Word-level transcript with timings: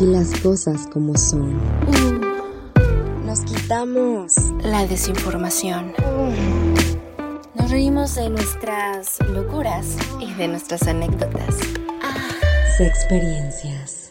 Aquí 0.00 0.06
las 0.06 0.40
cosas 0.40 0.86
como 0.86 1.14
son. 1.14 1.60
Uh. 1.86 3.26
nos 3.26 3.40
quitamos 3.40 4.32
la 4.62 4.86
desinformación. 4.86 5.92
Uh. 5.98 7.54
nos 7.54 7.70
reímos 7.70 8.14
de 8.14 8.30
nuestras 8.30 9.18
locuras 9.28 9.98
y 10.18 10.32
de 10.32 10.48
nuestras 10.48 10.88
anécdotas. 10.88 11.54
Se 12.78 12.86
experiencias. 12.86 14.10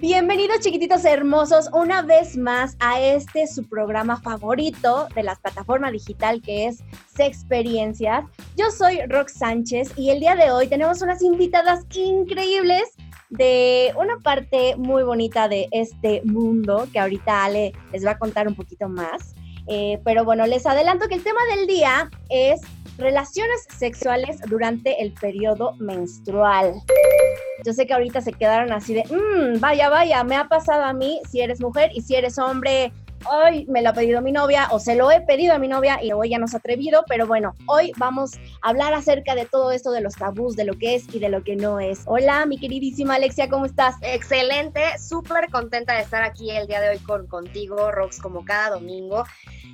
Bienvenidos 0.00 0.58
chiquititos 0.62 1.04
hermosos 1.04 1.70
una 1.72 2.02
vez 2.02 2.36
más 2.36 2.76
a 2.80 3.00
este 3.00 3.46
su 3.46 3.68
programa 3.68 4.20
favorito 4.20 5.06
de 5.14 5.22
la 5.22 5.36
plataforma 5.36 5.92
digital 5.92 6.42
que 6.42 6.66
es 6.66 6.78
Se 7.14 7.24
Experiencias. 7.24 8.24
Yo 8.56 8.72
soy 8.72 8.98
Rox 9.08 9.34
Sánchez 9.34 9.92
y 9.96 10.10
el 10.10 10.18
día 10.18 10.34
de 10.34 10.50
hoy 10.50 10.66
tenemos 10.66 11.02
unas 11.02 11.22
invitadas 11.22 11.84
increíbles 11.94 12.97
de 13.30 13.92
una 13.96 14.18
parte 14.18 14.74
muy 14.76 15.02
bonita 15.02 15.48
de 15.48 15.68
este 15.70 16.22
mundo 16.24 16.88
que 16.92 16.98
ahorita 16.98 17.44
Ale 17.44 17.72
les 17.92 18.04
va 18.04 18.12
a 18.12 18.18
contar 18.18 18.48
un 18.48 18.54
poquito 18.54 18.88
más. 18.88 19.34
Eh, 19.66 20.00
pero 20.02 20.24
bueno, 20.24 20.46
les 20.46 20.64
adelanto 20.64 21.08
que 21.08 21.16
el 21.16 21.22
tema 21.22 21.40
del 21.54 21.66
día 21.66 22.10
es 22.30 22.60
relaciones 22.96 23.66
sexuales 23.76 24.38
durante 24.48 25.02
el 25.02 25.12
periodo 25.12 25.74
menstrual. 25.78 26.74
Yo 27.64 27.72
sé 27.72 27.86
que 27.86 27.94
ahorita 27.94 28.20
se 28.20 28.32
quedaron 28.32 28.72
así 28.72 28.94
de, 28.94 29.04
mmm, 29.04 29.60
vaya, 29.60 29.88
vaya, 29.88 30.24
me 30.24 30.36
ha 30.36 30.48
pasado 30.48 30.84
a 30.84 30.92
mí 30.92 31.20
si 31.30 31.40
eres 31.40 31.60
mujer 31.60 31.90
y 31.94 32.00
si 32.00 32.14
eres 32.14 32.38
hombre, 32.38 32.92
hoy 33.24 33.66
me 33.66 33.82
lo 33.82 33.90
ha 33.90 33.92
pedido 33.92 34.20
mi 34.22 34.32
novia 34.32 34.68
o 34.70 34.80
se 34.80 34.94
lo 34.94 35.10
he 35.10 35.20
pedido 35.20 35.54
a 35.54 35.58
mi 35.58 35.68
novia 35.68 36.02
y 36.02 36.12
hoy 36.12 36.30
ya 36.30 36.38
no 36.38 36.48
se 36.48 36.56
ha 36.56 36.58
atrevido, 36.58 37.04
pero 37.08 37.26
bueno, 37.26 37.54
hoy 37.66 37.92
vamos 37.96 38.32
a 38.62 38.70
hablar 38.70 38.94
acerca 38.94 39.34
de 39.34 39.46
todo 39.46 39.72
esto 39.72 39.90
de 39.90 40.00
los 40.00 40.14
tabús, 40.14 40.56
de 40.56 40.64
lo 40.64 40.74
que 40.74 40.94
es 40.94 41.12
y 41.14 41.18
de 41.18 41.28
lo 41.28 41.42
que 41.42 41.56
no 41.56 41.80
es. 41.80 42.02
Hola, 42.06 42.46
mi 42.46 42.58
queridísima 42.58 43.16
Alexia, 43.16 43.48
¿cómo 43.48 43.66
estás? 43.66 43.96
Excelente, 44.02 44.80
súper 44.98 45.50
contenta 45.50 45.94
de 45.94 46.02
estar 46.02 46.22
aquí 46.22 46.50
el 46.50 46.66
día 46.66 46.80
de 46.80 46.90
hoy 46.90 46.98
con 46.98 47.26
contigo, 47.26 47.90
Rox, 47.90 48.20
como 48.20 48.44
cada 48.44 48.70
domingo. 48.70 49.24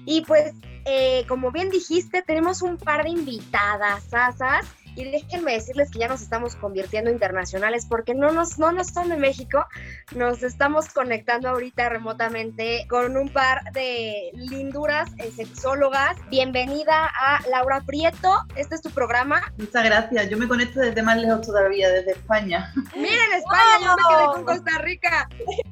Y 0.06 0.22
pues, 0.22 0.52
eh, 0.84 1.24
como 1.28 1.50
bien 1.50 1.70
dijiste, 1.70 2.22
tenemos 2.22 2.62
un 2.62 2.76
par 2.76 3.04
de 3.04 3.10
invitadas, 3.10 4.12
asas 4.12 4.66
y 4.96 5.04
déjenme 5.04 5.52
decirles 5.52 5.90
que 5.90 5.98
ya 5.98 6.08
nos 6.08 6.22
estamos 6.22 6.56
convirtiendo 6.56 7.10
internacionales 7.10 7.86
porque 7.88 8.14
no 8.14 8.32
nos, 8.32 8.58
no 8.58 8.72
nos 8.72 8.88
son 8.88 9.08
de 9.08 9.16
México, 9.16 9.64
nos 10.14 10.42
estamos 10.42 10.88
conectando 10.92 11.48
ahorita 11.48 11.88
remotamente 11.88 12.86
con 12.88 13.16
un 13.16 13.28
par 13.28 13.62
de 13.72 14.30
linduras 14.34 15.10
sexólogas. 15.34 16.16
Bienvenida 16.30 17.06
a 17.06 17.40
Laura 17.50 17.82
Prieto, 17.86 18.32
este 18.56 18.76
es 18.76 18.82
tu 18.82 18.90
programa. 18.90 19.42
Muchas 19.58 19.84
gracias, 19.84 20.30
yo 20.30 20.38
me 20.38 20.48
conecto 20.48 20.80
desde 20.80 21.02
más 21.02 21.18
lejos 21.18 21.46
todavía, 21.46 21.88
desde 21.90 22.12
España. 22.12 22.72
Miren, 22.94 23.32
España, 23.36 23.80
yo 23.82 23.96
me 23.96 24.16
quedé 24.16 24.26
con 24.26 24.44
Costa 24.44 24.78
Rica. 24.78 25.28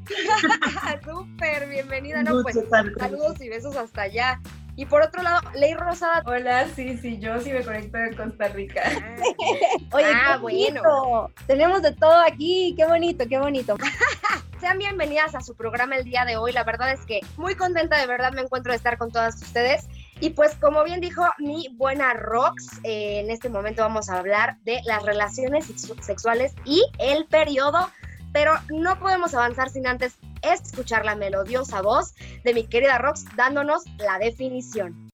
Súper, 1.05 1.69
bienvenida, 1.69 2.23
no, 2.23 2.43
pues 2.43 2.59
saludos 2.99 3.41
y 3.41 3.49
besos 3.49 3.77
hasta 3.77 4.03
allá. 4.03 4.41
Y 4.75 4.87
por 4.87 5.03
otro 5.03 5.23
lado, 5.23 5.41
Ley 5.55 5.75
Rosada. 5.75 6.23
Hola, 6.25 6.67
sí, 6.75 6.97
sí, 6.97 7.19
yo 7.19 7.39
sí 7.41 7.53
me 7.53 7.63
conecto 7.63 7.99
de 7.99 8.17
Costa 8.17 8.49
Rica. 8.49 8.83
Oye, 9.93 10.07
ah, 10.15 10.39
bueno. 10.41 11.31
Tenemos 11.47 11.83
de 11.83 11.93
todo 11.93 12.19
aquí, 12.21 12.75
qué 12.77 12.87
bonito, 12.87 13.27
qué 13.29 13.39
bonito. 13.39 13.77
Sean 14.61 14.79
bienvenidas 14.79 15.35
a 15.35 15.41
su 15.41 15.55
programa 15.57 15.97
el 15.97 16.05
día 16.05 16.25
de 16.25 16.37
hoy. 16.37 16.53
La 16.53 16.65
verdad 16.65 16.91
es 16.93 17.05
que 17.05 17.21
muy 17.37 17.55
contenta, 17.55 18.01
de 18.01 18.07
verdad 18.07 18.33
me 18.33 18.43
encuentro 18.43 18.73
de 18.73 18.77
estar 18.77 18.97
con 18.97 19.11
todas 19.11 19.43
ustedes. 19.43 19.89
Y 20.21 20.31
pues 20.31 20.55
como 20.55 20.85
bien 20.85 21.01
dijo 21.01 21.27
mi 21.39 21.69
buena 21.73 22.15
Rox, 22.15 22.79
eh, 22.85 23.21
en 23.21 23.31
este 23.31 23.49
momento 23.49 23.83
vamos 23.83 24.09
a 24.09 24.19
hablar 24.19 24.57
de 24.63 24.81
las 24.85 25.03
relaciones 25.03 25.67
sexuales 26.01 26.55
y 26.65 26.83
el 26.99 27.27
periodo, 27.27 27.91
pero 28.33 28.55
no 28.71 28.99
podemos 28.99 29.35
avanzar 29.35 29.71
sin 29.71 29.87
antes 29.87 30.15
escuchar 30.43 31.05
la 31.05 31.15
melodiosa 31.15 31.83
voz 31.83 32.15
de 32.45 32.55
mi 32.55 32.67
querida 32.67 32.99
Rox 32.99 33.25
dándonos 33.37 33.85
la 33.99 34.19
definición. 34.19 35.11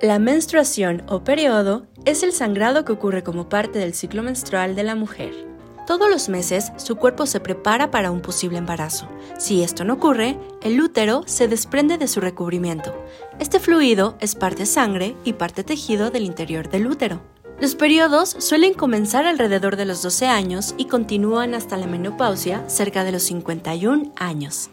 La 0.00 0.20
menstruación 0.20 1.02
o 1.08 1.24
periodo 1.24 1.86
es 2.04 2.22
el 2.22 2.32
sangrado 2.32 2.84
que 2.84 2.92
ocurre 2.92 3.24
como 3.24 3.48
parte 3.48 3.80
del 3.80 3.94
ciclo 3.94 4.22
menstrual 4.22 4.76
de 4.76 4.84
la 4.84 4.94
mujer. 4.94 5.48
Todos 5.88 6.08
los 6.10 6.28
meses 6.28 6.70
su 6.76 6.96
cuerpo 6.96 7.26
se 7.26 7.40
prepara 7.40 7.90
para 7.90 8.10
un 8.10 8.20
posible 8.20 8.58
embarazo. 8.58 9.08
Si 9.38 9.62
esto 9.62 9.84
no 9.84 9.94
ocurre, 9.94 10.38
el 10.62 10.80
útero 10.80 11.22
se 11.26 11.48
desprende 11.48 11.98
de 11.98 12.06
su 12.06 12.20
recubrimiento. 12.20 12.94
Este 13.40 13.58
fluido 13.58 14.16
es 14.20 14.34
parte 14.34 14.66
sangre 14.66 15.16
y 15.24 15.32
parte 15.32 15.64
tejido 15.64 16.10
del 16.10 16.24
interior 16.24 16.68
del 16.68 16.86
útero. 16.86 17.22
Los 17.60 17.74
periodos 17.74 18.36
suelen 18.38 18.72
comenzar 18.72 19.26
alrededor 19.26 19.74
de 19.74 19.84
los 19.84 20.00
12 20.00 20.28
años 20.28 20.76
y 20.78 20.86
continúan 20.86 21.54
hasta 21.54 21.76
la 21.76 21.88
menopausia 21.88 22.68
cerca 22.68 23.02
de 23.02 23.10
los 23.10 23.24
51 23.24 24.12
años. 24.16 24.70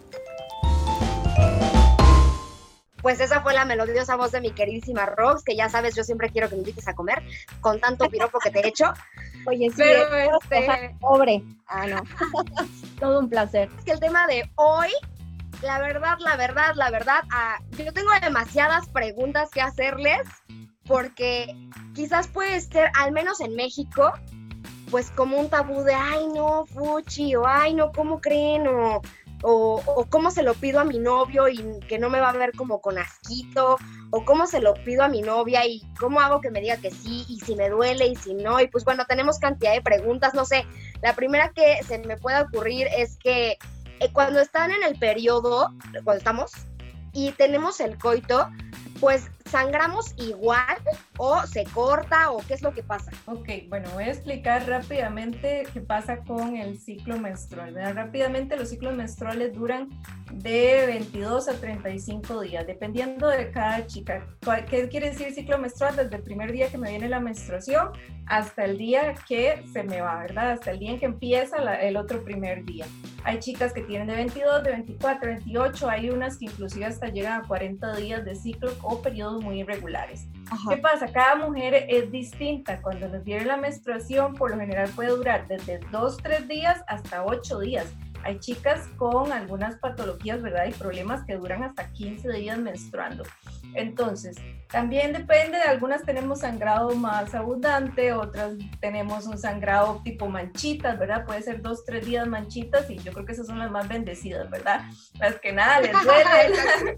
Pues 3.02 3.20
esa 3.20 3.42
fue 3.42 3.56
la 3.56 3.66
melodiosa 3.66 4.16
voz 4.16 4.32
de 4.32 4.42
mi 4.42 4.52
queridísima 4.52 5.08
Rox, 5.08 5.44
que 5.44 5.56
ya 5.56 5.68
sabes, 5.68 5.96
yo 5.96 6.04
siempre 6.04 6.30
quiero 6.30 6.48
que 6.48 6.56
me 6.56 6.62
invites 6.62 6.88
a 6.88 6.94
comer 6.94 7.24
con 7.60 7.80
tanto 7.80 8.08
piropo 8.08 8.38
que 8.40 8.52
te 8.52 8.60
he 8.60 8.68
hecho. 8.68 8.94
Oye, 9.48 9.68
sí, 9.72 9.78
Pero 9.78 10.40
este... 10.52 10.96
pobre. 11.00 11.44
Ah, 11.66 11.88
no. 11.88 12.04
Todo 13.00 13.20
un 13.20 13.30
placer. 13.30 13.68
Es 13.80 13.86
que 13.86 13.92
el 13.94 14.00
tema 14.00 14.28
de 14.28 14.48
hoy 14.56 14.90
la 15.64 15.80
verdad, 15.80 16.18
la 16.20 16.36
verdad, 16.36 16.74
la 16.76 16.92
verdad, 16.92 17.24
ah, 17.32 17.58
yo 17.72 17.92
tengo 17.94 18.12
demasiadas 18.22 18.88
preguntas 18.90 19.50
que 19.52 19.62
hacerles 19.62 20.22
porque 20.88 21.56
quizás 21.94 22.28
puede 22.28 22.60
ser, 22.62 22.92
al 22.98 23.12
menos 23.12 23.42
en 23.42 23.56
México, 23.56 24.14
pues 24.92 25.10
como 25.12 25.38
un 25.38 25.50
tabú 25.50 25.84
de, 25.84 25.94
ay 25.94 26.28
no, 26.34 26.66
fuchi, 26.66 27.36
o 27.36 27.46
ay 27.48 27.74
no, 27.74 27.92
¿cómo 27.92 28.22
creen? 28.22 28.68
O, 28.68 29.02
o, 29.42 30.06
cómo 30.10 30.32
se 30.32 30.42
lo 30.42 30.56
pido 30.56 30.80
a 30.80 30.86
mi 30.86 30.98
novio 30.98 31.48
y 31.48 31.80
que 31.88 32.00
no 32.00 32.10
me 32.10 32.20
va 32.20 32.30
a 32.30 32.34
ver 32.34 32.54
como 32.54 32.82
con 32.82 32.98
asquito, 32.98 33.78
o 34.10 34.26
cómo 34.26 34.48
se 34.48 34.60
lo 34.60 34.74
pido 34.74 35.04
a 35.04 35.08
mi 35.08 35.22
novia 35.22 35.66
y 35.68 35.82
cómo 36.00 36.20
hago 36.20 36.42
que 36.42 36.50
me 36.50 36.62
diga 36.62 36.78
que 36.78 36.90
sí, 36.90 37.26
y 37.28 37.40
si 37.40 37.56
me 37.56 37.70
duele 37.70 38.08
y 38.08 38.16
si 38.16 38.34
no, 38.34 38.60
y 38.60 38.68
pues 38.68 38.86
bueno, 38.86 39.06
tenemos 39.06 39.38
cantidad 39.38 39.74
de 39.74 39.82
preguntas, 39.82 40.34
no 40.34 40.46
sé, 40.46 40.66
la 41.02 41.16
primera 41.16 41.52
que 41.54 41.84
se 41.84 42.00
me 42.00 42.18
puede 42.18 42.42
ocurrir 42.42 42.88
es 42.98 43.18
que 43.18 43.58
eh, 44.00 44.12
cuando 44.14 44.40
están 44.40 44.72
en 44.72 44.84
el 44.84 44.98
periodo, 44.98 45.70
cuando 46.04 46.18
estamos, 46.18 46.52
y 47.14 47.32
tenemos 47.32 47.80
el 47.80 47.98
coito, 47.98 48.50
pues 49.00 49.30
sangramos 49.50 50.14
igual 50.18 50.78
o 51.18 51.42
se 51.46 51.64
corta 51.66 52.32
o 52.32 52.40
qué 52.40 52.56
es 52.56 52.62
lo 52.62 52.74
que 52.74 52.84
pasa? 52.84 53.12
Ok, 53.26 53.48
bueno, 53.70 53.90
voy 53.94 54.06
a 54.06 54.12
explicar 54.12 54.68
rápidamente 54.68 55.66
qué 55.72 55.82
pasa 55.82 56.18
con 56.18 56.58
el 56.58 56.80
ciclo 56.80 57.18
menstrual. 57.18 57.76
Rápidamente 57.96 58.58
los 58.58 58.70
ciclos 58.70 58.96
menstruales 58.96 59.54
duran 59.54 59.90
de 60.34 60.86
22 60.88 61.48
a 61.48 61.54
35 61.54 62.42
días, 62.42 62.68
dependiendo 62.68 63.28
de 63.30 63.52
cada 63.52 63.86
chica. 63.86 64.26
¿Qué 64.70 64.90
quiere 64.90 65.12
decir 65.12 65.34
ciclo 65.34 65.58
menstrual? 65.58 65.96
Desde 65.96 66.16
el 66.16 66.24
primer 66.24 66.52
día 66.52 66.70
que 66.70 66.78
me 66.78 66.90
viene 66.90 67.08
la 67.08 67.20
menstruación 67.20 67.92
hasta 68.26 68.66
el 68.66 68.78
día 68.78 69.14
que 69.28 69.64
se 69.72 69.84
me 69.84 70.02
va, 70.02 70.20
¿verdad? 70.20 70.52
Hasta 70.52 70.72
el 70.72 70.80
día 70.80 70.92
en 70.92 71.00
que 71.00 71.06
empieza 71.06 71.58
el 71.76 71.96
otro 71.96 72.24
primer 72.24 72.66
día. 72.66 72.86
Hay 73.24 73.40
chicas 73.40 73.72
que 73.74 73.82
tienen 73.82 74.08
de 74.08 74.16
22, 74.16 74.64
de 74.64 74.72
24, 74.72 75.30
28, 75.30 75.90
hay 75.90 76.10
unas 76.10 76.38
que 76.38 76.46
inclusive 76.46 76.86
hasta 76.86 77.08
llegan 77.08 77.42
a 77.44 77.48
40 77.48 77.96
días 77.96 78.26
de 78.26 78.36
ciclo 78.36 78.72
o 78.82 79.02
periodos 79.36 79.44
muy 79.44 79.62
irregulares. 79.62 80.28
¿Qué 80.70 80.78
pasa? 80.78 81.12
Cada 81.12 81.36
mujer 81.36 81.86
es 81.90 82.12
distinta. 82.12 82.82
Cuando 82.82 83.08
nos 83.10 83.24
viene 83.24 83.46
la 83.46 83.58
menstruación, 83.58 84.36
por 84.36 84.52
lo 84.52 84.58
general 84.58 84.90
puede 84.96 85.10
durar 85.10 85.48
desde 85.48 85.80
2, 85.92 86.18
3 86.18 86.48
días 86.48 86.84
hasta 86.88 87.26
8 87.26 87.60
días. 87.60 87.94
Hay 88.26 88.40
chicas 88.40 88.88
con 88.98 89.32
algunas 89.32 89.76
patologías, 89.76 90.42
¿verdad? 90.42 90.66
Y 90.66 90.72
problemas 90.72 91.24
que 91.26 91.36
duran 91.36 91.62
hasta 91.62 91.92
15 91.92 92.28
días 92.32 92.58
menstruando. 92.58 93.24
Entonces, 93.76 94.36
también 94.68 95.14
depende, 95.14 95.58
de 95.58 95.64
algunas 95.64 96.04
tenemos 96.04 96.40
sangrado 96.40 96.96
más 96.96 97.36
abundante, 97.36 98.14
otras 98.14 98.54
tenemos 98.80 99.28
un 99.28 99.38
sangrado 99.38 100.02
tipo 100.04 100.28
manchitas, 100.28 100.98
¿verdad? 100.98 101.24
Puede 101.26 101.44
ser 101.44 101.62
dos, 101.62 101.86
tres 101.86 102.04
días 102.06 102.28
manchitas 102.28 102.90
y 102.90 102.98
yo 102.98 103.14
creo 103.14 103.28
que 103.28 103.34
esas 103.34 103.46
son 103.46 103.60
las 103.60 103.70
más 103.70 103.88
bendecidas, 103.88 104.50
¿verdad? 104.50 104.82
Las 105.20 105.40
que 105.40 105.52
nada 105.52 105.82
les 105.82 105.92
duele, 105.92 106.98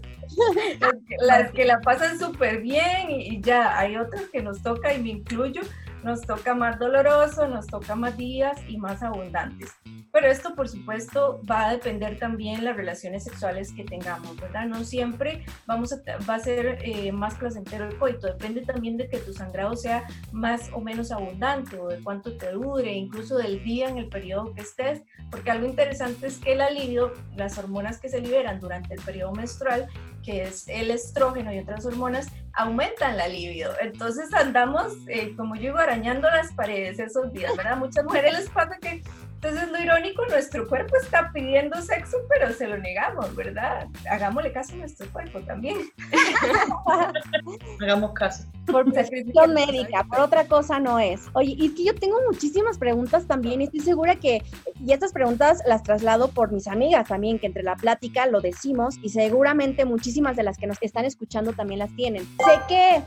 las, 1.20 1.50
que, 1.50 1.66
la 1.66 1.80
pasan 1.80 2.18
súper 2.18 2.62
bien 2.62 3.10
y 3.10 3.40
ya, 3.42 3.78
hay 3.78 3.96
otras 3.96 4.22
que 4.32 4.40
nos 4.40 4.62
toca 4.62 4.94
y 4.94 5.02
me 5.02 5.10
incluyo, 5.10 5.60
nos 6.02 6.22
toca 6.22 6.54
más 6.54 6.78
doloroso, 6.78 7.48
nos 7.48 7.66
toca 7.66 7.94
más 7.94 8.16
días 8.16 8.58
y 8.68 8.78
más 8.78 9.02
abundantes. 9.02 9.72
Pero 10.12 10.26
esto, 10.28 10.54
por 10.54 10.68
supuesto, 10.68 11.40
va 11.48 11.68
a 11.68 11.72
depender 11.72 12.18
también 12.18 12.64
las 12.64 12.76
relaciones 12.76 13.24
sexuales 13.24 13.72
que 13.72 13.84
tengamos, 13.84 14.40
¿verdad? 14.40 14.66
No 14.66 14.84
siempre 14.84 15.44
vamos 15.66 15.92
a, 15.92 16.00
va 16.28 16.34
a 16.36 16.38
ser 16.38 16.78
eh, 16.82 17.12
más 17.12 17.34
placentero 17.34 17.86
el 17.86 17.98
coito, 17.98 18.26
depende 18.26 18.62
también 18.62 18.96
de 18.96 19.08
que 19.08 19.18
tu 19.18 19.32
sangrado 19.32 19.76
sea 19.76 20.04
más 20.32 20.70
o 20.72 20.80
menos 20.80 21.12
abundante 21.12 21.78
o 21.78 21.88
de 21.88 22.02
cuánto 22.02 22.36
te 22.36 22.52
dure, 22.52 22.92
incluso 22.92 23.36
del 23.36 23.62
día 23.62 23.88
en 23.88 23.98
el 23.98 24.08
periodo 24.08 24.54
que 24.54 24.62
estés, 24.62 25.02
porque 25.30 25.50
algo 25.50 25.66
interesante 25.66 26.26
es 26.26 26.38
que 26.38 26.52
el 26.52 26.60
alivio, 26.62 27.12
las 27.36 27.58
hormonas 27.58 28.00
que 28.00 28.08
se 28.08 28.20
liberan 28.20 28.60
durante 28.60 28.94
el 28.94 29.00
periodo 29.02 29.32
menstrual, 29.32 29.88
que 30.28 30.42
es 30.42 30.68
el 30.68 30.90
estrógeno 30.90 31.54
y 31.54 31.58
otras 31.58 31.86
hormonas, 31.86 32.28
aumentan 32.52 33.16
la 33.16 33.28
libido. 33.28 33.72
Entonces 33.80 34.34
andamos, 34.34 34.92
eh, 35.06 35.34
como 35.34 35.54
yo 35.54 35.62
digo, 35.62 35.78
arañando 35.78 36.28
las 36.28 36.52
paredes 36.52 36.98
esos 36.98 37.32
días, 37.32 37.56
¿verdad? 37.56 37.78
Muchas 37.78 38.04
mujeres 38.04 38.34
les 38.34 38.50
pasa 38.50 38.76
que 38.78 39.02
Entonces, 39.40 39.70
lo 39.70 39.78
irónico, 39.80 40.26
nuestro 40.26 40.66
cuerpo 40.66 40.96
está 40.96 41.30
pidiendo 41.32 41.80
sexo, 41.80 42.16
pero 42.28 42.52
se 42.52 42.66
lo 42.66 42.76
negamos, 42.76 43.36
¿verdad? 43.36 43.86
Hagámosle 44.10 44.50
caso 44.50 44.74
a 44.74 44.78
nuestro 44.78 45.08
cuerpo 45.12 45.38
también. 45.42 45.78
Hagamos 47.80 48.14
caso. 48.14 48.42
Por 48.66 48.92
prescripción 48.92 49.54
médica, 49.54 50.02
por 50.10 50.22
otra 50.22 50.44
cosa 50.48 50.80
no 50.80 50.98
es. 50.98 51.20
Oye, 51.34 51.54
y 51.56 51.66
es 51.66 51.72
que 51.74 51.84
yo 51.84 51.94
tengo 51.94 52.18
muchísimas 52.28 52.78
preguntas 52.78 53.28
también 53.28 53.60
y 53.60 53.66
estoy 53.66 53.78
segura 53.78 54.16
que, 54.16 54.42
y 54.84 54.92
estas 54.92 55.12
preguntas 55.12 55.62
las 55.68 55.84
traslado 55.84 56.26
por 56.26 56.50
mis 56.50 56.66
amigas 56.66 57.06
también, 57.06 57.38
que 57.38 57.46
entre 57.46 57.62
la 57.62 57.76
plática 57.76 58.26
lo 58.26 58.40
decimos 58.40 58.96
y 59.04 59.10
seguramente 59.10 59.84
muchísimas 59.84 60.34
de 60.34 60.42
las 60.42 60.58
que 60.58 60.66
nos 60.66 60.78
están 60.80 61.04
escuchando 61.04 61.52
también 61.52 61.78
las 61.78 61.94
tienen. 61.94 62.24
Sé 62.44 62.60
que 62.66 63.04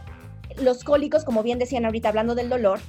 los 0.63 0.85
cólicos, 0.85 1.25
como 1.25 1.43
bien 1.43 1.59
decían 1.59 1.83
ahorita 1.83 2.07
hablando 2.07 2.35
del 2.35 2.47
dolor, 2.47 2.79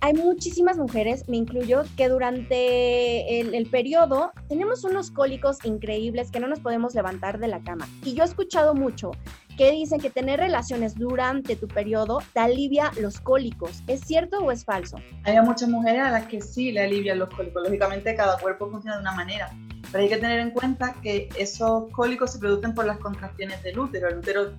hay 0.00 0.14
muchísimas 0.14 0.76
mujeres, 0.76 1.28
me 1.28 1.36
incluyo, 1.36 1.82
que 1.96 2.08
durante 2.08 3.40
el, 3.40 3.66
periodo 3.66 4.32
tenemos 4.48 4.84
unos 4.84 5.10
cólicos 5.10 5.64
increíbles 5.64 6.30
que 6.30 6.40
no 6.40 6.46
nos 6.46 6.60
podemos 6.60 6.94
levantar 6.94 7.38
de 7.38 7.48
la 7.48 7.60
cama. 7.62 7.88
Y 8.04 8.14
yo 8.14 8.22
he 8.22 8.26
escuchado 8.26 8.74
mucho 8.74 9.10
que 9.56 9.72
dicen 9.72 10.00
que 10.00 10.10
tener 10.10 10.38
relaciones 10.38 10.94
durante 10.94 11.56
tu 11.56 11.66
periodo 11.66 12.18
te 12.32 12.40
alivia 12.40 12.92
los 13.00 13.20
cólicos. 13.20 13.82
¿Es 13.86 14.00
cierto 14.00 14.38
o 14.38 14.52
es 14.52 14.64
falso? 14.64 14.98
Hay 15.24 15.40
muchas 15.40 15.68
mujeres 15.68 16.02
a 16.02 16.10
las 16.10 16.26
que 16.26 16.40
sí 16.40 16.72
le 16.72 16.82
alivian 16.82 17.18
los 17.18 17.30
cólicos. 17.30 17.62
Lógicamente 17.62 18.14
cada 18.14 18.38
cuerpo 18.38 18.70
funciona 18.70 18.96
de 18.96 19.02
una 19.02 19.12
manera, 19.12 19.50
pero 19.90 20.04
hay 20.04 20.10
que 20.10 20.18
tener 20.18 20.40
en 20.40 20.50
cuenta 20.50 20.94
que 21.02 21.28
esos 21.38 21.90
cólicos 21.90 22.32
se 22.32 22.38
producen 22.38 22.74
por 22.74 22.86
las 22.86 22.98
contracciones 22.98 23.62
del 23.62 23.78
útero. 23.78 24.08
El 24.08 24.18
útero 24.18 24.52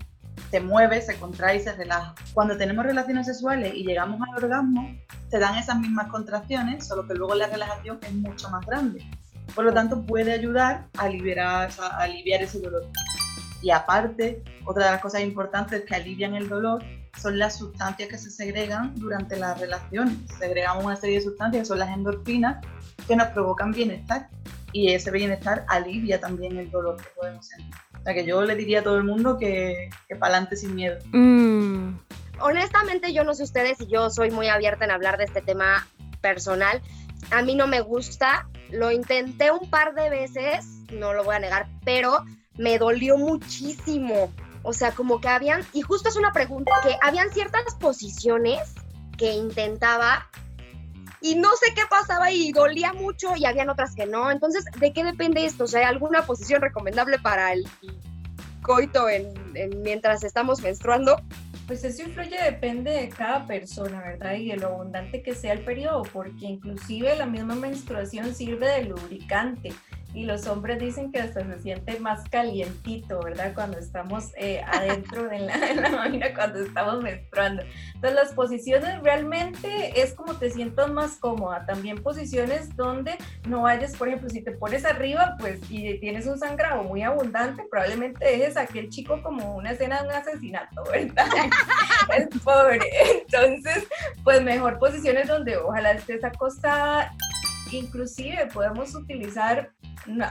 se 0.51 0.59
mueve, 0.59 1.01
se 1.01 1.17
contrae 1.19 1.57
y 1.57 1.59
se 1.59 1.73
relaja. 1.73 2.15
Cuando 2.33 2.57
tenemos 2.57 2.85
relaciones 2.85 3.27
sexuales 3.27 3.73
y 3.75 3.83
llegamos 3.83 4.19
al 4.21 4.43
orgasmo, 4.43 4.95
se 5.29 5.39
dan 5.39 5.57
esas 5.57 5.79
mismas 5.79 6.07
contracciones, 6.07 6.87
solo 6.87 7.07
que 7.07 7.15
luego 7.15 7.35
la 7.35 7.47
relajación 7.47 7.99
es 8.01 8.13
mucho 8.13 8.49
más 8.49 8.65
grande. 8.65 9.05
Por 9.55 9.65
lo 9.65 9.73
tanto, 9.73 10.05
puede 10.05 10.33
ayudar 10.33 10.87
a, 10.97 11.09
liberar, 11.09 11.69
a 11.79 12.03
aliviar 12.03 12.41
ese 12.41 12.59
dolor. 12.59 12.87
Y 13.61 13.71
aparte, 13.71 14.43
otra 14.65 14.85
de 14.85 14.91
las 14.91 15.01
cosas 15.01 15.21
importantes 15.21 15.83
que 15.85 15.95
alivian 15.95 16.35
el 16.35 16.47
dolor 16.47 16.83
son 17.19 17.39
las 17.39 17.57
sustancias 17.57 18.07
que 18.07 18.17
se 18.17 18.29
segregan 18.29 18.93
durante 18.95 19.35
las 19.37 19.59
relaciones. 19.59 20.15
Segregamos 20.37 20.85
una 20.85 20.95
serie 20.95 21.17
de 21.17 21.23
sustancias 21.23 21.63
que 21.63 21.65
son 21.65 21.79
las 21.79 21.89
endorfinas 21.89 22.63
que 23.07 23.15
nos 23.15 23.27
provocan 23.29 23.71
bienestar 23.71 24.29
y 24.71 24.93
ese 24.93 25.11
bienestar 25.11 25.65
alivia 25.67 26.19
también 26.19 26.57
el 26.57 26.69
dolor 26.69 26.97
que 26.97 27.09
podemos 27.15 27.47
sentir. 27.47 27.73
O 27.99 28.03
sea 28.03 28.13
que 28.13 28.25
yo 28.25 28.41
le 28.43 28.55
diría 28.55 28.81
a 28.81 28.83
todo 28.83 28.97
el 28.97 29.03
mundo 29.03 29.37
que, 29.37 29.89
que 30.07 30.15
para 30.15 30.33
adelante 30.33 30.55
sin 30.55 30.75
miedo. 30.75 30.97
Mm. 31.11 31.97
Honestamente 32.39 33.13
yo 33.13 33.23
no 33.23 33.33
sé 33.33 33.43
ustedes 33.43 33.81
y 33.81 33.87
yo 33.87 34.09
soy 34.09 34.31
muy 34.31 34.47
abierta 34.47 34.85
en 34.85 34.91
hablar 34.91 35.17
de 35.17 35.25
este 35.25 35.41
tema 35.41 35.87
personal. 36.21 36.81
A 37.31 37.41
mí 37.41 37.55
no 37.55 37.67
me 37.67 37.81
gusta, 37.81 38.47
lo 38.71 38.91
intenté 38.91 39.51
un 39.51 39.69
par 39.69 39.95
de 39.95 40.09
veces, 40.09 40.65
no 40.91 41.13
lo 41.13 41.23
voy 41.23 41.35
a 41.35 41.39
negar, 41.39 41.67
pero 41.83 42.23
me 42.57 42.77
dolió 42.77 43.17
muchísimo. 43.17 44.31
O 44.63 44.73
sea, 44.73 44.91
como 44.91 45.21
que 45.21 45.29
habían, 45.29 45.65
y 45.73 45.81
justo 45.81 46.09
es 46.09 46.15
una 46.15 46.33
pregunta, 46.33 46.71
que 46.83 46.97
habían 47.01 47.31
ciertas 47.31 47.75
posiciones 47.79 48.59
que 49.17 49.31
intentaba 49.33 50.29
y 51.21 51.35
no 51.35 51.49
sé 51.55 51.73
qué 51.73 51.81
pasaba 51.89 52.31
y 52.31 52.51
dolía 52.51 52.93
mucho 52.93 53.35
y 53.35 53.45
habían 53.45 53.69
otras 53.69 53.95
que 53.95 54.05
no. 54.05 54.31
Entonces, 54.31 54.65
¿de 54.79 54.93
qué 54.93 55.03
depende 55.03 55.45
esto? 55.45 55.65
O 55.65 55.67
sea, 55.67 55.81
¿hay 55.81 55.85
alguna 55.85 56.25
posición 56.25 56.61
recomendable 56.61 57.19
para 57.19 57.53
el 57.53 57.67
coito 58.61 59.09
en, 59.09 59.33
mientras 59.81 60.23
estamos 60.23 60.61
menstruando? 60.61 61.21
Pues 61.65 61.83
eso 61.83 62.03
influye, 62.03 62.41
depende 62.41 62.91
de 62.91 63.09
cada 63.09 63.45
persona, 63.45 64.01
¿verdad? 64.01 64.35
Y 64.35 64.49
de 64.49 64.57
lo 64.57 64.67
abundante 64.67 65.21
que 65.21 65.35
sea 65.35 65.53
el 65.53 65.65
periodo, 65.65 66.03
porque 66.13 66.45
inclusive 66.45 67.15
la 67.15 67.25
misma 67.25 67.55
menstruación 67.55 68.33
sirve 68.33 68.67
de 68.67 68.83
lubricante 68.85 69.73
y 70.13 70.25
los 70.25 70.47
hombres 70.47 70.79
dicen 70.79 71.11
que 71.11 71.19
hasta 71.19 71.45
se 71.45 71.59
siente 71.59 71.99
más 71.99 72.27
calientito, 72.29 73.21
¿verdad? 73.21 73.53
Cuando 73.53 73.77
estamos 73.77 74.31
eh, 74.37 74.61
adentro 74.65 75.27
de 75.27 75.39
la, 75.39 75.89
máquina, 75.91 76.33
cuando 76.33 76.59
estamos 76.59 77.03
menstruando. 77.03 77.63
Entonces 77.93 78.15
las 78.15 78.33
posiciones 78.33 79.01
realmente 79.03 80.01
es 80.01 80.13
como 80.13 80.35
te 80.35 80.49
sientas 80.49 80.89
más 80.89 81.17
cómoda. 81.17 81.65
También 81.65 82.01
posiciones 82.01 82.75
donde 82.75 83.15
no 83.47 83.63
vayas, 83.63 83.95
por 83.95 84.07
ejemplo, 84.07 84.29
si 84.29 84.41
te 84.41 84.51
pones 84.51 84.85
arriba, 84.85 85.35
pues 85.39 85.59
y 85.69 85.99
tienes 85.99 86.25
un 86.25 86.39
sangrado 86.39 86.83
muy 86.83 87.03
abundante, 87.03 87.63
probablemente 87.69 88.25
dejes 88.25 88.57
a 88.57 88.61
aquel 88.61 88.89
chico 88.89 89.21
como 89.21 89.55
una 89.55 89.71
escena 89.71 90.01
de 90.01 90.07
un 90.07 90.13
asesinato, 90.15 90.83
¿verdad? 90.91 91.27
es 92.17 92.41
pobre. 92.41 92.79
Entonces, 93.21 93.87
pues 94.23 94.41
mejor 94.41 94.79
posiciones 94.79 95.27
donde 95.27 95.57
ojalá 95.57 95.91
estés 95.91 96.23
acostada 96.23 97.11
inclusive 97.71 98.47
podemos 98.53 98.95
utilizar 98.95 99.71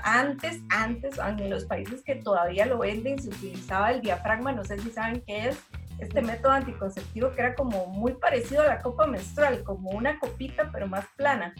antes, 0.02 0.62
antes, 0.68 1.18
en 1.18 1.50
los 1.50 1.64
países 1.64 2.02
que 2.02 2.16
todavía 2.16 2.66
lo 2.66 2.78
venden, 2.78 3.18
se 3.20 3.28
utilizaba 3.28 3.92
el 3.92 4.00
diafragma, 4.00 4.52
no 4.52 4.64
sé 4.64 4.78
si 4.78 4.90
saben 4.90 5.22
qué 5.26 5.48
es, 5.48 5.58
este 5.98 6.22
método 6.22 6.52
anticonceptivo 6.52 7.30
que 7.32 7.40
era 7.40 7.54
como 7.54 7.86
muy 7.86 8.14
parecido 8.14 8.62
a 8.62 8.66
la 8.66 8.78
copa 8.80 9.06
menstrual, 9.06 9.62
como 9.64 9.90
una 9.90 10.18
copita 10.18 10.70
pero 10.72 10.86
más 10.86 11.06
plana. 11.16 11.54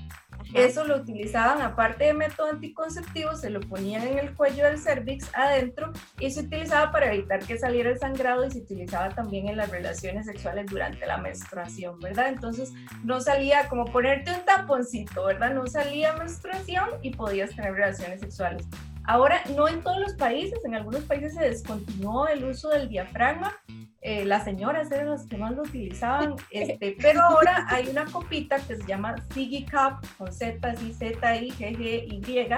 Eso 0.55 0.85
lo 0.85 0.97
utilizaban 0.97 1.61
aparte 1.61 2.05
de 2.05 2.15
método 2.15 2.51
anticonceptivo, 2.51 3.35
se 3.35 3.51
lo 3.51 3.61
ponían 3.61 4.07
en 4.07 4.19
el 4.19 4.35
cuello 4.35 4.65
del 4.65 4.79
cervix 4.79 5.29
adentro 5.35 5.93
y 6.21 6.31
se 6.31 6.41
utilizaba 6.41 6.93
para 6.93 7.13
evitar 7.13 7.41
que 7.41 7.59
saliera 7.59 7.91
el 7.91 7.99
sangrado 7.99 8.45
y 8.45 8.51
se 8.51 8.61
utilizaba 8.61 9.09
también 9.09 9.49
en 9.49 9.57
las 9.57 9.71
relaciones 9.71 10.27
sexuales 10.27 10.67
durante 10.67 11.05
la 11.07 11.17
menstruación, 11.17 11.99
¿verdad? 12.01 12.29
Entonces 12.29 12.73
no 13.03 13.21
salía 13.21 13.69
como 13.69 13.87
ponerte 13.87 14.33
un 14.33 14.45
taponcito, 14.45 15.25
¿verdad? 15.25 15.53
No 15.53 15.67
salía 15.67 16.13
menstruación 16.15 16.91
y 17.03 17.11
podías 17.11 17.55
tener 17.55 17.73
relaciones 17.73 18.21
sexuales. 18.21 18.67
Ahora, 19.09 19.41
no 19.55 19.69
en 19.69 19.83
todos 19.83 20.01
los 20.01 20.15
países, 20.15 20.59
en 20.65 20.75
algunos 20.75 21.03
países 21.03 21.35
se 21.35 21.45
descontinuó 21.45 22.27
el 22.27 22.45
uso 22.45 22.71
del 22.71 22.89
diafragma, 22.89 23.57
eh, 24.07 24.25
las 24.25 24.45
señoras 24.45 24.89
eran 24.93 25.11
las 25.11 25.27
que 25.27 25.37
más 25.37 25.51
lo 25.57 25.63
utilizaban, 25.63 26.37
este, 26.53 26.97
pero 27.03 27.23
ahora 27.23 27.67
hay 27.69 27.89
una 27.89 28.05
copita 28.05 28.57
que 28.59 28.77
se 28.77 28.87
llama 28.87 29.17
Siggy 29.35 29.67
Cup, 29.67 30.07
con 30.17 30.33
Z, 30.33 30.77
Z, 30.77 31.37
I, 31.37 31.51
G, 31.51 31.77
G, 31.77 32.05
Y, 32.07 32.49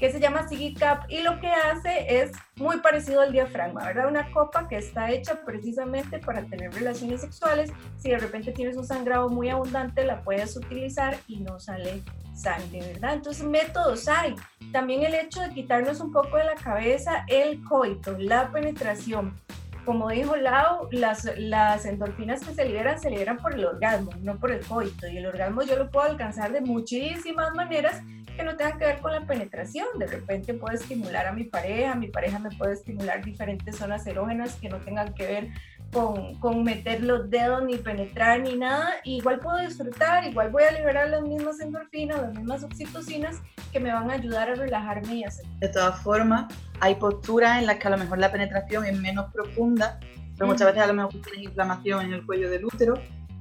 que 0.00 0.10
se 0.10 0.18
llama 0.18 0.48
Siggy 0.48 0.74
Cup 0.74 1.06
y 1.08 1.22
lo 1.22 1.38
que 1.38 1.46
hace 1.46 2.20
es 2.20 2.32
muy 2.56 2.78
parecido 2.78 3.20
al 3.20 3.30
diafragma, 3.30 3.84
¿verdad? 3.84 4.08
Una 4.08 4.32
copa 4.32 4.66
que 4.66 4.78
está 4.78 5.12
hecha 5.12 5.44
precisamente 5.44 6.18
para 6.18 6.42
tener 6.46 6.74
relaciones 6.74 7.20
sexuales. 7.20 7.70
Si 7.98 8.10
de 8.10 8.18
repente 8.18 8.50
tienes 8.50 8.76
un 8.76 8.84
sangrado 8.84 9.28
muy 9.28 9.48
abundante, 9.48 10.04
la 10.04 10.22
puedes 10.22 10.56
utilizar 10.56 11.16
y 11.28 11.38
no 11.38 11.60
sale 11.60 12.02
sangre, 12.34 12.80
¿verdad? 12.80 13.14
Entonces, 13.14 13.44
métodos 13.44 14.08
hay. 14.08 14.34
También 14.72 15.04
el 15.04 15.14
hecho 15.14 15.40
de 15.40 15.50
quitarnos 15.50 16.00
un 16.00 16.10
poco 16.10 16.36
de 16.36 16.44
la 16.44 16.56
cabeza 16.56 17.24
el 17.28 17.62
coito, 17.62 18.16
la 18.18 18.50
penetración. 18.50 19.40
Como 19.84 20.10
dijo 20.10 20.36
Lau, 20.36 20.88
las, 20.92 21.24
las 21.38 21.84
endorfinas 21.84 22.44
que 22.44 22.54
se 22.54 22.64
liberan 22.64 23.00
se 23.00 23.10
liberan 23.10 23.38
por 23.38 23.54
el 23.54 23.64
orgasmo, 23.64 24.10
no 24.20 24.38
por 24.38 24.52
el 24.52 24.64
coito. 24.64 25.08
Y 25.08 25.18
el 25.18 25.26
orgasmo 25.26 25.62
yo 25.62 25.76
lo 25.76 25.90
puedo 25.90 26.06
alcanzar 26.06 26.52
de 26.52 26.60
muchísimas 26.60 27.54
maneras 27.54 28.02
que 28.36 28.44
no 28.44 28.56
tengan 28.56 28.78
que 28.78 28.86
ver 28.86 28.98
con 28.98 29.12
la 29.12 29.26
penetración. 29.26 29.86
De 29.98 30.06
repente 30.06 30.54
puedo 30.54 30.74
estimular 30.74 31.26
a 31.26 31.32
mi 31.32 31.44
pareja, 31.44 31.94
mi 31.94 32.08
pareja 32.08 32.38
me 32.38 32.50
puede 32.50 32.74
estimular 32.74 33.24
diferentes 33.24 33.76
zonas 33.76 34.06
erógenas 34.06 34.56
que 34.56 34.68
no 34.68 34.78
tengan 34.78 35.14
que 35.14 35.26
ver 35.26 35.48
con, 35.92 36.34
con, 36.36 36.62
meter 36.62 37.02
los 37.02 37.28
dedos 37.30 37.64
ni 37.64 37.76
penetrar 37.76 38.40
ni 38.40 38.56
nada, 38.56 38.94
igual 39.04 39.40
puedo 39.40 39.58
disfrutar, 39.58 40.24
igual 40.24 40.50
voy 40.50 40.62
a 40.62 40.72
liberar 40.72 41.08
las 41.08 41.22
mismas 41.22 41.60
endorfinas, 41.60 42.20
las 42.20 42.34
mismas 42.34 42.62
oxitocinas 42.62 43.42
que 43.72 43.80
me 43.80 43.92
van 43.92 44.10
a 44.10 44.14
ayudar 44.14 44.50
a 44.50 44.54
relajarme 44.54 45.14
y 45.16 45.24
hacer. 45.24 45.46
De 45.58 45.68
todas 45.68 46.00
formas, 46.02 46.52
hay 46.80 46.94
posturas 46.94 47.58
en 47.58 47.66
las 47.66 47.76
que 47.76 47.88
a 47.88 47.90
lo 47.90 47.98
mejor 47.98 48.18
la 48.18 48.30
penetración 48.30 48.84
es 48.86 48.98
menos 48.98 49.32
profunda, 49.32 49.98
pero 50.36 50.46
muchas 50.46 50.68
veces 50.68 50.82
a 50.82 50.86
lo 50.86 50.94
mejor 50.94 51.12
tienes 51.22 51.42
inflamación 51.42 52.06
en 52.06 52.12
el 52.14 52.24
cuello 52.24 52.48
del 52.48 52.64
útero. 52.64 52.94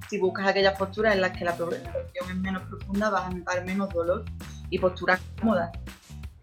Si 0.09 0.17
buscas 0.17 0.47
aquellas 0.47 0.77
posturas 0.77 1.13
en 1.13 1.21
las 1.21 1.37
que 1.37 1.45
la 1.45 1.55
penetración 1.55 2.29
es 2.29 2.35
menos 2.35 2.63
profunda, 2.63 3.09
vas 3.09 3.25
a 3.25 3.29
notar 3.29 3.65
menos 3.65 3.89
dolor 3.89 4.25
y 4.69 4.79
posturas 4.79 5.21
cómodas. 5.39 5.71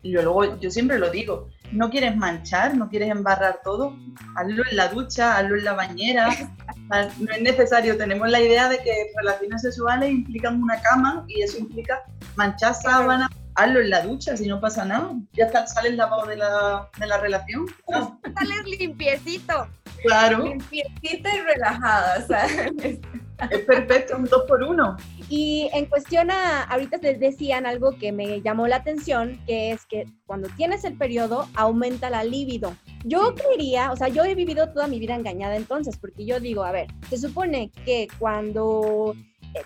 Y 0.07 0.13
luego 0.13 0.59
yo 0.61 0.71
siempre 0.71 1.01
lo 1.01 1.11
digo, 1.11 1.49
no 1.73 1.91
quieres 1.91 2.17
manchar, 2.17 2.77
no 2.77 2.89
quieres 2.89 3.11
embarrar 3.11 3.61
todo, 3.65 3.97
hazlo 4.37 4.63
en 4.71 4.77
la 4.77 4.87
ducha, 4.87 5.37
hazlo 5.37 5.57
en 5.57 5.65
la 5.65 5.73
bañera. 5.73 6.29
No 6.89 7.33
es 7.33 7.43
necesario, 7.43 7.97
tenemos 7.97 8.31
la 8.31 8.41
idea 8.41 8.69
de 8.69 8.79
que 8.79 9.11
relaciones 9.17 9.63
sexuales 9.63 10.09
implican 10.09 10.63
una 10.63 10.81
cama 10.81 11.25
y 11.27 11.43
eso 11.43 11.59
implica 11.59 12.05
manchar 12.37 12.77
sábana, 12.77 13.29
hazlo 13.57 13.81
en 13.81 13.91
la 13.91 14.03
ducha, 14.03 14.37
si 14.37 14.47
no 14.47 14.61
pasa 14.61 14.85
nada. 14.85 15.11
Ya 15.33 15.47
está, 15.47 15.67
sales 15.67 15.97
lavado 15.97 16.27
de 16.27 16.37
la, 16.37 16.89
de 16.97 17.07
la 17.09 17.19
relación. 17.19 17.67
Sales 18.39 18.79
limpiecito. 18.79 19.67
Claro. 20.05 20.45
Limpiecita 20.45 21.35
y 21.35 21.41
relajada. 21.41 22.23
O 22.23 22.27
sea, 22.29 22.47
es 23.51 23.61
perfecto, 23.67 24.17
un 24.17 24.27
dos 24.27 24.45
por 24.47 24.63
uno. 24.63 24.97
Y 25.29 25.69
en 25.73 25.87
cuestión 25.87 26.31
a, 26.31 26.63
ahorita 26.63 26.99
les 26.99 27.19
decían 27.19 27.67
algo 27.67 27.97
que 27.99 28.13
me 28.13 28.41
llamó 28.43 28.69
la 28.69 28.77
atención, 28.77 29.41
que 29.47 29.73
es 29.73 29.85
que 29.87 30.07
cuando 30.27 30.49
tienes 30.51 30.85
el 30.85 30.97
periodo 30.97 31.49
aumenta 31.55 32.11
la 32.11 32.23
libido. 32.23 32.77
Yo 33.05 33.35
creería, 33.35 33.93
o 33.93 33.97
sea, 33.97 34.09
yo 34.09 34.25
he 34.25 34.35
vivido 34.35 34.73
toda 34.73 34.87
mi 34.87 34.99
vida 34.99 35.15
engañada 35.15 35.57
entonces, 35.57 35.97
porque 35.97 36.25
yo 36.25 36.39
digo, 36.39 36.65
a 36.65 36.73
ver, 36.73 36.87
se 37.09 37.19
supone 37.19 37.71
que 37.85 38.09
cuando 38.19 39.15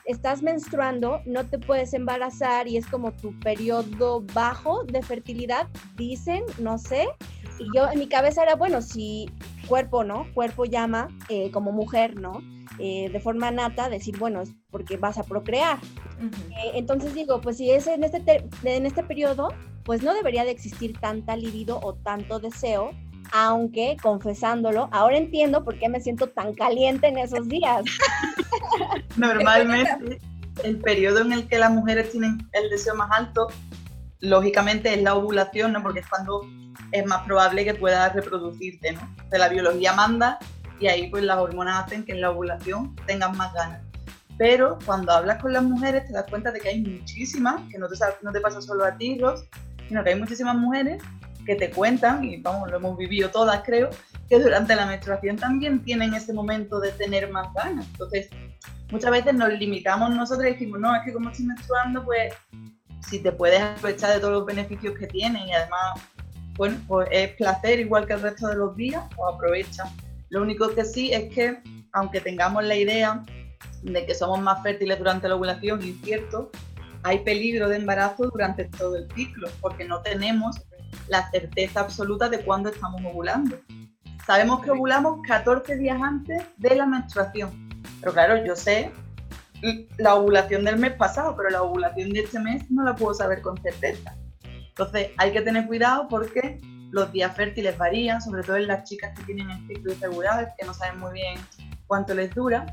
estás 0.04 0.42
menstruando, 0.42 1.20
no 1.26 1.46
te 1.46 1.58
puedes 1.58 1.94
embarazar 1.94 2.68
y 2.68 2.76
es 2.76 2.86
como 2.86 3.12
tu 3.12 3.38
periodo 3.40 4.22
bajo 4.32 4.84
de 4.84 5.02
fertilidad, 5.02 5.68
dicen, 5.96 6.42
no 6.58 6.78
sé. 6.78 7.08
Y 7.58 7.66
yo 7.74 7.90
en 7.90 7.98
mi 7.98 8.06
cabeza 8.06 8.42
era, 8.42 8.54
bueno, 8.54 8.80
si 8.82 9.30
cuerpo, 9.70 10.02
¿no? 10.02 10.26
Cuerpo 10.34 10.64
llama 10.64 11.08
eh, 11.28 11.52
como 11.52 11.70
mujer, 11.70 12.16
¿no? 12.16 12.42
Eh, 12.80 13.08
de 13.10 13.20
forma 13.20 13.52
nata, 13.52 13.88
decir, 13.88 14.18
bueno, 14.18 14.42
es 14.42 14.50
porque 14.68 14.96
vas 14.96 15.16
a 15.16 15.22
procrear. 15.22 15.78
Eh, 16.50 16.72
entonces 16.74 17.14
digo, 17.14 17.40
pues 17.40 17.56
si 17.56 17.70
es 17.70 17.86
en 17.86 18.02
este, 18.02 18.44
en 18.64 18.84
este 18.84 19.04
periodo, 19.04 19.54
pues 19.84 20.02
no 20.02 20.12
debería 20.12 20.44
de 20.44 20.50
existir 20.50 20.98
tanta 20.98 21.36
libido 21.36 21.78
o 21.80 21.94
tanto 21.94 22.40
deseo, 22.40 22.90
aunque 23.32 23.96
confesándolo, 24.02 24.88
ahora 24.90 25.18
entiendo 25.18 25.62
por 25.64 25.78
qué 25.78 25.88
me 25.88 26.00
siento 26.00 26.26
tan 26.26 26.52
caliente 26.54 27.06
en 27.06 27.18
esos 27.18 27.48
días. 27.48 27.84
Normalmente 29.16 30.18
el 30.64 30.78
periodo 30.78 31.20
en 31.20 31.32
el 31.32 31.46
que 31.46 31.58
las 31.58 31.70
mujeres 31.70 32.10
tienen 32.10 32.38
el 32.52 32.70
deseo 32.70 32.96
más 32.96 33.10
alto, 33.12 33.46
lógicamente 34.18 34.92
es 34.92 35.02
la 35.02 35.14
ovulación, 35.14 35.72
¿no? 35.72 35.82
Porque 35.82 36.00
es 36.00 36.08
cuando 36.08 36.40
es 36.92 37.06
más 37.06 37.24
probable 37.24 37.64
que 37.64 37.74
puedas 37.74 38.12
reproducirte, 38.14 38.92
¿no? 38.92 39.00
O 39.32 39.36
la 39.36 39.48
biología 39.48 39.92
manda 39.92 40.38
y 40.80 40.88
ahí 40.88 41.08
pues 41.08 41.22
las 41.24 41.38
hormonas 41.38 41.84
hacen 41.84 42.04
que 42.04 42.12
en 42.12 42.20
la 42.20 42.30
ovulación 42.30 42.96
tengas 43.06 43.36
más 43.36 43.52
ganas. 43.54 43.82
Pero 44.38 44.78
cuando 44.86 45.12
hablas 45.12 45.40
con 45.42 45.52
las 45.52 45.62
mujeres 45.62 46.06
te 46.06 46.14
das 46.14 46.24
cuenta 46.28 46.50
de 46.50 46.60
que 46.60 46.70
hay 46.70 46.80
muchísimas, 46.80 47.60
que 47.70 47.78
no 47.78 47.88
te, 47.88 48.40
pasa 48.40 48.62
solo 48.62 48.84
a 48.84 48.96
ti, 48.96 49.20
sino 49.86 50.02
que 50.02 50.10
hay 50.10 50.18
muchísimas 50.18 50.56
mujeres 50.56 51.02
que 51.44 51.56
te 51.56 51.70
cuentan, 51.70 52.24
y 52.24 52.38
vamos, 52.38 52.70
lo 52.70 52.78
hemos 52.78 52.96
vivido 52.96 53.30
todas 53.30 53.62
creo, 53.64 53.90
que 54.28 54.38
durante 54.38 54.74
la 54.74 54.86
menstruación 54.86 55.36
también 55.36 55.82
tienen 55.82 56.14
ese 56.14 56.32
momento 56.32 56.80
de 56.80 56.92
tener 56.92 57.30
más 57.30 57.52
ganas. 57.52 57.86
Entonces, 57.88 58.30
muchas 58.90 59.10
veces 59.10 59.34
nos 59.34 59.52
limitamos 59.52 60.10
nosotros 60.10 60.46
y 60.46 60.52
decimos, 60.52 60.80
no, 60.80 60.94
es 60.94 61.02
que 61.04 61.12
como 61.12 61.30
estoy 61.30 61.46
menstruando, 61.46 62.04
pues 62.04 62.32
si 63.06 63.18
te 63.18 63.32
puedes 63.32 63.60
aprovechar 63.60 64.14
de 64.14 64.20
todos 64.20 64.32
los 64.32 64.46
beneficios 64.46 64.96
que 64.98 65.06
tienen 65.06 65.48
y 65.48 65.52
además, 65.52 66.00
bueno, 66.60 66.76
pues 66.88 67.08
es 67.10 67.30
placer 67.36 67.80
igual 67.80 68.06
que 68.06 68.12
el 68.12 68.20
resto 68.20 68.46
de 68.48 68.56
los 68.56 68.76
días, 68.76 69.02
pues 69.16 69.34
aprovecha. 69.34 69.84
Lo 70.28 70.42
único 70.42 70.68
que 70.74 70.84
sí 70.84 71.10
es 71.10 71.32
que, 71.32 71.58
aunque 71.94 72.20
tengamos 72.20 72.62
la 72.64 72.76
idea 72.76 73.24
de 73.82 74.04
que 74.04 74.14
somos 74.14 74.42
más 74.42 74.62
fértiles 74.62 74.98
durante 74.98 75.26
la 75.26 75.36
ovulación, 75.36 75.82
y 75.82 75.92
es 75.92 76.00
cierto, 76.02 76.50
hay 77.02 77.20
peligro 77.20 77.66
de 77.70 77.76
embarazo 77.76 78.28
durante 78.28 78.66
todo 78.66 78.96
el 78.96 79.10
ciclo, 79.14 79.48
porque 79.62 79.86
no 79.86 80.02
tenemos 80.02 80.60
la 81.08 81.30
certeza 81.30 81.80
absoluta 81.80 82.28
de 82.28 82.42
cuándo 82.42 82.68
estamos 82.68 83.00
ovulando. 83.06 83.58
Sabemos 84.26 84.60
que 84.60 84.70
ovulamos 84.70 85.20
14 85.26 85.76
días 85.76 85.98
antes 86.02 86.42
de 86.58 86.74
la 86.74 86.84
menstruación, 86.84 87.70
pero 88.00 88.12
claro, 88.12 88.44
yo 88.44 88.54
sé 88.54 88.92
la 89.96 90.14
ovulación 90.14 90.66
del 90.66 90.76
mes 90.76 90.92
pasado, 90.92 91.34
pero 91.38 91.48
la 91.48 91.62
ovulación 91.62 92.10
de 92.10 92.20
este 92.20 92.38
mes 92.38 92.70
no 92.70 92.84
la 92.84 92.94
puedo 92.94 93.14
saber 93.14 93.40
con 93.40 93.56
certeza. 93.62 94.14
Entonces 94.80 95.10
hay 95.18 95.30
que 95.32 95.42
tener 95.42 95.66
cuidado 95.66 96.08
porque 96.08 96.58
los 96.90 97.12
días 97.12 97.36
fértiles 97.36 97.76
varían, 97.76 98.22
sobre 98.22 98.42
todo 98.42 98.56
en 98.56 98.66
las 98.66 98.88
chicas 98.88 99.12
que 99.14 99.24
tienen 99.24 99.50
el 99.50 99.66
ciclo 99.66 99.92
que 100.00 100.66
no 100.66 100.72
saben 100.72 100.98
muy 100.98 101.12
bien 101.12 101.38
cuánto 101.86 102.14
les 102.14 102.34
dura. 102.34 102.64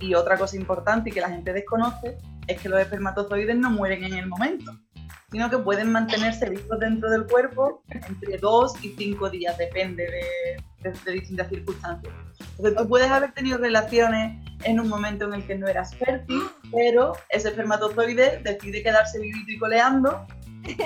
Y 0.00 0.14
otra 0.14 0.36
cosa 0.36 0.56
importante 0.56 1.10
y 1.10 1.12
que 1.12 1.20
la 1.20 1.28
gente 1.28 1.52
desconoce 1.52 2.18
es 2.48 2.60
que 2.60 2.68
los 2.68 2.80
espermatozoides 2.80 3.56
no 3.56 3.70
mueren 3.70 4.02
en 4.02 4.14
el 4.14 4.26
momento, 4.26 4.76
sino 5.30 5.48
que 5.48 5.58
pueden 5.58 5.92
mantenerse 5.92 6.50
vivos 6.50 6.80
dentro 6.80 7.08
del 7.08 7.26
cuerpo 7.28 7.84
entre 7.90 8.38
dos 8.38 8.74
y 8.84 8.96
cinco 8.98 9.30
días, 9.30 9.56
depende 9.56 10.02
de, 10.82 10.90
de 11.04 11.12
distintas 11.12 11.48
circunstancias. 11.48 12.12
Entonces 12.56 12.76
tú 12.76 12.88
puedes 12.88 13.08
haber 13.08 13.30
tenido 13.34 13.58
relaciones 13.58 14.44
en 14.64 14.80
un 14.80 14.88
momento 14.88 15.26
en 15.26 15.34
el 15.34 15.46
que 15.46 15.54
no 15.54 15.68
eras 15.68 15.94
fértil, 15.94 16.42
pero 16.72 17.12
ese 17.28 17.50
espermatozoide 17.50 18.40
decide 18.42 18.82
quedarse 18.82 19.20
vivito 19.20 19.52
y 19.52 19.58
coleando 19.58 20.26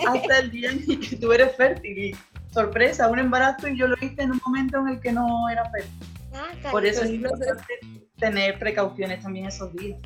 hasta 0.08 0.38
el 0.38 0.50
día 0.50 0.70
en 0.70 1.00
que 1.00 1.16
tú 1.16 1.32
eres 1.32 1.54
fértil. 1.56 1.98
Y 1.98 2.16
sorpresa, 2.52 3.08
un 3.08 3.18
embarazo 3.18 3.68
y 3.68 3.76
yo 3.76 3.86
lo 3.86 3.96
hice 4.00 4.22
en 4.22 4.32
un 4.32 4.40
momento 4.44 4.78
en 4.78 4.88
el 4.88 5.00
que 5.00 5.12
no 5.12 5.48
era 5.48 5.68
fértil. 5.70 6.08
Ah, 6.34 6.70
Por 6.70 6.84
eso 6.84 7.02
es 7.02 7.10
importante 7.10 7.64
tener 8.18 8.58
precauciones 8.58 9.22
también 9.22 9.46
esos 9.46 9.74
días 9.74 10.00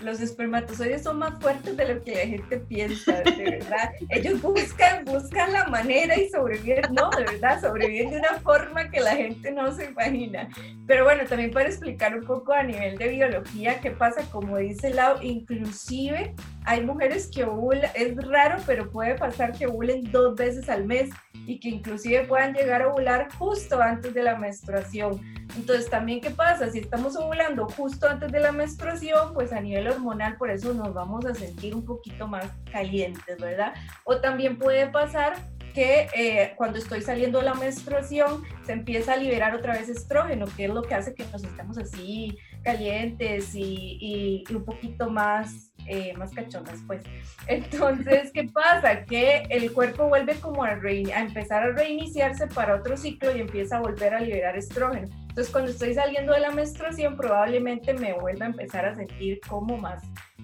los 0.00 0.20
espermatozoides 0.20 1.02
son 1.02 1.18
más 1.18 1.38
fuertes 1.40 1.76
de 1.76 1.94
lo 1.94 2.02
que 2.02 2.12
la 2.14 2.26
gente 2.26 2.58
piensa, 2.58 3.22
de 3.22 3.58
verdad. 3.58 3.92
Ellos 4.08 4.40
buscan, 4.40 5.04
buscan 5.04 5.52
la 5.52 5.66
manera 5.66 6.18
y 6.18 6.28
sobreviven, 6.30 6.92
no, 6.92 7.10
de 7.10 7.24
verdad, 7.24 7.60
sobreviven 7.60 8.10
de 8.10 8.18
una 8.18 8.40
forma 8.40 8.90
que 8.90 9.00
la 9.00 9.14
gente 9.14 9.50
no 9.50 9.72
se 9.72 9.86
imagina. 9.86 10.48
Pero 10.86 11.04
bueno, 11.04 11.24
también 11.28 11.50
para 11.50 11.68
explicar 11.68 12.16
un 12.16 12.24
poco 12.24 12.52
a 12.52 12.62
nivel 12.62 12.96
de 12.96 13.08
biología 13.08 13.80
qué 13.80 13.90
pasa, 13.90 14.22
como 14.30 14.56
dice 14.56 14.90
Lau, 14.90 15.22
inclusive 15.22 16.34
hay 16.64 16.84
mujeres 16.84 17.28
que 17.32 17.44
ovulan, 17.44 17.90
es 17.94 18.16
raro, 18.28 18.56
pero 18.66 18.90
puede 18.90 19.14
pasar 19.16 19.52
que 19.52 19.66
ovulen 19.66 20.10
dos 20.10 20.36
veces 20.36 20.68
al 20.68 20.84
mes 20.84 21.10
y 21.46 21.58
que 21.58 21.68
inclusive 21.68 22.24
puedan 22.24 22.54
llegar 22.54 22.82
a 22.82 22.88
ovular 22.88 23.28
justo 23.38 23.80
antes 23.80 24.12
de 24.14 24.22
la 24.22 24.36
menstruación. 24.36 25.20
Entonces, 25.56 25.88
también, 25.90 26.20
¿qué 26.20 26.30
pasa? 26.30 26.70
Si 26.70 26.78
estamos 26.78 27.16
ovulando 27.16 27.66
justo 27.68 28.08
antes 28.08 28.30
de 28.30 28.40
la 28.40 28.52
menstruación, 28.52 29.34
pues 29.34 29.52
a 29.52 29.60
nivel 29.60 29.88
hormonal, 29.88 30.36
por 30.36 30.50
eso 30.50 30.72
nos 30.74 30.94
vamos 30.94 31.24
a 31.26 31.34
sentir 31.34 31.74
un 31.74 31.84
poquito 31.84 32.28
más 32.28 32.46
calientes, 32.70 33.38
¿verdad? 33.38 33.74
O 34.04 34.18
también 34.18 34.58
puede 34.58 34.86
pasar 34.88 35.34
que 35.72 36.08
eh, 36.14 36.52
cuando 36.56 36.78
estoy 36.78 37.00
saliendo 37.00 37.38
de 37.38 37.44
la 37.44 37.54
menstruación 37.54 38.42
se 38.66 38.72
empieza 38.72 39.12
a 39.12 39.16
liberar 39.16 39.54
otra 39.54 39.74
vez 39.74 39.88
estrógeno, 39.88 40.46
que 40.56 40.64
es 40.64 40.70
lo 40.70 40.82
que 40.82 40.94
hace 40.94 41.14
que 41.14 41.24
nos 41.26 41.42
estemos 41.44 41.78
así 41.78 42.38
calientes 42.62 43.54
y, 43.54 44.44
un 44.50 44.64
poquito 44.64 45.10
más 45.10 45.70
eh, 45.86 46.12
más 46.16 46.30
cachondas, 46.32 46.78
pues. 46.86 47.02
Entonces, 47.46 48.30
¿qué 48.32 48.44
pasa? 48.44 49.04
Que 49.04 49.42
el 49.48 49.72
cuerpo 49.72 50.08
vuelve 50.08 50.34
como 50.34 50.62
a, 50.62 50.68
a 50.68 51.20
empezar 51.20 51.62
a 51.62 51.72
reiniciarse 51.72 52.46
para 52.46 52.76
otro 52.76 52.96
ciclo 52.96 53.34
y 53.34 53.40
empieza 53.40 53.78
a 53.78 53.80
volver 53.80 54.14
a 54.14 54.20
liberar 54.20 54.56
estrógeno. 54.56 55.08
Entonces, 55.30 55.50
cuando 55.50 55.70
estoy 55.70 55.94
saliendo 55.94 56.32
de 56.32 56.40
la 56.40 56.50
menstruación, 56.50 57.16
probablemente 57.16 57.94
me 57.94 58.12
vuelva 58.12 58.46
a 58.46 58.48
empezar 58.50 58.84
a 58.84 58.94
sentir 58.94 59.40
como 59.48 59.78
más, 59.78 60.02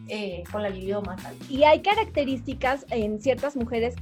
eh, 0.08 0.42
con 0.50 0.62
la 0.62 0.70
libido 0.70 1.02
más 1.02 1.24
alta. 1.24 1.44
Y 1.48 1.64
hay 1.64 1.80
características 1.80 2.86
en 2.90 3.20
ciertas 3.20 3.56
mujeres 3.56 3.94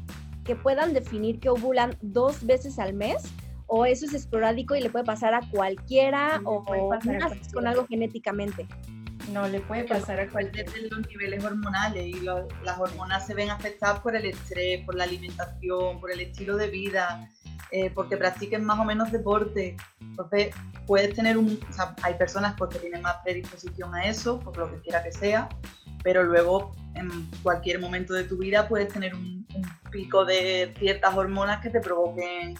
que 0.44 0.54
puedan 0.56 0.92
definir 0.92 1.40
que 1.40 1.48
ovulan 1.48 1.96
dos 2.00 2.46
veces 2.46 2.78
al 2.78 2.94
mes 2.94 3.32
o 3.76 3.84
eso 3.86 4.06
es 4.06 4.14
esporádico 4.14 4.76
y 4.76 4.80
le 4.80 4.88
puede 4.88 5.04
pasar 5.04 5.34
a 5.34 5.40
cualquiera 5.50 6.40
o 6.44 6.64
con 6.64 7.66
algo 7.66 7.86
genéticamente. 7.88 8.68
No 9.32 9.48
le 9.48 9.60
puede 9.60 9.82
pasar 9.82 10.20
a 10.20 10.28
cualquier 10.28 10.70
de 10.70 10.88
los 10.88 11.08
niveles 11.08 11.44
hormonales 11.44 12.06
y 12.06 12.20
las 12.20 12.78
hormonas 12.78 13.26
se 13.26 13.34
ven 13.34 13.50
afectadas 13.50 13.98
por 13.98 14.14
el 14.14 14.26
estrés, 14.26 14.84
por 14.84 14.94
la 14.94 15.02
alimentación, 15.02 15.98
por 15.98 16.12
el 16.12 16.20
estilo 16.20 16.56
de 16.56 16.68
vida, 16.68 17.28
eh, 17.72 17.90
porque 17.90 18.16
practiquen 18.16 18.64
más 18.64 18.78
o 18.78 18.84
menos 18.84 19.10
deporte. 19.10 19.76
Entonces, 20.00 20.54
puedes 20.86 21.12
tener 21.12 21.36
un. 21.36 21.58
O 21.68 21.72
sea, 21.72 21.96
hay 22.02 22.14
personas 22.14 22.54
pues, 22.56 22.74
que 22.74 22.78
tienen 22.78 23.02
más 23.02 23.16
predisposición 23.24 23.92
a 23.92 24.04
eso, 24.04 24.38
por 24.38 24.56
lo 24.56 24.70
que 24.70 24.82
quiera 24.82 25.02
que 25.02 25.10
sea, 25.10 25.48
pero 26.04 26.22
luego 26.22 26.76
en 26.94 27.28
cualquier 27.42 27.80
momento 27.80 28.14
de 28.14 28.22
tu 28.22 28.36
vida 28.36 28.68
puedes 28.68 28.92
tener 28.92 29.16
un, 29.16 29.44
pico 29.90 30.24
de 30.24 30.74
ciertas 30.78 31.16
hormonas 31.16 31.60
que 31.60 31.70
te 31.70 31.80
provoquen 31.80 32.56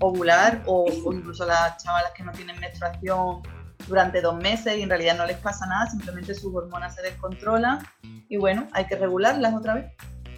ovular 0.00 0.62
o, 0.66 0.86
o 1.04 1.12
incluso 1.12 1.46
las 1.46 1.82
chavalas 1.82 2.12
que 2.12 2.22
no 2.22 2.32
tienen 2.32 2.58
menstruación 2.58 3.42
durante 3.86 4.20
dos 4.20 4.36
meses 4.36 4.78
y 4.78 4.82
en 4.82 4.88
realidad 4.88 5.16
no 5.16 5.26
les 5.26 5.36
pasa 5.38 5.66
nada, 5.66 5.86
simplemente 5.90 6.34
sus 6.34 6.54
hormonas 6.54 6.94
se 6.94 7.02
descontrolan 7.02 7.80
y 8.28 8.36
bueno, 8.36 8.66
hay 8.72 8.86
que 8.86 8.96
regularlas 8.96 9.54
otra 9.54 9.74
vez. 9.74 9.92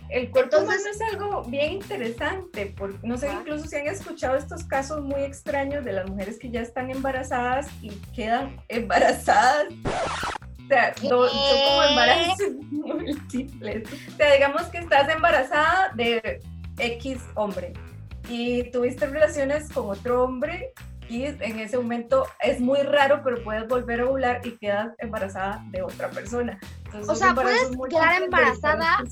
El 0.09 0.31
cuerpo 0.31 0.59
humano 0.59 0.81
es 0.91 1.01
algo 1.01 1.43
bien 1.45 1.73
interesante, 1.73 2.75
porque 2.77 2.99
no 3.03 3.17
sé 3.17 3.33
incluso 3.33 3.67
si 3.67 3.77
han 3.77 3.87
escuchado 3.87 4.37
estos 4.37 4.65
casos 4.65 5.01
muy 5.01 5.23
extraños 5.23 5.85
de 5.87 5.93
las 5.93 6.09
mujeres 6.09 6.39
que 6.39 6.51
ya 6.51 6.61
están 6.61 6.91
embarazadas 6.91 7.69
y 7.81 7.91
quedan 8.15 8.61
embarazadas. 8.69 9.69
O 9.85 10.69
sea, 10.69 10.95
son 10.97 11.29
como 11.29 11.83
embarazos 11.89 12.53
múltiples. 12.71 13.89
O 14.09 14.17
sea, 14.17 14.35
digamos 14.35 14.63
que 14.65 14.79
estás 14.79 15.09
embarazada 15.09 15.93
de 15.95 16.43
X 16.79 17.19
hombre 17.35 17.73
y 18.29 18.71
tuviste 18.71 19.07
relaciones 19.07 19.71
con 19.71 19.91
otro 19.91 20.25
hombre 20.25 20.73
y 21.09 21.25
en 21.25 21.59
ese 21.59 21.77
momento 21.77 22.27
es 22.41 22.61
muy 22.61 22.81
raro, 22.81 23.21
pero 23.23 23.43
puedes 23.43 23.69
volver 23.69 24.01
a 24.01 24.07
ovular 24.07 24.41
y 24.47 24.57
quedas 24.57 24.95
embarazada 24.99 25.63
de 25.71 25.83
otra 25.83 26.11
persona. 26.11 26.59
o 27.07 27.15
sea, 27.15 27.35
puedes 27.35 27.69
quedar 27.91 28.23
embarazada. 28.23 29.05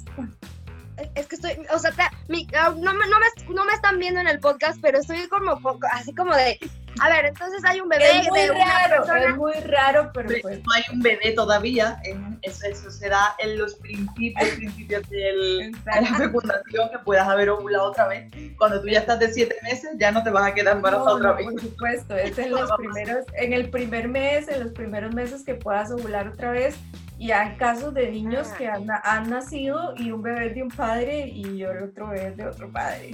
Es 1.14 1.26
que 1.26 1.34
estoy, 1.34 1.52
o 1.72 1.78
sea, 1.78 1.92
ah, 1.98 2.74
no, 2.76 2.94
me, 2.94 3.06
no 3.06 3.64
me 3.64 3.72
están 3.72 3.98
viendo 3.98 4.20
en 4.20 4.28
el 4.28 4.38
podcast, 4.38 4.78
pero 4.82 4.98
estoy 4.98 5.28
como 5.28 5.58
así 5.92 6.14
como 6.14 6.34
de, 6.34 6.58
a 7.00 7.08
ver, 7.08 7.26
entonces 7.26 7.64
hay 7.64 7.80
un 7.80 7.88
bebé 7.88 8.20
es 8.20 8.28
muy 8.28 8.46
raro, 8.46 9.16
Es 9.16 9.36
muy 9.36 9.52
raro, 9.64 10.10
pero 10.12 10.28
pues. 10.42 10.58
No 10.64 10.72
hay 10.74 10.82
un 10.92 11.00
bebé 11.00 11.32
todavía. 11.32 12.00
eso, 12.42 12.66
eso, 12.66 12.90
se 12.90 13.08
da 13.08 13.34
en 13.38 13.58
los 13.58 13.74
principios, 13.76 14.48
principios 14.50 15.08
del, 15.08 15.72
de 15.84 16.00
la 16.00 16.14
fecundación, 16.16 16.90
que 16.90 16.98
puedas 16.98 17.28
haber 17.28 17.50
ovulado 17.50 17.90
otra 17.90 18.08
vez. 18.08 18.30
Cuando 18.58 18.80
tú 18.80 18.88
ya 18.88 19.00
estás 19.00 19.18
de 19.18 19.32
siete 19.32 19.56
meses, 19.62 19.90
ya 19.98 20.10
no 20.10 20.22
te 20.22 20.30
vas 20.30 20.46
a 20.46 20.54
quedar 20.54 20.76
embarazada 20.76 21.14
otra 21.14 21.32
vez. 21.32 21.46
Por 21.46 21.60
supuesto, 21.60 22.16
es 22.16 22.38
en 22.38 22.50
los 22.50 22.70
primeros, 22.72 23.24
en 23.34 23.52
el 23.52 23.70
primer 23.70 24.08
mes, 24.08 24.48
en 24.48 24.64
los 24.64 24.72
primeros 24.72 25.14
meses 25.14 25.44
que 25.44 25.54
puedas 25.54 25.90
ovular 25.90 26.28
otra 26.28 26.50
vez 26.50 26.76
Y 27.20 27.32
hay 27.32 27.54
casos 27.56 27.92
de 27.92 28.10
niños 28.10 28.48
Ah. 28.50 28.54
que 28.56 28.66
han, 28.66 28.86
han 29.04 29.28
nacido 29.28 29.92
y 29.96 30.10
un 30.10 30.22
bebé 30.22 30.46
es 30.48 30.54
de 30.54 30.62
un 30.62 30.70
padre 30.70 31.28
y 31.28 31.62
el 31.62 31.82
otro 31.84 32.08
bebé 32.08 32.28
es 32.28 32.36
de 32.38 32.46
otro 32.46 32.72
padre. 32.72 33.10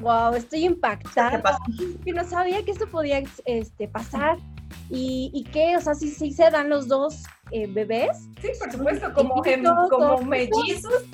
Wow, 0.00 0.34
estoy 0.34 0.60
¿Qué 0.60 0.66
impactada. 0.66 1.40
pasa? 1.40 1.58
Que 2.04 2.12
no 2.12 2.22
sabía 2.28 2.62
que 2.62 2.72
esto 2.72 2.86
podía 2.86 3.22
este, 3.46 3.88
pasar. 3.88 4.36
¿Y, 4.90 5.30
y 5.32 5.44
qué? 5.44 5.76
O 5.76 5.80
sea, 5.80 5.94
si 5.94 6.10
se 6.10 6.50
dan 6.50 6.68
los 6.68 6.88
dos 6.88 7.22
eh, 7.52 7.66
bebés. 7.66 8.18
Sí, 8.42 8.48
por 8.58 8.70
supuesto, 8.70 9.12
como, 9.14 9.34
como 9.42 9.88
todo. 9.88 10.18
mellizos, 10.22 11.04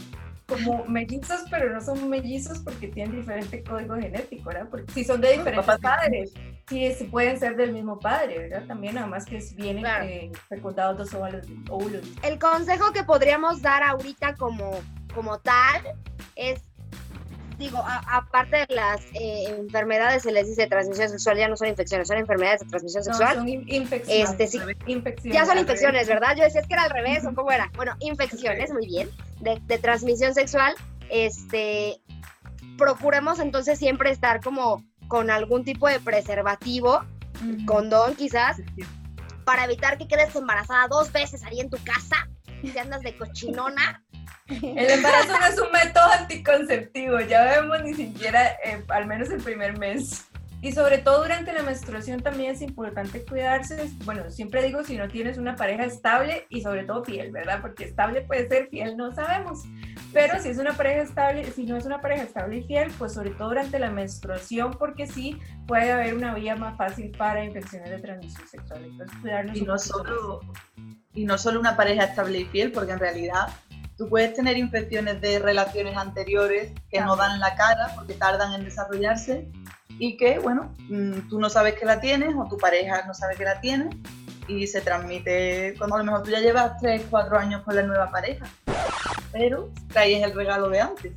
como 0.52 0.84
mellizos, 0.86 1.40
pero 1.50 1.72
no 1.72 1.80
son 1.80 2.08
mellizos 2.08 2.58
porque 2.60 2.88
tienen 2.88 3.16
diferente 3.16 3.62
código 3.62 3.96
genético, 3.96 4.48
¿verdad? 4.50 4.68
Porque 4.70 4.92
si 4.92 5.04
son 5.04 5.20
de 5.20 5.32
diferentes 5.38 5.78
padres, 5.78 6.32
sí, 6.68 6.92
sí 6.94 7.04
pueden 7.04 7.38
ser 7.38 7.56
del 7.56 7.72
mismo 7.72 7.98
padre, 7.98 8.38
¿verdad? 8.38 8.64
También, 8.66 8.94
nada 8.94 9.06
más 9.06 9.24
que 9.24 9.38
vienen 9.56 9.82
Claro. 9.82 10.04
eh, 10.04 10.30
fecundados 10.48 10.98
dos 10.98 11.14
óvulos. 11.14 11.46
óvulos. 11.70 12.02
El 12.22 12.38
consejo 12.38 12.92
que 12.92 13.02
podríamos 13.04 13.62
dar 13.62 13.82
ahorita 13.82 14.34
como, 14.36 14.72
como 15.14 15.38
tal 15.40 15.82
es, 16.36 16.62
digo, 17.58 17.78
a- 17.78 18.02
aparte 18.16 18.66
de 18.68 18.74
las 18.74 19.00
eh, 19.14 19.44
enfermedades, 19.58 20.22
se 20.22 20.32
les 20.32 20.48
dice 20.48 20.66
transmisión 20.66 21.08
sexual, 21.08 21.36
ya 21.38 21.48
no 21.48 21.56
son 21.56 21.68
infecciones, 21.68 22.08
son 22.08 22.18
enfermedades 22.18 22.60
de 22.60 22.66
transmisión 22.66 23.02
No, 23.06 23.12
sexual. 23.12 23.34
son 23.36 23.48
in- 23.48 23.64
infecciones. 23.68 24.30
Este, 24.30 24.46
sí, 24.48 24.58
infecciones. 24.86 25.34
ya 25.38 25.46
son 25.46 25.58
infecciones. 25.58 26.06
¿verdad? 26.08 26.34
Yo 26.36 26.44
decía 26.44 26.60
es 26.60 26.66
que 26.66 26.74
era 26.74 26.84
al 26.84 26.90
revés, 26.90 27.24
¿o 27.26 27.34
cómo 27.34 27.50
era? 27.52 27.70
Bueno, 27.76 27.94
infecciones, 28.00 28.72
muy 28.72 28.86
bien, 28.86 29.08
de, 29.40 29.60
de 29.64 29.78
transmisión 29.78 30.34
sexual. 30.34 30.74
Este, 31.10 32.00
procuremos 32.78 33.38
entonces 33.38 33.78
siempre 33.78 34.10
estar 34.10 34.40
como 34.40 34.84
con 35.08 35.30
algún 35.30 35.64
tipo 35.64 35.88
de 35.88 36.00
preservativo, 36.00 37.04
condón 37.66 38.14
quizás, 38.14 38.56
para 39.44 39.64
evitar 39.64 39.98
que 39.98 40.06
quedes 40.08 40.34
embarazada 40.36 40.86
dos 40.88 41.12
veces 41.12 41.42
ahí 41.44 41.60
en 41.60 41.68
tu 41.68 41.76
casa, 41.84 42.28
si 42.62 42.76
andas 42.78 43.02
de 43.02 43.16
cochinona. 43.16 44.04
El 44.62 44.90
embarazo 44.90 45.38
no 45.38 45.46
es 45.46 45.58
un 45.60 45.72
método 45.72 46.04
anticonceptivo, 46.18 47.20
ya 47.20 47.44
vemos 47.44 47.82
ni 47.82 47.94
siquiera, 47.94 48.48
eh, 48.64 48.84
al 48.88 49.06
menos 49.06 49.30
el 49.30 49.42
primer 49.42 49.78
mes. 49.78 50.26
Y 50.62 50.70
sobre 50.70 50.98
todo 50.98 51.22
durante 51.22 51.52
la 51.52 51.64
menstruación 51.64 52.22
también 52.22 52.52
es 52.52 52.62
importante 52.62 53.24
cuidarse. 53.24 53.90
Bueno, 54.04 54.30
siempre 54.30 54.62
digo 54.62 54.84
si 54.84 54.96
no 54.96 55.08
tienes 55.08 55.36
una 55.36 55.56
pareja 55.56 55.84
estable 55.84 56.46
y 56.50 56.60
sobre 56.60 56.84
todo 56.84 57.02
fiel, 57.02 57.32
¿verdad? 57.32 57.60
Porque 57.60 57.82
estable 57.82 58.20
puede 58.20 58.46
ser, 58.46 58.68
fiel 58.68 58.96
no 58.96 59.12
sabemos. 59.12 59.64
Pero 60.12 60.40
si 60.40 60.50
es 60.50 60.58
una 60.58 60.74
pareja 60.74 61.02
estable, 61.02 61.50
si 61.50 61.66
no 61.66 61.76
es 61.76 61.84
una 61.84 62.00
pareja 62.00 62.22
estable 62.22 62.58
y 62.58 62.62
fiel, 62.62 62.92
pues 62.96 63.12
sobre 63.12 63.30
todo 63.30 63.48
durante 63.48 63.80
la 63.80 63.90
menstruación, 63.90 64.70
porque 64.78 65.08
sí 65.08 65.36
puede 65.66 65.90
haber 65.90 66.14
una 66.14 66.32
vía 66.32 66.54
más 66.54 66.76
fácil 66.76 67.10
para 67.10 67.44
infecciones 67.44 67.90
de 67.90 67.98
transmisión 67.98 68.46
sexual. 68.46 68.84
Entonces, 68.84 69.18
cuidarnos 69.20 69.56
Y 69.56 69.62
no 69.62 69.76
solo 69.76 70.40
y 71.14 71.24
no 71.24 71.38
solo 71.38 71.58
una 71.58 71.76
pareja 71.76 72.04
estable 72.04 72.38
y 72.38 72.44
fiel, 72.44 72.70
porque 72.70 72.92
en 72.92 73.00
realidad 73.00 73.48
tú 74.02 74.08
puedes 74.08 74.34
tener 74.34 74.56
infecciones 74.58 75.20
de 75.20 75.38
relaciones 75.38 75.96
anteriores 75.96 76.72
que 76.90 77.00
no 77.00 77.14
dan 77.14 77.38
la 77.38 77.54
cara 77.54 77.92
porque 77.94 78.14
tardan 78.14 78.52
en 78.54 78.64
desarrollarse 78.64 79.46
y 79.90 80.16
que, 80.16 80.40
bueno, 80.40 80.74
mm, 80.88 81.28
tú 81.28 81.38
no 81.38 81.48
sabes 81.48 81.74
que 81.74 81.86
la 81.86 82.00
tienes 82.00 82.34
o 82.36 82.48
tu 82.48 82.58
pareja 82.58 83.04
no 83.06 83.14
sabe 83.14 83.36
que 83.36 83.44
la 83.44 83.60
tiene 83.60 83.90
y 84.48 84.66
se 84.66 84.80
transmite 84.80 85.76
cuando 85.78 85.94
a 85.94 85.98
lo 86.00 86.04
mejor 86.04 86.24
tú 86.24 86.30
ya 86.30 86.40
llevas 86.40 86.78
3, 86.80 87.02
4 87.10 87.38
años 87.38 87.62
con 87.62 87.76
la 87.76 87.82
nueva 87.84 88.10
pareja, 88.10 88.44
pero 89.30 89.70
traes 89.92 90.20
el 90.24 90.34
regalo 90.34 90.68
de 90.68 90.80
antes. 90.80 91.12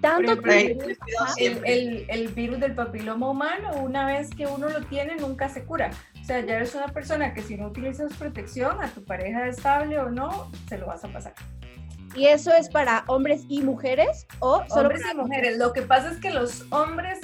Tanto 0.00 0.30
ejemplo, 0.30 0.52
el, 0.86 0.96
siempre. 1.34 1.72
el- 1.72 2.06
el 2.08 2.28
virus 2.28 2.60
del 2.60 2.72
papiloma 2.76 3.30
humano, 3.30 3.72
una 3.82 4.06
vez 4.06 4.30
que 4.30 4.46
uno 4.46 4.68
lo 4.68 4.82
tiene, 4.82 5.16
nunca 5.16 5.48
se 5.48 5.64
cura. 5.64 5.90
O 6.20 6.24
sea, 6.24 6.38
ya 6.38 6.54
eres 6.54 6.72
una 6.76 6.86
persona 6.86 7.34
que 7.34 7.42
si 7.42 7.56
no 7.56 7.66
utilizas 7.66 8.12
protección 8.14 8.80
a 8.80 8.86
tu 8.90 9.04
pareja 9.04 9.48
estable 9.48 9.98
o 9.98 10.08
no, 10.08 10.52
se 10.68 10.78
lo 10.78 10.86
vas 10.86 11.04
a 11.04 11.08
pasar. 11.08 11.34
¿Y 12.18 12.26
eso 12.26 12.52
es 12.52 12.68
para 12.68 13.04
hombres 13.06 13.44
y 13.48 13.62
mujeres 13.62 14.26
o 14.40 14.64
solo 14.68 14.88
Hombres 14.88 15.02
para 15.02 15.14
y 15.14 15.16
mujeres. 15.16 15.58
Lo 15.58 15.72
que 15.72 15.82
pasa 15.82 16.10
es 16.10 16.18
que 16.18 16.30
los 16.30 16.64
hombres, 16.72 17.20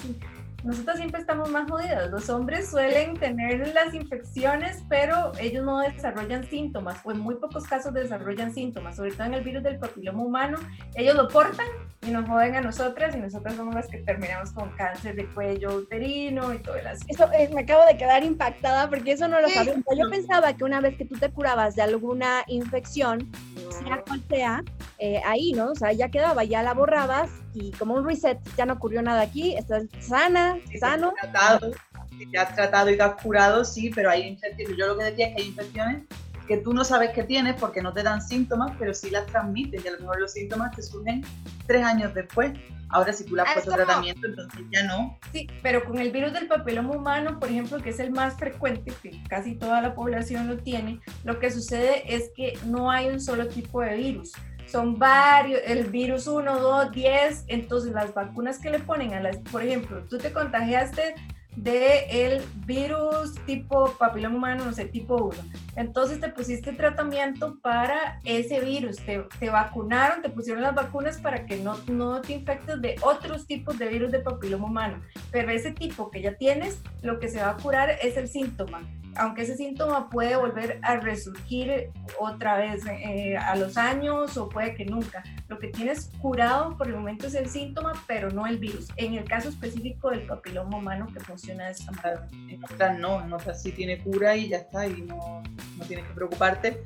nosotros 0.62 0.96
siempre 0.96 1.20
estamos 1.20 1.50
más 1.50 1.68
jodidos. 1.68 2.10
Los 2.10 2.30
hombres 2.30 2.71
suelen 2.71 3.14
tener 3.19 3.75
las 3.75 3.92
infecciones, 3.92 4.84
pero 4.88 5.32
ellos 5.40 5.64
no 5.64 5.80
desarrollan 5.80 6.45
síntomas, 6.49 6.99
o 7.04 7.10
en 7.10 7.19
muy 7.19 7.34
pocos 7.34 7.64
casos 7.64 7.92
desarrollan 7.92 8.54
síntomas. 8.54 8.97
Sobre 8.97 9.10
todo 9.10 9.25
en 9.25 9.34
el 9.34 9.42
virus 9.45 9.64
del 9.64 9.78
papiloma 9.78 10.23
humano, 10.23 10.58
ellos 10.95 11.16
lo 11.16 11.28
portan 11.28 11.66
y 12.06 12.10
nos 12.10 12.28
joden 12.28 12.54
a 12.54 12.60
nosotras, 12.60 13.16
y 13.16 13.19
nosotras 13.19 13.56
somos 13.56 13.75
las 13.75 13.88
que 13.88 13.99
terminamos 13.99 14.52
con 14.52 14.71
cáncer 14.76 15.16
de 15.16 15.26
cuello 15.26 15.75
uterino 15.75 16.54
y 16.54 16.58
todo 16.58 16.76
el 16.76 16.86
asunto. 16.86 17.12
Eso, 17.12 17.32
eh, 17.32 17.50
me 17.52 17.62
acabo 17.62 17.84
de 17.86 17.97
quedar 17.97 18.23
impactada 18.25 18.88
porque 18.88 19.12
eso 19.12 19.26
no 19.26 19.40
lo 19.40 19.49
Sí. 19.49 19.54
sabía. 19.54 19.75
Yo 19.75 20.08
pensaba 20.10 20.52
que 20.54 20.64
una 20.64 20.80
vez 20.80 20.97
que 20.97 21.04
tú 21.04 21.16
te 21.16 21.30
curabas 21.30 21.75
de 21.76 21.82
alguna 21.82 22.42
infección, 22.47 23.30
sea 23.78 24.02
cual 24.06 24.23
sea, 24.28 24.63
eh, 24.99 25.21
ahí, 25.25 25.52
¿no? 25.52 25.73
O 25.73 25.75
sea, 25.75 25.93
ya 25.93 26.08
quedaba, 26.08 26.45
ya 26.45 26.63
la 26.63 26.75
borrabas 26.75 27.30
y 27.52 27.71
como 27.73 27.95
un 27.95 28.06
reset, 28.06 28.39
ya 28.56 28.67
no 28.67 28.75
ocurrió 28.75 29.02
nada 29.02 29.23
aquí, 29.23 29.56
estás 29.56 29.84
sana, 30.00 30.56
te 30.71 30.78
sano. 30.78 31.13
has 31.21 31.32
tratado, 31.32 31.73
si 32.19 32.26
te 32.26 32.39
has 32.39 32.54
tratado 32.54 32.91
y 32.91 32.97
te 32.97 33.02
has 33.02 33.23
curado, 33.23 33.65
sí, 33.65 33.91
pero 33.95 34.10
hay 34.10 34.23
infecciones. 34.23 34.76
Yo 34.78 34.87
lo 34.87 34.99
que 34.99 35.04
decía 35.04 35.28
es 35.28 35.37
que 35.37 35.43
hay 35.43 35.49
infecciones 35.49 36.02
que 36.47 36.58
tú 36.58 36.75
no 36.75 36.84
sabes 36.84 37.10
que 37.10 37.25
tienes 37.25 37.56
porque 37.58 37.80
no 37.80 37.93
te 37.93 38.02
dan 38.02 38.21
síntomas, 38.21 38.73
pero 38.78 38.93
sí 38.95 39.10
las 39.10 39.26
transmites 39.26 39.84
y 39.84 39.89
a 39.89 39.93
lo 39.93 40.00
mejor 40.00 40.21
los 40.21 40.32
síntomas 40.32 40.75
te 40.76 40.82
surgen 40.82 41.25
tres 41.67 41.84
años 41.84 42.15
después. 42.15 42.52
Ahora, 42.95 43.13
si 43.13 43.25
tú 43.25 43.35
le 43.35 43.43
has 43.43 43.49
Ah, 43.49 43.54
puesto 43.54 43.73
como- 43.73 43.85
tratamiento, 43.85 44.26
entonces 44.28 44.61
ya 44.73 44.85
no. 44.85 45.19
Sí, 45.33 45.49
pero 45.63 45.85
con 45.85 45.99
el 45.99 46.13
virus 46.13 46.33
del 46.33 46.47
papiloma 46.47 46.95
humano, 46.95 47.41
por 47.41 47.49
ejemplo, 47.50 47.78
que 47.83 47.91
es 47.91 47.99
el 47.99 48.13
más 48.13 48.37
frecuente, 48.39 48.93
que 49.02 49.21
casi 49.28 49.57
toda 49.57 49.83
la 49.83 49.97
población 49.97 50.47
lo 50.47 50.59
tiene, 50.59 51.00
lo 51.25 51.41
que 51.41 51.50
sucede 51.50 52.15
es 52.15 52.30
que 52.37 52.57
no 52.67 52.93
hay 52.93 53.09
un 53.09 53.21
solo 53.21 53.49
tipo 53.49 53.80
de 53.80 53.97
virus. 53.97 54.33
Son 54.67 54.97
varios, 54.97 55.61
el 55.67 55.85
virus 55.91 56.28
1, 56.28 56.61
2, 56.61 56.93
10, 56.93 57.45
entonces 57.49 57.91
las 57.93 58.15
vacunas 58.15 58.61
que 58.61 58.71
le 58.71 58.78
ponen 58.78 59.13
a 59.13 59.21
las, 59.21 59.39
por 59.39 59.63
ejemplo, 59.65 60.04
tú 60.09 60.19
te 60.19 60.33
contagiaste 60.33 61.17
de 61.57 62.07
el 62.11 62.43
virus 62.65 63.35
tipo 63.47 63.93
papiloma 63.99 64.37
humano, 64.37 64.65
no 64.67 64.73
sé, 64.73 64.85
tipo 64.87 65.17
1. 65.17 65.35
Entonces 65.76 66.21
te 66.21 66.28
pusiste 66.28 66.73
tratamiento 66.73 67.58
para 67.60 68.21
ese 68.25 68.60
virus, 68.60 68.97
te, 68.97 69.25
te 69.39 69.50
vacunaron, 69.50 70.23
te 70.23 70.30
pusieron 70.30 70.63
las 70.63 70.75
vacunas 70.75 71.19
para 71.19 71.47
que 71.47 71.56
no, 71.56 71.76
no 71.89 72.21
te 72.21 72.34
infectes 72.34 72.80
de 72.80 72.97
otros 73.02 73.47
tipos 73.47 73.78
de 73.78 73.89
virus 73.89 74.13
de 74.13 74.21
papiloma 74.21 74.67
humano. 74.67 75.02
Pero 75.30 75.50
ese 75.50 75.73
tipo 75.73 76.10
que 76.10 76.23
ya 76.23 76.34
tienes, 76.34 76.80
lo 77.02 77.19
que 77.19 77.28
se 77.28 77.41
va 77.41 77.50
a 77.50 77.56
curar 77.56 77.91
es 78.02 78.17
el 78.17 78.28
síntoma. 78.28 78.82
Aunque 79.17 79.43
ese 79.43 79.56
síntoma 79.56 80.10
puede 80.10 80.34
volver 80.34 80.80
a 80.82 80.97
resurgir 80.97 81.91
otra 82.19 82.56
vez 82.56 82.84
eh, 82.87 83.37
a 83.37 83.54
los 83.54 83.76
años 83.76 84.37
o 84.37 84.49
puede 84.49 84.75
que 84.75 84.84
nunca. 84.84 85.23
Lo 85.47 85.58
que 85.60 85.69
tienes 85.69 86.10
curado 86.21 86.76
por 86.76 86.89
el 86.89 86.97
momento 86.97 87.28
es 87.28 87.34
el 87.34 87.49
síntoma, 87.49 87.93
pero 88.08 88.30
no 88.30 88.47
el 88.47 88.58
virus. 88.58 88.89
En 88.97 89.15
el 89.15 89.25
caso 89.25 89.50
específico 89.50 90.10
del 90.10 90.26
papiloma 90.26 90.78
humano 90.78 91.06
que 91.13 91.21
funciona 91.21 91.67
de 91.67 91.73
esta 91.73 91.93
manera. 91.93 92.28
En 92.32 93.00
no, 93.00 93.25
en 93.25 93.32
otras 93.32 93.63
tiene 93.63 93.99
cura 93.99 94.37
y 94.37 94.49
ya 94.49 94.58
está, 94.58 94.87
y 94.87 95.02
no, 95.02 95.43
no 95.76 95.84
tienes 95.84 96.06
que 96.06 96.15
preocuparte 96.15 96.82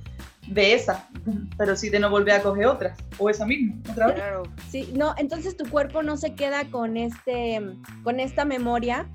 de 0.46 0.74
esa, 0.74 1.08
pero 1.56 1.76
sí 1.76 1.90
de 1.90 1.98
no 1.98 2.10
volver 2.10 2.34
a 2.34 2.42
coger 2.42 2.66
otras, 2.66 2.98
o 3.18 3.28
esa 3.28 3.44
misma, 3.44 3.76
otra 3.90 4.06
vez. 4.06 4.16
Claro. 4.16 4.42
Sí, 4.70 4.92
no, 4.96 5.14
entonces 5.18 5.56
tu 5.56 5.68
cuerpo 5.68 6.02
no 6.02 6.16
se 6.16 6.34
queda 6.34 6.64
con 6.70 6.96
este, 6.96 7.60
con 8.02 8.18
esta 8.18 8.44
memoria 8.44 9.06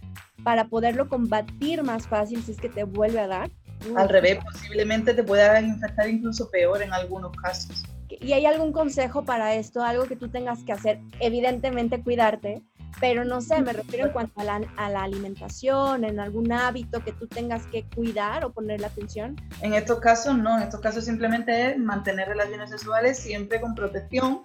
para 0.44 0.66
poderlo 0.66 1.10
combatir 1.10 1.84
más 1.84 2.08
fácil 2.08 2.44
si 2.44 2.52
es 2.52 2.58
que 2.58 2.70
te 2.70 2.84
vuelve 2.84 3.20
a 3.20 3.28
dar. 3.28 3.52
Al 3.96 4.10
revés, 4.10 4.40
posiblemente 4.44 5.14
te 5.14 5.24
pueda 5.24 5.60
infectar 5.60 6.08
incluso 6.08 6.50
peor 6.50 6.82
en 6.82 6.94
algunos 6.94 7.32
casos. 7.36 7.84
¿Y 8.10 8.34
hay 8.34 8.46
algún 8.46 8.72
consejo 8.72 9.26
para 9.26 9.56
esto? 9.56 9.84
Algo 9.84 10.06
que 10.06 10.16
tú 10.16 10.30
tengas 10.30 10.64
que 10.64 10.72
hacer, 10.72 11.00
evidentemente 11.20 12.02
cuidarte, 12.02 12.62
pero 13.00 13.26
no 13.26 13.42
sé, 13.42 13.62
me 13.62 13.74
refiero 13.74 14.08
en 14.08 14.12
cuanto 14.14 14.42
a 14.42 14.44
la, 14.44 14.62
a 14.78 14.90
la 14.90 15.04
alimentación, 15.04 16.04
en 16.04 16.20
algún 16.20 16.52
hábito 16.52 17.04
que 17.04 17.12
tú 17.12 17.28
tengas 17.28 17.66
que 17.68 17.84
cuidar 17.96 18.46
o 18.46 18.52
ponerle 18.52 18.86
atención. 18.86 19.36
En 19.62 19.74
estos 19.74 20.00
casos 20.00 20.38
no, 20.38 20.58
en 20.58 20.64
estos 20.64 20.80
casos 20.80 21.06
simplemente 21.06 21.72
es 21.72 21.78
mantener 21.78 22.28
relaciones 22.28 22.70
sexuales 22.70 23.20
siempre 23.20 23.60
con 23.60 23.76
protección 23.76 24.44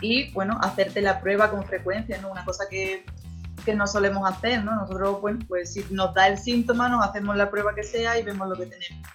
y 0.00 0.30
bueno, 0.32 0.58
hacerte 0.62 1.00
la 1.00 1.20
prueba 1.20 1.50
con 1.50 1.64
frecuencia, 1.64 2.20
¿no? 2.20 2.30
Una 2.30 2.44
cosa 2.44 2.64
que, 2.70 3.04
que 3.64 3.74
no 3.74 3.86
solemos 3.86 4.28
hacer, 4.30 4.64
¿no? 4.64 4.74
Nosotros, 4.76 5.20
bueno, 5.20 5.40
pues 5.48 5.72
si 5.72 5.84
nos 5.90 6.14
da 6.14 6.28
el 6.28 6.38
síntoma, 6.38 6.88
nos 6.88 7.04
hacemos 7.04 7.36
la 7.36 7.50
prueba 7.50 7.74
que 7.74 7.82
sea 7.82 8.18
y 8.18 8.22
vemos 8.22 8.48
lo 8.48 8.56
que 8.56 8.66
tenemos. 8.66 9.08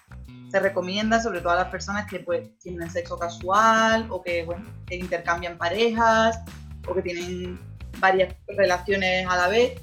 Se 0.51 0.59
recomienda 0.59 1.21
sobre 1.21 1.41
todo 1.41 1.53
a 1.53 1.55
las 1.55 1.69
personas 1.69 2.05
que 2.07 2.19
pues 2.19 2.57
tienen 2.59 2.89
sexo 2.91 3.17
casual 3.17 4.07
o 4.09 4.21
que, 4.21 4.43
bueno, 4.43 4.65
que 4.85 4.95
intercambian 4.95 5.57
parejas 5.57 6.39
o 6.87 6.93
que 6.93 7.01
tienen 7.01 7.59
varias 7.99 8.35
relaciones 8.47 9.27
a 9.27 9.35
la 9.35 9.47
vez, 9.47 9.79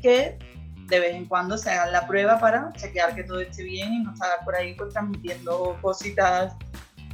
que 0.00 0.38
de 0.88 1.00
vez 1.00 1.14
en 1.14 1.26
cuando 1.26 1.56
se 1.56 1.70
hagan 1.70 1.92
la 1.92 2.06
prueba 2.06 2.38
para 2.38 2.72
chequear 2.74 3.14
que 3.14 3.24
todo 3.24 3.40
esté 3.40 3.62
bien 3.62 3.94
y 3.94 4.00
no 4.00 4.12
estar 4.12 4.44
por 4.44 4.54
ahí 4.54 4.74
pues, 4.74 4.92
transmitiendo 4.92 5.78
cositas 5.80 6.54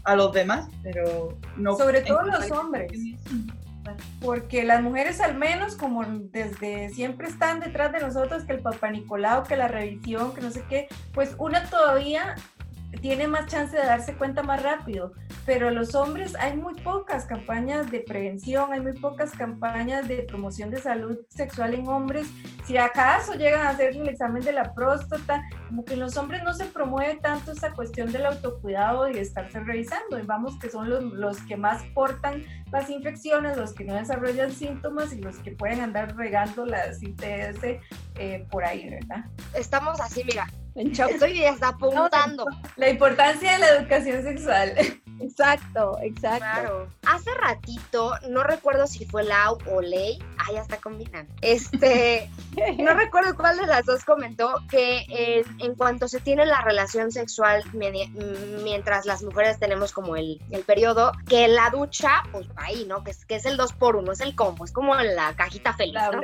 a 0.04 0.16
los 0.16 0.32
demás, 0.32 0.68
pero 0.82 1.38
no. 1.56 1.76
Sobre 1.76 2.00
todo 2.00 2.22
los 2.22 2.50
hombres. 2.50 2.90
Porque 4.20 4.64
las 4.64 4.82
mujeres 4.82 5.20
al 5.20 5.34
menos, 5.36 5.74
como 5.74 6.04
desde 6.04 6.90
siempre 6.90 7.28
están 7.28 7.60
detrás 7.60 7.92
de 7.92 8.00
nosotros, 8.00 8.44
que 8.44 8.52
el 8.52 8.60
papá 8.60 8.90
Nicolau, 8.90 9.44
que 9.44 9.56
la 9.56 9.68
revisión, 9.68 10.34
que 10.34 10.40
no 10.40 10.50
sé 10.50 10.62
qué, 10.68 10.88
pues 11.14 11.34
una 11.38 11.64
todavía 11.64 12.34
tiene 13.00 13.28
más 13.28 13.46
chance 13.46 13.76
de 13.76 13.84
darse 13.84 14.14
cuenta 14.14 14.42
más 14.42 14.62
rápido. 14.62 15.12
Pero 15.46 15.70
los 15.70 15.94
hombres 15.94 16.34
hay 16.36 16.56
muy 16.56 16.74
pocas 16.74 17.24
campañas 17.24 17.90
de 17.90 18.00
prevención, 18.00 18.72
hay 18.72 18.80
muy 18.80 18.92
pocas 18.92 19.32
campañas 19.32 20.08
de 20.08 20.22
promoción 20.22 20.70
de 20.70 20.78
salud 20.78 21.18
sexual 21.28 21.74
en 21.74 21.88
hombres. 21.88 22.28
Si 22.66 22.76
acaso 22.76 23.34
llegan 23.34 23.66
a 23.66 23.70
hacer 23.70 23.96
el 23.96 24.08
examen 24.08 24.42
de 24.42 24.52
la 24.52 24.74
próstata, 24.74 25.42
como 25.68 25.84
que 25.84 25.94
en 25.94 26.00
los 26.00 26.16
hombres 26.16 26.42
no 26.42 26.52
se 26.54 26.66
promueve 26.66 27.16
tanto 27.16 27.52
esa 27.52 27.72
cuestión 27.72 28.12
del 28.12 28.26
autocuidado 28.26 29.08
y 29.08 29.14
de 29.14 29.20
estarse 29.20 29.60
revisando. 29.60 30.18
Y 30.18 30.22
vamos 30.22 30.58
que 30.58 30.70
son 30.70 30.90
los, 30.90 31.02
los 31.04 31.40
que 31.42 31.56
más 31.56 31.82
portan 31.94 32.44
las 32.70 32.90
infecciones, 32.90 33.56
los 33.56 33.72
que 33.72 33.84
no 33.84 33.94
desarrollan 33.94 34.52
síntomas 34.52 35.12
y 35.12 35.20
los 35.20 35.38
que 35.38 35.52
pueden 35.52 35.80
andar 35.80 36.16
regando 36.16 36.66
las 36.66 37.02
ITS 37.02 37.80
eh, 38.16 38.46
por 38.50 38.64
ahí, 38.64 38.88
¿verdad? 38.90 39.24
Estamos 39.54 40.00
así, 40.00 40.22
mira, 40.24 40.46
Estoy 40.78 41.44
hasta 41.44 41.68
apuntando. 41.68 42.46
La 42.76 42.88
importancia 42.88 43.52
de 43.52 43.58
la 43.58 43.68
educación 43.70 44.22
sexual. 44.22 44.74
Exacto, 45.20 45.98
exacto. 46.02 46.38
Claro. 46.38 46.88
Hace 47.06 47.34
ratito, 47.34 48.14
no 48.28 48.44
recuerdo 48.44 48.86
si 48.86 49.04
fue 49.04 49.24
Lau 49.24 49.58
o 49.70 49.80
Ley, 49.80 50.18
ah, 50.38 50.52
ya 50.52 50.60
está 50.60 50.76
combinando. 50.78 51.32
Este, 51.42 52.30
no 52.78 52.94
recuerdo 52.94 53.34
cuál 53.36 53.58
de 53.58 53.66
las 53.66 53.84
dos 53.84 54.04
comentó 54.04 54.54
que 54.70 55.44
en 55.58 55.74
cuanto 55.74 56.08
se 56.08 56.20
tiene 56.20 56.46
la 56.46 56.62
relación 56.62 57.10
sexual 57.10 57.64
mientras 57.72 59.06
las 59.06 59.22
mujeres 59.22 59.58
tenemos 59.58 59.92
como 59.92 60.16
el, 60.16 60.40
el 60.50 60.62
periodo, 60.62 61.12
que 61.28 61.48
la 61.48 61.70
ducha, 61.70 62.22
pues 62.32 62.46
ahí, 62.56 62.84
¿no? 62.86 63.02
Que 63.02 63.10
es, 63.10 63.24
que 63.24 63.36
es 63.36 63.44
el 63.44 63.56
2 63.56 63.72
por 63.72 63.96
1 63.96 64.12
es 64.12 64.20
el 64.20 64.34
combo, 64.34 64.64
es 64.64 64.72
como 64.72 64.94
la 64.94 65.34
cajita 65.34 65.72
feliz, 65.74 65.98
¿no? 66.12 66.20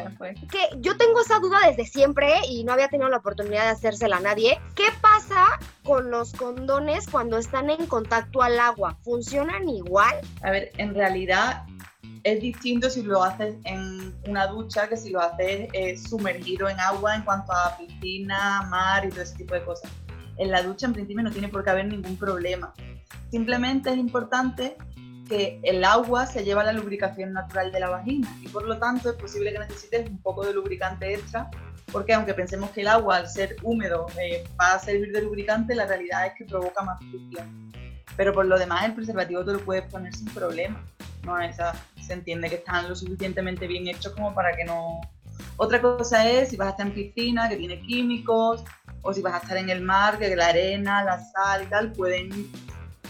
Que 0.48 0.68
yo 0.78 0.96
tengo 0.96 1.20
esa 1.20 1.38
duda 1.40 1.58
desde 1.66 1.84
siempre 1.84 2.32
y 2.48 2.64
no 2.64 2.72
había 2.72 2.88
tenido 2.88 3.08
la 3.08 3.18
oportunidad 3.18 3.64
de 3.64 3.70
hacérsela 3.70 4.18
a 4.18 4.20
nadie. 4.20 4.43
¿Qué 4.74 4.84
pasa 5.00 5.58
con 5.84 6.10
los 6.10 6.34
condones 6.34 7.06
cuando 7.08 7.38
están 7.38 7.70
en 7.70 7.86
contacto 7.86 8.42
al 8.42 8.60
agua? 8.60 8.98
¿Funcionan 9.02 9.66
igual? 9.70 10.16
A 10.42 10.50
ver, 10.50 10.70
en 10.76 10.94
realidad 10.94 11.64
es 12.24 12.42
distinto 12.42 12.90
si 12.90 13.02
lo 13.02 13.22
haces 13.22 13.56
en 13.64 14.14
una 14.28 14.46
ducha 14.48 14.86
que 14.86 14.98
si 14.98 15.08
lo 15.08 15.20
haces 15.20 15.70
eh, 15.72 15.96
sumergido 15.96 16.68
en 16.68 16.78
agua 16.78 17.14
en 17.14 17.22
cuanto 17.22 17.52
a 17.52 17.74
piscina, 17.78 18.66
mar 18.68 19.06
y 19.06 19.08
todo 19.08 19.22
ese 19.22 19.34
tipo 19.34 19.54
de 19.54 19.64
cosas. 19.64 19.90
En 20.36 20.50
la 20.50 20.62
ducha 20.62 20.86
en 20.86 20.92
principio 20.92 21.22
no 21.22 21.30
tiene 21.30 21.48
por 21.48 21.64
qué 21.64 21.70
haber 21.70 21.86
ningún 21.86 22.18
problema. 22.18 22.74
Simplemente 23.30 23.90
es 23.90 23.96
importante 23.96 24.76
que 25.28 25.60
el 25.62 25.84
agua 25.84 26.26
se 26.26 26.44
lleva 26.44 26.64
la 26.64 26.72
lubricación 26.72 27.32
natural 27.32 27.72
de 27.72 27.80
la 27.80 27.88
vagina 27.88 28.28
y 28.42 28.48
por 28.48 28.66
lo 28.66 28.78
tanto 28.78 29.10
es 29.10 29.16
posible 29.16 29.52
que 29.52 29.58
necesites 29.58 30.08
un 30.08 30.18
poco 30.18 30.44
de 30.44 30.52
lubricante 30.52 31.14
extra 31.14 31.50
porque 31.94 32.12
aunque 32.12 32.34
pensemos 32.34 32.70
que 32.70 32.80
el 32.80 32.88
agua 32.88 33.18
al 33.18 33.28
ser 33.28 33.56
húmedo 33.62 34.06
eh, 34.20 34.44
va 34.60 34.74
a 34.74 34.78
servir 34.78 35.12
de 35.12 35.22
lubricante, 35.22 35.76
la 35.76 35.86
realidad 35.86 36.26
es 36.26 36.32
que 36.34 36.44
provoca 36.44 36.82
más 36.82 36.98
fricción. 36.98 37.72
Pero 38.16 38.32
por 38.32 38.46
lo 38.46 38.58
demás 38.58 38.84
el 38.84 38.94
preservativo 38.94 39.44
te 39.44 39.52
lo 39.52 39.60
puedes 39.60 39.84
poner 39.84 40.12
sin 40.12 40.26
problema. 40.26 40.84
¿no? 41.24 41.38
Esa, 41.40 41.72
se 42.04 42.14
entiende 42.14 42.48
que 42.48 42.56
están 42.56 42.88
lo 42.88 42.96
suficientemente 42.96 43.68
bien 43.68 43.86
hechos 43.86 44.12
como 44.12 44.34
para 44.34 44.56
que 44.56 44.64
no... 44.64 45.00
Otra 45.56 45.80
cosa 45.80 46.28
es 46.28 46.48
si 46.48 46.56
vas 46.56 46.66
a 46.66 46.70
estar 46.72 46.86
en 46.86 46.94
piscina, 46.94 47.48
que 47.48 47.56
tiene 47.56 47.80
químicos, 47.80 48.64
o 49.02 49.14
si 49.14 49.22
vas 49.22 49.34
a 49.34 49.38
estar 49.38 49.56
en 49.56 49.70
el 49.70 49.80
mar, 49.80 50.18
que 50.18 50.34
la 50.34 50.48
arena, 50.48 51.04
la 51.04 51.20
sal 51.20 51.62
y 51.62 51.66
tal 51.66 51.92
pueden 51.92 52.50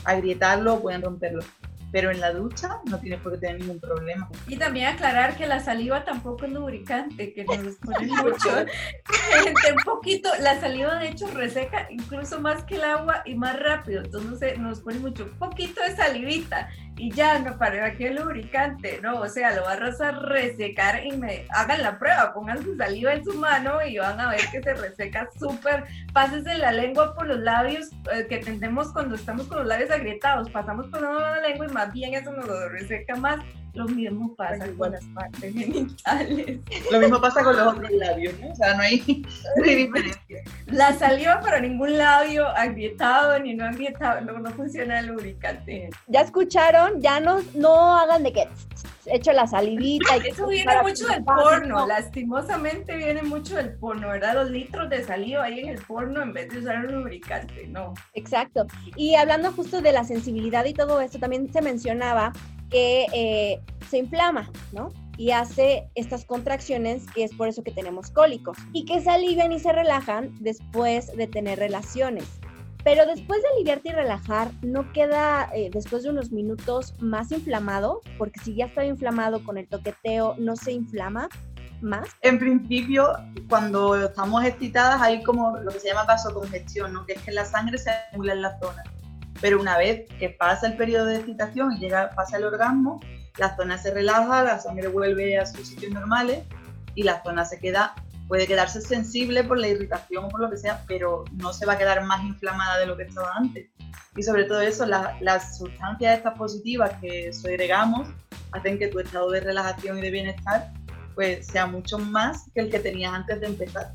agrietarlo 0.05 0.74
o 0.74 0.83
pueden 0.83 1.00
romperlo 1.00 1.42
pero 1.95 2.11
en 2.11 2.21
la 2.21 2.33
ducha 2.33 2.81
no 2.91 2.99
tienes 2.99 3.21
por 3.21 3.31
qué 3.35 3.39
tener 3.39 3.61
ningún 3.61 3.79
problema. 3.79 4.29
Y 4.49 4.57
también 4.57 4.89
aclarar 4.89 5.37
que 5.37 5.47
la 5.47 5.61
saliva 5.61 6.05
tampoco 6.05 6.45
es 6.45 6.51
lubricante, 6.51 7.33
que 7.33 7.45
nos 7.45 7.77
pone 7.77 8.07
mucho. 8.23 8.51
un 8.51 9.85
poquito, 9.85 10.29
la 10.41 10.59
saliva 10.59 10.97
de 10.97 11.11
hecho 11.11 11.29
reseca 11.29 11.87
incluso 11.91 12.41
más 12.41 12.65
que 12.65 12.75
el 12.75 12.83
agua 12.83 13.23
y 13.25 13.37
más 13.37 13.61
rápido, 13.61 14.03
entonces 14.03 14.59
nos 14.59 14.81
pone 14.81 14.99
mucho, 14.99 15.31
poquito 15.39 15.83
de 15.83 15.95
salivita 15.95 16.69
y 16.97 17.13
ya 17.13 17.39
no 17.39 17.59
para 17.59 17.95
que 17.97 18.09
el 18.09 18.17
lubricante, 18.17 19.01
¿no? 19.03 19.21
O 19.21 19.29
sea, 19.29 19.55
lo 19.55 19.63
vas 19.63 20.01
a 20.01 20.13
resecar 20.13 21.05
y 21.05 21.17
me 21.17 21.47
hagan 21.51 21.83
la 21.83 21.99
prueba, 21.99 22.33
pongan 22.33 22.63
su 22.63 22.77
saliva 22.77 23.15
en 23.15 23.25
su 23.25 23.35
mano 23.35 23.85
y 23.85 23.99
van 23.99 24.21
a 24.21 24.31
ver 24.31 24.41
que 24.53 24.63
se 24.63 24.75
reseca 24.75 25.29
súper. 25.39 25.85
Pásense 26.13 26.57
la 26.59 26.73
lengua 26.73 27.15
por 27.15 27.27
los 27.27 27.39
labios 27.39 27.91
eh, 28.13 28.27
que 28.29 28.39
tendemos 28.39 28.93
cuando 28.93 29.17
estamos 29.17 29.47
con 29.47 29.59
los 29.59 29.67
labios 29.67 29.91
agrietados, 29.91 30.51
pasamos 30.51 30.87
por 30.87 31.03
la 31.03 31.41
lengua 31.41 31.67
y 31.67 31.73
más 31.73 31.84
bien 31.92 32.14
eso 32.14 32.33
nos 32.33 32.47
lo 32.47 32.68
reseca 32.68 33.16
más. 33.16 33.40
Lo 33.75 33.87
mismo 33.87 34.35
pasa 34.37 34.67
con 34.79 34.93
las 34.93 35.05
partes 35.07 35.53
genitales. 35.53 36.61
Lo 36.93 37.01
mismo 37.01 37.21
pasa 37.21 37.43
con 37.43 37.57
los 37.57 37.75
otros 37.75 37.91
labios, 37.91 38.39
¿no? 38.41 38.51
O 38.51 38.55
sea, 38.55 38.75
no 38.77 38.83
hay, 38.83 38.99
diferencia. 39.57 40.43
La 40.67 40.93
saliva 40.93 41.41
para 41.41 41.61
ningún 41.61 41.99
labio 41.99 42.47
agrietado 42.49 43.39
ni 43.41 43.55
no 43.55 43.65
agrietado, 43.65 44.21
no, 44.21 44.39
no 44.39 44.51
funciona 44.51 45.01
el 45.01 45.07
lubricante. 45.07 45.91
¿Ya 46.07 46.21
escucharon? 46.21 47.01
Ya 47.01 47.19
no, 47.19 47.41
no 47.55 47.97
hagan 47.97 48.23
de 48.23 48.33
que 48.33 48.49
hecho 49.07 49.33
la 49.33 49.47
salivita. 49.47 50.17
Y 50.19 50.21
Eso 50.29 50.47
viene 50.47 50.83
mucho 50.83 51.07
del 51.09 51.25
porno, 51.25 51.87
lastimosamente 51.87 52.97
viene 52.97 53.23
mucho 53.23 53.57
del 53.57 53.75
porno, 53.75 54.09
¿verdad? 54.09 54.35
Los 54.35 54.51
litros 54.51 54.89
de 54.89 55.05
saliva 55.05 55.45
ahí 55.45 55.61
en 55.61 55.71
el 55.71 55.83
porno 55.83 56.23
en 56.23 56.33
vez 56.33 56.49
de 56.51 56.61
usar 56.61 56.87
un 56.87 56.95
lubricante, 56.95 57.67
¿no? 57.69 57.95
Exacto. 58.15 58.67
Y 58.97 59.15
hablando 59.15 59.53
justo 59.53 59.81
de 59.81 59.93
la 59.93 60.05
sensibilidad 60.05 60.65
y 60.65 60.75
todo 60.75 61.01
esto, 61.01 61.19
también 61.19 61.53
se 61.53 61.61
mencionaba 61.61 62.33
que 62.75 63.07
eh, 63.13 63.61
se 63.89 63.99
inflama, 63.99 64.51
¿no? 64.73 64.89
Y 65.17 65.31
hace 65.31 65.89
estas 65.95 66.25
contracciones, 66.25 67.07
que 67.15 67.23
es 67.23 67.33
por 67.33 67.47
eso 67.47 67.63
que 67.63 67.71
tenemos 67.71 68.11
cólicos, 68.11 68.59
y 68.73 68.85
que 68.85 69.01
se 69.01 69.11
alivian 69.11 69.53
y 69.53 69.61
se 69.61 69.73
relajan 69.73 70.35
después 70.41 71.17
de 71.17 71.29
tener 71.29 71.61
relaciones. 71.61 72.25
Pero 72.83 73.07
después 73.07 73.41
de 73.43 73.49
aliviarte 73.55 73.91
y 73.91 73.93
relajar, 73.93 74.51
¿no 74.63 74.93
queda 74.93 75.49
eh, 75.55 75.71
después 75.73 76.03
de 76.03 76.11
unos 76.11 76.33
minutos 76.33 76.95
más 76.99 77.31
inflamado? 77.31 78.01
Porque 78.19 78.41
si 78.41 78.57
ya 78.57 78.67
está 78.67 78.85
inflamado 78.85 79.45
con 79.45 79.57
el 79.57 79.69
toqueteo, 79.69 80.35
¿no 80.39 80.57
se 80.57 80.73
inflama 80.73 81.29
más? 81.81 82.09
En 82.23 82.41
principio, 82.41 83.13
cuando 83.49 83.95
estamos 84.05 84.45
excitadas, 84.45 85.01
hay 85.01 85.23
como 85.23 85.59
lo 85.59 85.71
que 85.71 85.79
se 85.79 85.89
llama 85.89 86.07
vasocongestión, 86.07 86.93
¿no? 86.93 87.07
que 87.07 87.13
es 87.13 87.23
que 87.23 87.31
la 87.31 87.45
sangre 87.45 87.79
se 87.79 87.91
acumula 87.91 88.33
en 88.33 88.43
la 88.43 88.59
zona 88.59 88.83
pero 89.40 89.61
una 89.61 89.77
vez 89.79 90.09
que 90.18 90.31
pasa 90.31 90.66
el 90.66 90.77
periodo 90.77 91.07
de 91.07 91.16
excitación 91.16 91.73
y 91.73 91.79
llega, 91.79 92.11
pasa 92.11 92.37
el 92.37 92.44
orgasmo, 92.44 93.01
la 93.38 93.57
zona 93.57 93.79
se 93.79 93.92
relaja, 93.92 94.44
la 94.44 94.59
sangre 94.59 94.88
vuelve 94.88 95.38
a 95.38 95.47
sus 95.47 95.68
sitios 95.68 95.92
normales 95.92 96.44
y 96.94 97.03
la 97.03 97.23
zona 97.23 97.44
se 97.44 97.59
queda, 97.59 97.94
puede 98.29 98.47
quedarse 98.47 98.81
sensible 98.81 99.44
por 99.44 99.59
la 99.59 99.68
irritación 99.68 100.25
o 100.25 100.29
por 100.29 100.40
lo 100.40 100.51
que 100.51 100.57
sea, 100.57 100.85
pero 100.87 101.25
no 101.33 101.53
se 101.53 101.66
va 101.66 101.75
a 101.75 101.79
quedar 101.79 102.05
más 102.05 102.25
inflamada 102.25 102.79
de 102.79 102.87
lo 102.87 102.97
que 102.97 103.05
estaba 103.05 103.33
antes. 103.37 103.68
Y 104.16 104.23
sobre 104.23 104.44
todo 104.44 104.61
eso, 104.61 104.87
las 104.87 105.59
sustancias 105.59 106.18
estas 106.18 106.38
positivas 106.38 106.92
que 107.01 107.33
segregamos 107.33 108.09
hacen 108.53 108.79
que 108.79 108.87
tu 108.87 109.01
estado 109.01 109.31
de 109.31 109.40
relajación 109.40 109.99
y 109.99 110.03
de 110.03 110.11
bienestar 110.11 110.73
pues 111.14 111.47
sea 111.47 111.66
mucho 111.66 111.99
más 111.99 112.51
que 112.55 112.61
el 112.61 112.70
que 112.70 112.81
tenías 112.81 113.12
antes 113.12 113.40
de 113.40 113.47
empezar. 113.47 113.92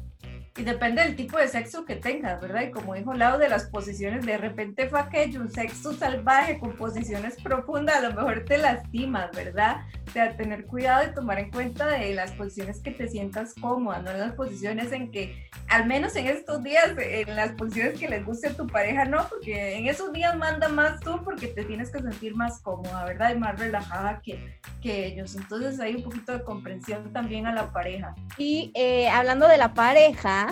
Y 0.59 0.63
depende 0.63 1.01
del 1.01 1.15
tipo 1.15 1.37
de 1.37 1.47
sexo 1.47 1.85
que 1.85 1.95
tengas, 1.95 2.41
¿verdad? 2.41 2.63
Y 2.63 2.71
como 2.71 2.93
dijo 2.93 3.13
Lau, 3.13 3.39
de 3.39 3.47
las 3.47 3.67
posiciones, 3.67 4.25
de 4.25 4.37
repente 4.37 4.89
fue 4.89 4.99
aquello, 4.99 5.39
un 5.39 5.49
sexo 5.49 5.93
salvaje 5.93 6.59
con 6.59 6.73
posiciones 6.73 7.41
profundas, 7.41 7.95
a 7.95 8.09
lo 8.09 8.13
mejor 8.13 8.43
te 8.43 8.57
lastimas, 8.57 9.31
¿verdad? 9.31 9.85
O 10.05 10.11
sea, 10.11 10.35
tener 10.35 10.65
cuidado 10.65 11.09
y 11.09 11.13
tomar 11.13 11.39
en 11.39 11.49
cuenta 11.49 11.87
de 11.87 12.13
las 12.13 12.31
posiciones 12.33 12.81
que 12.81 12.91
te 12.91 13.07
sientas 13.07 13.53
cómoda, 13.53 14.01
no 14.01 14.11
en 14.11 14.19
las 14.19 14.33
posiciones 14.33 14.91
en 14.91 15.11
que, 15.11 15.47
al 15.69 15.85
menos 15.85 16.13
en 16.17 16.27
estos 16.27 16.61
días, 16.61 16.91
en 16.97 17.35
las 17.37 17.51
posiciones 17.51 17.97
que 17.97 18.09
les 18.09 18.25
guste 18.25 18.49
a 18.49 18.53
tu 18.53 18.67
pareja, 18.67 19.05
no, 19.05 19.29
porque 19.29 19.77
en 19.77 19.87
esos 19.87 20.11
días 20.11 20.35
manda 20.35 20.67
más 20.67 20.99
tú 20.99 21.21
porque 21.23 21.47
te 21.47 21.63
tienes 21.63 21.89
que 21.89 21.99
sentir 21.99 22.35
más 22.35 22.59
cómoda, 22.61 23.05
¿verdad? 23.05 23.33
Y 23.33 23.39
más 23.39 23.57
relajada 23.57 24.19
que, 24.21 24.59
que 24.81 25.05
ellos. 25.05 25.35
Entonces 25.35 25.79
hay 25.79 25.95
un 25.95 26.03
poquito 26.03 26.33
de 26.33 26.43
comprensión 26.43 27.13
también 27.13 27.47
a 27.47 27.53
la 27.53 27.71
pareja. 27.71 28.13
Y 28.37 28.73
eh, 28.75 29.07
hablando 29.07 29.47
de 29.47 29.57
la 29.57 29.73
pareja, 29.73 30.48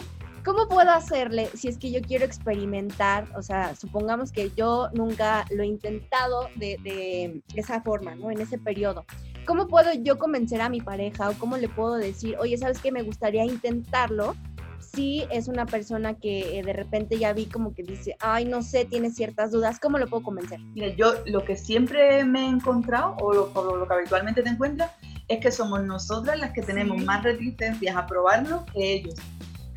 ¿cómo 0.48 0.70
puedo 0.70 0.90
hacerle 0.92 1.50
si 1.54 1.68
es 1.68 1.78
que 1.78 1.92
yo 1.92 2.02
quiero 2.02 2.24
experimentar? 2.24 3.28
O 3.36 3.42
sea, 3.42 3.76
supongamos 3.76 4.32
que 4.32 4.50
yo 4.56 4.88
nunca 4.94 5.46
lo 5.52 5.62
he 5.62 5.66
intentado 5.66 6.48
de, 6.56 7.42
esa 7.54 7.82
forma, 7.82 8.16
¿no? 8.16 8.32
En 8.32 8.40
ese 8.40 8.58
periodo. 8.58 9.06
¿Cómo 9.46 9.68
puedo 9.68 9.92
yo 9.94 10.18
convencer 10.18 10.62
a 10.62 10.70
mi 10.70 10.80
pareja 10.80 11.30
o 11.30 11.34
cómo 11.34 11.58
le 11.58 11.68
puedo 11.68 11.96
decir, 11.96 12.38
oye, 12.40 12.58
¿sabes 12.58 12.80
qué? 12.80 12.94
Me 12.94 13.04
gustaría 13.04 13.44
intentarlo. 13.44 14.36
Si 14.80 15.26
es 15.32 15.50
una 15.50 15.66
persona 15.66 16.14
que 16.14 16.60
eh, 16.60 16.64
de 16.64 16.72
repente 16.72 17.20
ya 17.20 17.34
vi 17.34 17.48
como 17.48 17.74
que 17.74 17.84
dice, 17.84 18.16
ay, 18.22 18.46
no 18.46 18.62
sé, 18.62 18.86
tiene 18.86 19.12
ciertas 19.12 19.52
dudas, 19.52 19.82
¿cómo 19.82 19.98
lo 19.98 20.08
puedo 20.08 20.24
convencer? 20.24 20.60
Mira, 20.74 20.96
yo 20.96 21.14
lo 21.26 21.44
que 21.44 21.58
siempre 21.58 22.24
me 22.24 22.46
he 22.46 22.48
encontrado, 22.48 23.18
o 23.20 23.34
lo, 23.34 23.76
lo 23.78 23.86
que 23.86 23.94
habitualmente 23.94 24.42
te 24.42 24.50
encuentras, 24.50 24.92
es 25.28 25.42
que 25.42 25.52
somos 25.52 25.84
nosotras 25.84 26.40
las 26.40 26.54
que 26.54 26.62
tenemos 26.62 27.04
más 27.04 27.22
resistencias 27.24 27.98
a 27.98 28.08
probarlo 28.08 28.66
que 28.74 28.94
ellos. 28.94 29.16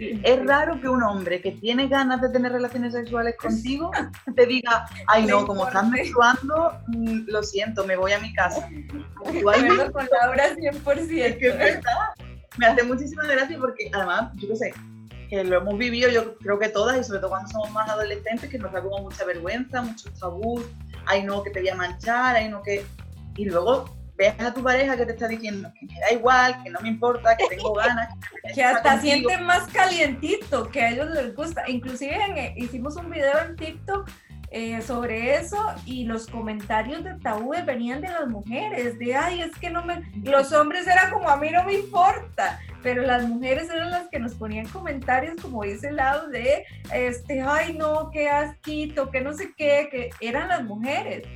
Es 0.00 0.46
raro 0.46 0.80
que 0.80 0.88
un 0.88 1.02
hombre 1.02 1.42
que 1.42 1.52
tiene 1.52 1.86
ganas 1.86 2.22
de 2.22 2.30
tener 2.30 2.52
relaciones 2.52 2.94
sexuales 2.94 3.36
contigo 3.36 3.90
te 4.34 4.46
diga, 4.46 4.86
ay 5.06 5.26
no, 5.26 5.46
como 5.46 5.66
estás 5.66 5.88
menstruando, 5.88 6.72
mm, 6.88 7.24
lo 7.26 7.42
siento, 7.42 7.84
me 7.84 7.96
voy 7.96 8.12
a 8.12 8.18
mi 8.18 8.32
casa. 8.32 8.66
Con 9.18 9.34
Laura 9.42 10.54
100%. 10.54 11.26
Es 11.26 11.36
que 11.36 11.48
es 11.48 11.58
verdad. 11.58 12.08
Me 12.56 12.66
hace 12.66 12.82
muchísima 12.82 13.24
gracia 13.24 13.58
porque 13.58 13.90
además, 13.92 14.32
yo 14.36 14.48
qué 14.48 14.56
sé, 14.56 14.74
que 15.28 15.44
lo 15.44 15.58
hemos 15.58 15.78
vivido 15.78 16.10
yo 16.10 16.36
creo 16.38 16.58
que 16.58 16.68
todas 16.68 16.98
y 16.98 17.04
sobre 17.04 17.20
todo 17.20 17.30
cuando 17.30 17.48
somos 17.50 17.70
más 17.70 17.88
adolescentes 17.88 18.50
que 18.50 18.58
nos 18.58 18.72
da 18.72 18.82
como 18.82 18.98
mucha 18.98 19.24
vergüenza, 19.24 19.82
muchos 19.82 20.12
tabús, 20.18 20.64
hay 21.06 21.22
no 21.22 21.42
que 21.42 21.50
te 21.50 21.60
voy 21.60 21.68
a 21.68 21.76
manchar, 21.76 22.36
hay 22.36 22.48
no 22.48 22.62
que... 22.62 22.84
Y 23.36 23.44
luego 23.44 23.99
ves 24.20 24.38
a 24.38 24.52
tu 24.52 24.62
pareja 24.62 24.96
que 24.98 25.06
te 25.06 25.12
está 25.12 25.26
diciendo 25.26 25.72
que 25.78 25.86
me 25.86 25.98
da 25.98 26.12
igual, 26.12 26.62
que 26.62 26.68
no 26.68 26.78
me 26.80 26.88
importa, 26.88 27.36
que 27.36 27.46
tengo 27.48 27.72
ganas. 27.74 28.14
Que, 28.54 28.64
hasta 28.64 29.00
sienten 29.00 29.44
más 29.44 29.68
calientito, 29.68 30.68
que 30.70 30.80
a 30.80 30.90
ellos 30.90 31.10
les 31.10 31.36
gusta. 31.36 31.62
Inclusive 31.68 32.16
eh, 32.36 32.54
hicimos 32.56 32.96
un 32.96 33.08
video 33.08 33.38
en 33.46 33.54
TikTok 33.54 34.10
eh, 34.50 34.82
sobre 34.82 35.36
eso 35.36 35.56
y 35.86 36.04
los 36.04 36.26
comentarios 36.26 37.04
de 37.04 37.14
tabú 37.20 37.54
venían 37.64 38.00
de 38.00 38.08
las 38.08 38.26
mujeres, 38.26 38.98
de 38.98 39.14
ay, 39.14 39.42
es 39.42 39.56
que 39.56 39.70
no 39.70 39.84
me, 39.84 40.02
los 40.24 40.52
hombres 40.52 40.88
era 40.88 41.10
como 41.12 41.28
a 41.28 41.36
mí 41.36 41.50
no 41.50 41.62
me 41.62 41.74
importa, 41.74 42.58
pero 42.82 43.02
las 43.02 43.22
mujeres 43.28 43.70
eran 43.70 43.90
las 43.90 44.08
que 44.08 44.18
nos 44.18 44.34
ponían 44.34 44.66
comentarios 44.66 45.40
como 45.40 45.62
dice 45.62 45.90
el 45.90 45.96
lado 45.96 46.26
de, 46.28 46.64
este, 46.92 47.40
ay 47.42 47.74
no, 47.74 48.10
qué 48.10 48.28
asquito, 48.28 49.12
que 49.12 49.20
no 49.20 49.32
sé 49.34 49.52
qué, 49.56 49.88
que 49.88 50.10
eran 50.20 50.48
las 50.48 50.64
mujeres. 50.64 51.28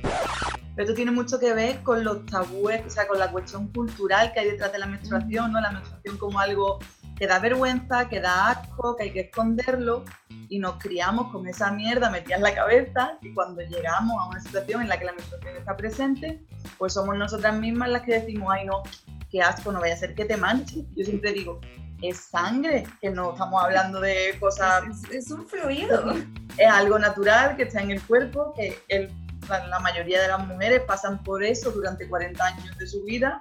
Pero 0.75 0.83
esto 0.83 0.95
tiene 0.95 1.11
mucho 1.11 1.39
que 1.39 1.53
ver 1.53 1.81
con 1.83 2.03
los 2.03 2.25
tabúes, 2.25 2.85
o 2.85 2.89
sea, 2.89 3.07
con 3.07 3.17
la 3.17 3.31
cuestión 3.31 3.69
cultural 3.69 4.33
que 4.33 4.41
hay 4.41 4.51
detrás 4.51 4.71
de 4.71 4.79
la 4.79 4.87
menstruación, 4.87 5.53
¿no? 5.53 5.61
La 5.61 5.71
menstruación 5.71 6.17
como 6.17 6.39
algo 6.39 6.79
que 7.17 7.27
da 7.27 7.39
vergüenza, 7.39 8.09
que 8.09 8.19
da 8.19 8.49
asco, 8.49 8.95
que 8.97 9.03
hay 9.03 9.11
que 9.13 9.21
esconderlo 9.21 10.03
y 10.49 10.59
nos 10.59 10.75
criamos 10.77 11.31
con 11.31 11.47
esa 11.47 11.71
mierda 11.71 12.09
metida 12.09 12.35
en 12.35 12.43
la 12.43 12.53
cabeza 12.53 13.17
y 13.21 13.33
cuando 13.33 13.61
llegamos 13.61 14.21
a 14.21 14.27
una 14.27 14.41
situación 14.41 14.81
en 14.81 14.89
la 14.89 14.99
que 14.99 15.05
la 15.05 15.13
menstruación 15.13 15.55
está 15.55 15.77
presente, 15.77 16.43
pues 16.77 16.93
somos 16.93 17.15
nosotras 17.17 17.57
mismas 17.57 17.89
las 17.89 18.01
que 18.01 18.19
decimos, 18.19 18.49
ay 18.51 18.65
no, 18.65 18.83
qué 19.31 19.41
asco, 19.41 19.71
no 19.71 19.79
vaya 19.79 19.93
a 19.93 19.97
ser 19.97 20.13
que 20.13 20.25
te 20.25 20.35
manche. 20.35 20.85
Yo 20.95 21.05
siempre 21.05 21.31
digo, 21.31 21.61
es 22.01 22.17
sangre, 22.17 22.85
que 23.01 23.09
no 23.09 23.31
estamos 23.31 23.63
hablando 23.63 24.01
de 24.01 24.35
cosas... 24.39 24.83
Es, 25.11 25.31
un 25.31 25.47
fluido. 25.47 26.13
Es 26.57 26.69
algo 26.69 26.99
natural 26.99 27.55
que 27.55 27.63
está 27.63 27.81
en 27.81 27.91
el 27.91 28.01
cuerpo, 28.01 28.53
que 28.55 28.77
el, 28.89 29.09
la, 29.49 29.79
mayoría 29.79 30.21
de 30.21 30.27
las 30.27 30.47
mujeres 30.47 30.81
pasan 30.87 31.23
por 31.23 31.43
eso 31.43 31.71
durante 31.71 32.07
40 32.07 32.43
años 32.43 32.77
de 32.77 32.87
su 32.87 33.03
vida. 33.03 33.39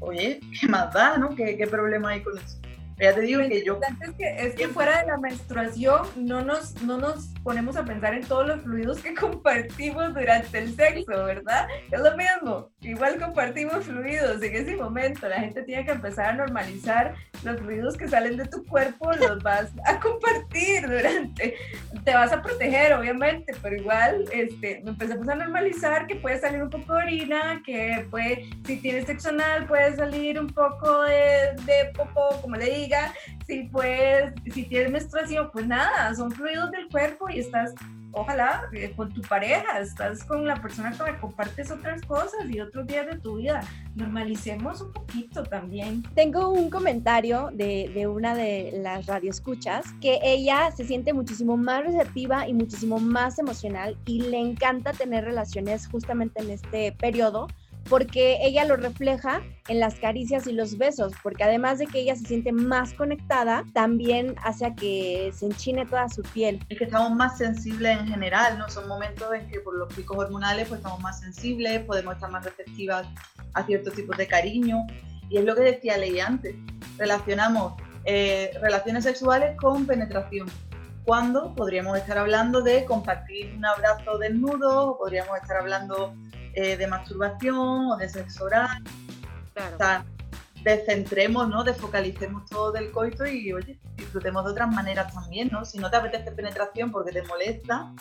Oye, 0.00 0.40
¿qué 0.60 0.66
más 0.68 0.92
da, 0.92 1.16
no? 1.16 1.34
¿Qué, 1.34 1.56
qué 1.56 1.66
problema 1.66 2.10
hay 2.10 2.22
con 2.22 2.38
eso? 2.38 2.58
Ya 3.00 3.14
te 3.14 3.20
digo 3.20 3.40
que 3.48 3.64
yo... 3.64 3.78
Es 4.00 4.14
que, 4.14 4.46
es 4.46 4.54
que 4.56 4.68
fuera 4.68 5.00
de 5.00 5.06
la 5.06 5.18
menstruación 5.18 6.02
no 6.16 6.42
nos, 6.42 6.80
no 6.82 6.98
nos 6.98 7.26
ponemos 7.44 7.76
a 7.76 7.84
pensar 7.84 8.14
en 8.14 8.24
todos 8.24 8.46
los 8.46 8.62
fluidos 8.62 9.00
que 9.00 9.14
compartimos 9.14 10.14
durante 10.14 10.58
el 10.58 10.74
sexo, 10.74 11.24
¿verdad? 11.24 11.68
Es 11.90 12.00
lo 12.00 12.16
mismo, 12.16 12.70
igual 12.80 13.18
compartimos 13.20 13.84
fluidos 13.84 14.42
en 14.42 14.56
ese 14.56 14.76
momento. 14.76 15.28
La 15.28 15.40
gente 15.40 15.62
tiene 15.62 15.84
que 15.84 15.92
empezar 15.92 16.26
a 16.26 16.32
normalizar 16.32 17.14
los 17.44 17.58
fluidos 17.58 17.96
que 17.96 18.08
salen 18.08 18.36
de 18.36 18.46
tu 18.46 18.64
cuerpo, 18.66 19.12
los 19.12 19.42
vas 19.42 19.70
a 19.84 20.00
compartir 20.00 20.82
durante... 20.82 21.54
Te 22.04 22.14
vas 22.14 22.32
a 22.32 22.42
proteger, 22.42 22.94
obviamente, 22.94 23.52
pero 23.62 23.76
igual 23.76 24.24
este, 24.32 24.78
empezamos 24.78 25.28
a 25.28 25.36
normalizar 25.36 26.06
que 26.06 26.16
puede 26.16 26.40
salir 26.40 26.62
un 26.62 26.70
poco 26.70 26.94
de 26.94 27.02
orina, 27.02 27.62
que 27.64 28.06
puede, 28.10 28.50
si 28.66 28.78
tienes 28.78 29.06
sexo 29.06 29.28
anal, 29.28 29.66
puede 29.66 29.94
salir 29.94 30.40
un 30.40 30.48
poco 30.48 31.02
de, 31.02 31.54
de 31.64 31.92
popó, 31.94 32.40
como 32.40 32.56
le 32.56 32.64
digo 32.64 32.87
si 33.46 33.64
pues, 33.64 34.32
si 34.52 34.64
tienes 34.64 34.90
menstruación, 34.90 35.50
pues 35.52 35.66
nada, 35.66 36.14
son 36.14 36.30
fluidos 36.30 36.70
del 36.70 36.88
cuerpo 36.88 37.28
y 37.28 37.40
estás, 37.40 37.74
ojalá, 38.12 38.62
eh, 38.72 38.92
con 38.96 39.12
tu 39.12 39.20
pareja, 39.22 39.80
estás 39.80 40.24
con 40.24 40.46
la 40.46 40.60
persona 40.60 40.96
con 40.96 41.06
la 41.06 41.14
que 41.14 41.20
compartes 41.20 41.70
otras 41.70 42.02
cosas 42.02 42.48
y 42.48 42.60
otros 42.60 42.86
días 42.86 43.06
de 43.06 43.18
tu 43.18 43.36
vida. 43.36 43.60
Normalicemos 43.94 44.80
un 44.80 44.92
poquito 44.92 45.42
también. 45.42 46.02
Tengo 46.14 46.50
un 46.50 46.70
comentario 46.70 47.50
de, 47.52 47.90
de 47.94 48.06
una 48.06 48.34
de 48.34 48.78
las 48.82 49.06
radioescuchas 49.06 49.86
que 50.00 50.20
ella 50.22 50.70
se 50.72 50.84
siente 50.84 51.12
muchísimo 51.12 51.56
más 51.56 51.84
receptiva 51.84 52.46
y 52.48 52.54
muchísimo 52.54 52.98
más 52.98 53.38
emocional 53.38 53.96
y 54.06 54.22
le 54.22 54.38
encanta 54.38 54.92
tener 54.92 55.24
relaciones 55.24 55.88
justamente 55.88 56.42
en 56.42 56.50
este 56.50 56.92
periodo 56.92 57.48
porque 57.88 58.38
ella 58.42 58.64
lo 58.64 58.76
refleja 58.76 59.40
en 59.68 59.80
las 59.80 59.94
caricias 59.96 60.46
y 60.46 60.52
los 60.52 60.78
besos, 60.78 61.12
porque 61.22 61.44
además 61.44 61.78
de 61.78 61.86
que 61.86 62.00
ella 62.00 62.16
se 62.16 62.26
siente 62.26 62.52
más 62.52 62.92
conectada, 62.94 63.64
también 63.72 64.34
hace 64.44 64.66
a 64.66 64.74
que 64.74 65.32
se 65.34 65.46
enchine 65.46 65.86
toda 65.86 66.08
su 66.08 66.22
piel. 66.22 66.60
Es 66.68 66.78
que 66.78 66.84
estamos 66.84 67.12
más 67.12 67.38
sensibles 67.38 67.98
en 67.98 68.08
general, 68.08 68.58
¿no? 68.58 68.68
Son 68.68 68.88
momentos 68.88 69.32
en 69.34 69.48
que 69.48 69.60
por 69.60 69.76
los 69.76 69.92
picos 69.92 70.16
hormonales 70.16 70.68
pues 70.68 70.78
estamos 70.78 71.00
más 71.00 71.20
sensibles, 71.20 71.84
podemos 71.84 72.14
estar 72.14 72.30
más 72.30 72.44
receptivas 72.44 73.06
a 73.54 73.64
ciertos 73.64 73.94
tipos 73.94 74.16
de 74.16 74.26
cariño. 74.26 74.86
Y 75.30 75.38
es 75.38 75.44
lo 75.44 75.54
que 75.54 75.62
decía 75.62 75.98
Ley 75.98 76.20
antes, 76.20 76.54
relacionamos 76.96 77.74
eh, 78.04 78.52
relaciones 78.62 79.04
sexuales 79.04 79.56
con 79.56 79.86
penetración. 79.86 80.48
Cuando 81.04 81.54
podríamos 81.54 81.96
estar 81.96 82.18
hablando 82.18 82.60
de 82.60 82.84
compartir 82.84 83.54
un 83.56 83.64
abrazo 83.64 84.18
desnudo, 84.18 84.90
o 84.90 84.98
podríamos 84.98 85.36
estar 85.38 85.58
hablando 85.58 86.14
eh, 86.54 86.76
de 86.76 86.86
masturbación 86.86 87.90
o 87.90 87.96
de 87.96 88.08
sexo 88.08 88.44
oral. 88.44 88.82
Claro. 89.54 89.74
O 89.74 89.78
sea, 89.78 90.04
descentremos, 90.62 91.48
¿no? 91.48 91.64
Desfocalicemos 91.64 92.48
todo 92.48 92.72
del 92.72 92.90
coito 92.90 93.26
y, 93.26 93.52
oye, 93.52 93.78
disfrutemos 93.96 94.44
de 94.44 94.50
otras 94.52 94.72
maneras 94.72 95.12
también, 95.12 95.48
¿no? 95.50 95.64
Si 95.64 95.78
no 95.78 95.90
te 95.90 95.96
apetece 95.96 96.32
penetración 96.32 96.90
porque 96.90 97.12
te 97.12 97.22
molesta, 97.22 97.92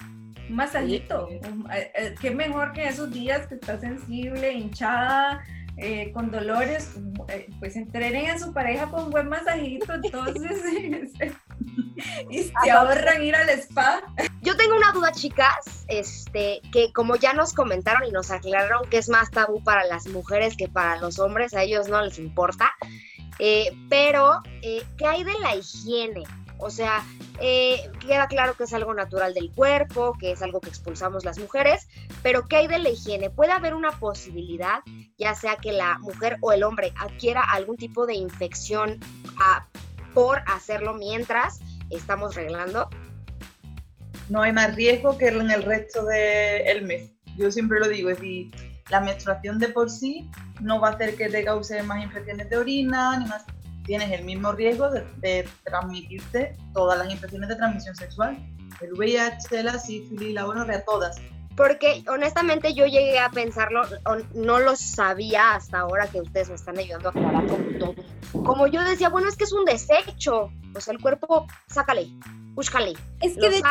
un 0.50 0.56
masajito. 0.56 1.28
Eh, 1.30 1.92
eh, 1.96 2.16
qué 2.20 2.32
mejor 2.32 2.74
que 2.74 2.88
esos 2.88 3.12
días 3.12 3.48
que 3.48 3.56
estás 3.56 3.82
sensible, 3.82 4.54
hinchada, 4.54 5.44
eh, 5.80 6.12
con 6.12 6.32
dolores, 6.32 6.96
eh, 7.28 7.48
pues 7.60 7.76
entrenen 7.76 8.32
a 8.32 8.40
su 8.40 8.52
pareja 8.52 8.88
con 8.88 9.06
un 9.06 9.10
buen 9.12 9.30
masajito, 9.30 9.94
entonces, 9.94 11.14
y 12.32 12.44
se 12.44 12.72
ahorran 12.72 13.22
ir 13.22 13.36
al 13.36 13.48
spa. 13.50 14.02
Yo 14.42 14.58
tengo 14.58 14.76
una 14.76 14.92
duda, 14.92 15.12
chicas, 15.12 15.77
este, 15.88 16.62
que 16.72 16.92
como 16.94 17.16
ya 17.16 17.34
nos 17.34 17.54
comentaron 17.54 18.08
y 18.08 18.12
nos 18.12 18.32
aclararon 18.32 18.90
que 18.90 18.98
es 18.98 19.10
más 19.10 19.32
tabú 19.32 19.64
para 19.64 19.86
las 19.86 20.08
mujeres 20.08 20.56
que 20.58 20.68
para 20.68 20.98
los 20.98 21.20
hombres, 21.20 21.54
a 21.54 21.64
ellos 21.64 21.88
no 21.88 22.02
les 22.02 22.20
importa, 22.20 22.72
eh, 23.40 23.72
pero, 23.90 24.42
¿qué 24.62 25.06
hay 25.06 25.24
de 25.24 25.38
la 25.40 25.56
higiene? 25.56 26.24
O 26.60 26.70
sea, 26.70 27.06
eh, 27.40 27.92
queda 28.00 28.28
claro 28.28 28.56
que 28.56 28.64
es 28.64 28.74
algo 28.74 28.94
natural 28.94 29.34
del 29.34 29.52
cuerpo, 29.52 30.14
que 30.20 30.32
es 30.32 30.42
algo 30.42 30.60
que 30.60 30.70
expulsamos 30.70 31.24
las 31.24 31.38
mujeres, 31.38 31.88
pero 32.24 32.48
¿qué 32.48 32.58
hay 32.58 32.68
de 32.68 32.80
la 32.80 32.90
higiene? 32.90 33.30
¿Puede 33.30 33.52
haber 33.52 33.76
una 33.76 33.92
posibilidad, 33.92 34.80
ya 35.18 35.36
sea 35.36 35.58
que 35.58 35.72
la 35.72 36.00
mujer 36.00 36.38
o 36.42 36.52
el 36.52 36.64
hombre 36.64 36.94
adquiera 36.98 37.42
algún 37.42 37.78
tipo 37.78 38.08
de 38.08 38.16
infección 38.16 39.00
ah, 39.40 39.68
por 40.16 40.42
hacerlo 40.48 40.96
mientras 40.96 41.60
estamos 41.92 42.34
reglando? 42.34 42.90
No 44.30 44.42
hay 44.42 44.52
más 44.52 44.76
riesgo 44.76 45.18
que 45.18 45.28
en 45.28 45.52
el 45.52 45.64
resto 45.64 46.06
del 46.06 46.84
mes. 46.84 47.12
Yo 47.38 47.52
siempre 47.52 47.80
lo 47.80 47.88
digo, 47.88 48.10
es 48.10 48.18
decir, 48.18 48.52
la 48.90 49.02
menstruación 49.02 49.60
de 49.60 49.70
por 49.70 49.90
sí 49.90 50.30
no 50.62 50.80
va 50.80 50.90
a 50.90 50.92
hacer 50.92 51.16
que 51.16 51.30
te 51.30 51.44
cause 51.44 51.84
más 51.84 52.04
infecciones 52.04 52.50
de 52.50 52.58
orina, 52.58 53.18
ni 53.18 53.26
más 53.26 53.46
tienes 53.86 54.12
el 54.12 54.26
mismo 54.26 54.52
riesgo 54.52 54.90
de, 54.90 55.48
transmitirte 55.64 56.56
todas 56.74 57.00
las 57.00 57.10
infecciones 57.10 57.50
de 57.50 57.56
transmisión 57.56 57.96
sexual. 57.96 58.38
El 58.82 58.94
VIH, 58.94 59.64
la 59.64 59.80
sífilis, 59.80 60.34
la 60.34 60.44
gonorrea, 60.44 60.84
todas. 60.84 61.18
Porque 61.58 62.04
honestamente 62.08 62.76
yo 62.76 62.86
llegué 62.86 63.18
a 63.18 63.32
pensarlo, 63.32 63.82
no 64.36 64.60
lo 64.60 64.76
sabía 64.76 65.56
hasta 65.56 65.80
ahora 65.80 66.08
que 66.08 66.22
ustedes 66.22 66.50
me 66.50 66.56
están 66.56 66.78
ayudando 66.78 67.10
a 67.10 67.12
aclarar 67.12 67.48
como 67.48 67.80
todo. 67.80 67.96
Como 68.44 68.68
yo 68.68 68.84
decía, 68.84 69.10
bueno, 69.10 69.28
es 69.28 69.36
que 69.36 69.46
es 69.46 69.54
un 69.54 69.66
desecho. 69.66 70.52
O 70.76 70.80
sea, 70.80 70.94
el 70.94 71.02
cuerpo, 71.02 71.48
sácale, 71.68 72.10
búscale. 72.54 72.94
Es 73.22 73.36
que 73.36 73.50
de 73.50 73.58
hecho 73.58 73.70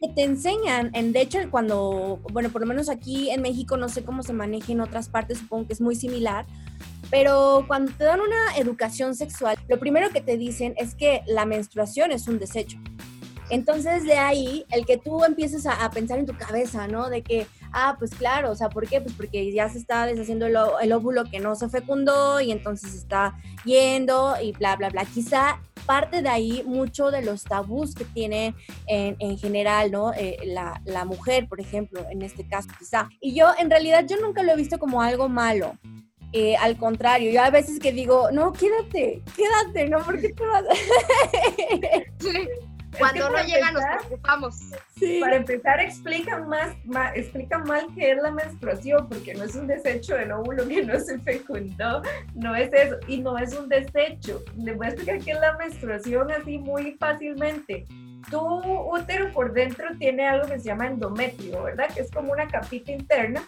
que 0.00 0.08
te 0.16 0.24
enseñan, 0.24 0.90
en, 0.94 1.12
de 1.12 1.20
hecho 1.20 1.38
cuando, 1.48 2.20
bueno, 2.32 2.50
por 2.50 2.60
lo 2.60 2.66
menos 2.66 2.88
aquí 2.88 3.30
en 3.30 3.40
México, 3.40 3.76
no 3.76 3.88
sé 3.88 4.04
cómo 4.04 4.24
se 4.24 4.32
maneja 4.32 4.72
en 4.72 4.80
otras 4.80 5.08
partes, 5.08 5.38
supongo 5.38 5.68
que 5.68 5.74
es 5.74 5.80
muy 5.80 5.94
similar, 5.94 6.44
pero 7.08 7.64
cuando 7.68 7.92
te 7.92 8.02
dan 8.02 8.20
una 8.20 8.56
educación 8.56 9.14
sexual, 9.14 9.56
lo 9.68 9.78
primero 9.78 10.10
que 10.10 10.20
te 10.20 10.36
dicen 10.36 10.74
es 10.76 10.96
que 10.96 11.22
la 11.28 11.46
menstruación 11.46 12.10
es 12.10 12.26
un 12.26 12.40
desecho. 12.40 12.78
Entonces 13.50 14.04
de 14.04 14.14
ahí, 14.14 14.64
el 14.70 14.86
que 14.86 14.98
tú 14.98 15.24
empieces 15.24 15.66
a, 15.66 15.88
pensar 15.90 16.18
en 16.18 16.26
tu 16.26 16.36
cabeza, 16.36 16.86
¿no? 16.86 17.08
De 17.08 17.22
que, 17.22 17.46
ah, 17.72 17.96
pues 17.98 18.14
claro, 18.14 18.50
o 18.50 18.54
sea, 18.54 18.68
¿por 18.68 18.86
qué? 18.86 19.00
Pues 19.00 19.14
porque 19.14 19.50
ya 19.52 19.68
se 19.68 19.78
está 19.78 20.06
deshaciendo 20.06 20.46
el, 20.46 20.92
óvulo 20.92 21.24
que 21.24 21.40
no 21.40 21.54
se 21.54 21.68
fecundó 21.68 22.40
y 22.40 22.52
entonces 22.52 22.94
está 22.94 23.36
yendo 23.64 24.34
y 24.42 24.52
bla, 24.52 24.76
bla, 24.76 24.90
bla. 24.90 25.04
Quizá 25.04 25.60
parte 25.86 26.20
de 26.20 26.28
ahí 26.28 26.62
mucho 26.66 27.10
de 27.10 27.22
los 27.22 27.44
tabús 27.44 27.94
que 27.94 28.04
tiene 28.04 28.54
en, 28.86 29.16
en 29.18 29.38
general, 29.38 29.90
¿no? 29.90 30.12
Eh, 30.12 30.38
la, 30.44 30.80
la 30.84 31.04
mujer, 31.04 31.48
por 31.48 31.60
ejemplo, 31.60 32.04
en 32.10 32.22
este 32.22 32.46
caso, 32.46 32.68
quizá. 32.78 33.08
Y 33.20 33.34
yo, 33.34 33.48
en 33.58 33.70
realidad, 33.70 34.04
yo 34.06 34.16
nunca 34.20 34.42
lo 34.42 34.52
he 34.52 34.56
visto 34.56 34.78
como 34.78 35.00
algo 35.00 35.28
malo. 35.28 35.78
Eh, 36.32 36.56
al 36.56 36.76
contrario, 36.76 37.32
yo 37.32 37.42
a 37.42 37.48
veces 37.48 37.78
que 37.78 37.90
digo, 37.90 38.30
no, 38.30 38.52
quédate, 38.52 39.22
quédate, 39.34 39.88
¿no? 39.88 40.04
porque 40.04 40.28
te 40.28 40.44
vas? 40.44 40.64
Cuando 42.98 43.26
no 43.28 43.32
para 43.34 43.46
llega 43.46 43.70
nos 43.72 43.84
preocupamos. 43.84 44.56
Sí. 44.98 45.18
Para 45.20 45.36
empezar, 45.36 45.80
explican 45.80 46.48
más, 46.48 46.74
ma- 46.84 47.12
explican 47.14 47.64
mal 47.64 47.86
qué 47.94 48.12
es 48.12 48.18
la 48.22 48.30
menstruación, 48.30 49.08
porque 49.08 49.34
no 49.34 49.44
es 49.44 49.54
un 49.54 49.66
desecho 49.66 50.14
del 50.16 50.32
óvulo 50.32 50.66
que 50.66 50.84
no 50.84 50.98
se 50.98 51.18
fecundó, 51.20 52.02
no 52.34 52.54
es 52.56 52.72
eso, 52.72 52.96
y 53.06 53.18
no 53.20 53.38
es 53.38 53.54
un 53.54 53.68
desecho. 53.68 54.42
Les 54.56 54.76
voy 54.76 54.86
a 54.86 54.90
explicar 54.90 55.18
qué 55.20 55.30
es 55.32 55.40
la 55.40 55.56
menstruación 55.56 56.30
así 56.32 56.58
muy 56.58 56.92
fácilmente. 56.98 57.86
Tu 58.30 58.38
útero 58.38 59.32
por 59.32 59.52
dentro 59.52 59.86
tiene 59.98 60.26
algo 60.26 60.46
que 60.46 60.58
se 60.58 60.66
llama 60.66 60.86
endometrio, 60.88 61.62
¿verdad? 61.62 61.88
Que 61.94 62.02
es 62.02 62.10
como 62.10 62.32
una 62.32 62.46
capita 62.48 62.92
interna 62.92 63.42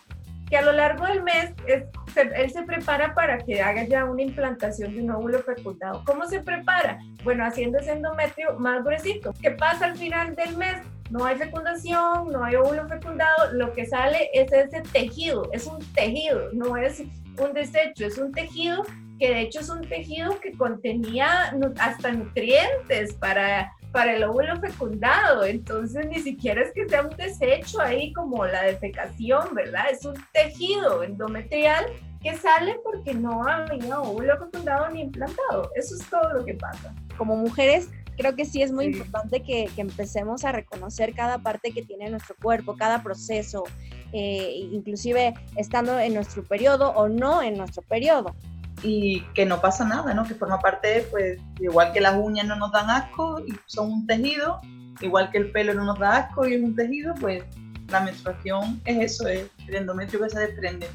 que 0.51 0.57
a 0.57 0.63
lo 0.63 0.73
largo 0.73 1.07
del 1.07 1.23
mes 1.23 1.53
es- 1.67 1.85
él 2.17 2.51
se 2.51 2.63
prepara 2.65 3.15
para 3.15 3.39
que 3.39 3.63
haga 3.63 3.85
ya 3.85 4.05
una 4.05 4.23
implantación 4.23 4.95
de 4.95 5.03
un 5.03 5.11
óvulo 5.13 5.39
fecundado. 5.45 6.03
¿Cómo 6.05 6.27
se 6.27 6.41
prepara? 6.41 6.99
Bueno, 7.23 7.45
haciendo 7.47 7.79
ese 7.79 7.93
endometrio 7.93 8.59
más 8.59 8.83
gruesito. 8.83 9.33
¿Qué 9.41 9.53
pasa 9.53 9.87
al 9.87 9.97
final 9.97 10.35
del 10.35 10.57
mes? 10.57 10.79
No 11.11 11.25
hay 11.25 11.37
fecundación, 11.37 12.31
no 12.33 12.45
hay 12.45 12.57
óvulo 12.57 12.87
fecundado, 12.89 13.53
lo 13.53 13.73
que 13.73 13.87
sale 13.87 14.29
es 14.33 14.53
ese 14.53 14.83
tejido, 14.93 15.49
es 15.53 15.67
un 15.67 15.79
tejido, 15.93 16.51
no 16.53 16.77
es 16.77 17.01
un 17.01 17.53
desecho, 17.53 18.07
es 18.07 18.19
un 18.19 18.33
tejido 18.33 18.85
que 19.19 19.29
de 19.29 19.41
hecho 19.43 19.61
es 19.61 19.69
un 19.69 19.83
tejido 19.83 20.41
que 20.41 20.53
contenía 20.53 21.53
hasta 21.79 22.11
nutrientes 22.13 23.15
para, 23.15 23.73
para 23.93 24.15
el 24.15 24.23
óvulo 24.25 24.59
fecundado, 24.61 25.45
entonces 25.45 26.07
ni 26.07 26.21
siquiera 26.21 26.63
es 26.63 26.73
que 26.73 26.89
sea 26.89 27.03
un 27.03 27.17
desecho 27.17 27.81
ahí 27.81 28.13
como 28.13 28.45
la 28.47 28.63
defecación, 28.63 29.55
¿verdad? 29.55 29.85
Es 29.91 30.05
un 30.05 30.15
tejido 30.33 31.03
endometrial 31.03 31.87
que 32.23 32.37
sale 32.37 32.77
porque 32.85 33.15
no 33.15 33.43
había 33.49 34.01
óvulo 34.01 34.39
fecundado 34.39 34.89
ni 34.91 35.01
implantado, 35.03 35.71
eso 35.75 35.95
es 35.97 36.09
todo 36.11 36.33
lo 36.35 36.45
que 36.45 36.55
pasa. 36.55 36.95
como 37.17 37.37
mujeres, 37.37 37.89
creo 38.17 38.35
que 38.35 38.45
sí 38.47 38.63
es 38.63 38.73
muy 38.73 38.87
Sí. 38.87 38.93
importante 38.93 39.43
que, 39.43 39.69
que 39.75 39.81
empecemos 39.83 40.45
a 40.45 40.53
reconocer 40.53 41.13
cada 41.15 41.39
parte 41.39 41.71
que 41.73 41.83
tiene 41.83 42.09
nuestro 42.11 42.35
cuerpo, 42.43 42.77
cada 42.77 43.03
proceso, 43.03 43.65
eh, 44.13 44.53
inclusive 44.73 45.35
estando 45.57 45.99
en 45.99 46.15
nuestro 46.15 46.43
periodo 46.45 46.91
o 46.91 47.09
no 47.09 47.43
en 47.43 47.57
nuestro 47.59 47.83
periodo. 47.83 48.35
Y 48.83 49.21
que 49.35 49.45
no 49.47 49.61
pasa 49.61 49.85
nada, 49.85 50.15
¿no? 50.15 50.25
Que 50.25 50.35
forma 50.35 50.59
parte, 50.59 51.07
pues, 51.11 51.39
igual 51.59 51.93
que 51.93 52.01
las 52.01 52.17
uñas 52.17 52.47
no 52.47 52.57
nos 52.57 52.73
dan 52.73 52.89
asco 52.91 53.41
y 53.47 53.55
son 53.67 53.93
un 53.93 54.07
tejido, 54.07 54.61
igual 55.01 55.31
que 55.31 55.39
el 55.39 55.51
pelo 55.53 55.75
no 55.75 55.85
nos 55.85 55.99
da 55.99 56.17
asco 56.17 56.47
y 56.47 56.55
es 56.55 56.63
un 56.63 56.75
tejido, 56.75 57.15
pues 57.21 57.43
la 57.89 58.01
menstruación 58.01 58.81
es 58.85 59.13
eso, 59.13 59.27
es 59.29 59.47
el 59.69 59.75
endometrio 59.77 60.21
que 60.21 60.31
se 60.31 60.41
desprende, 60.41 60.89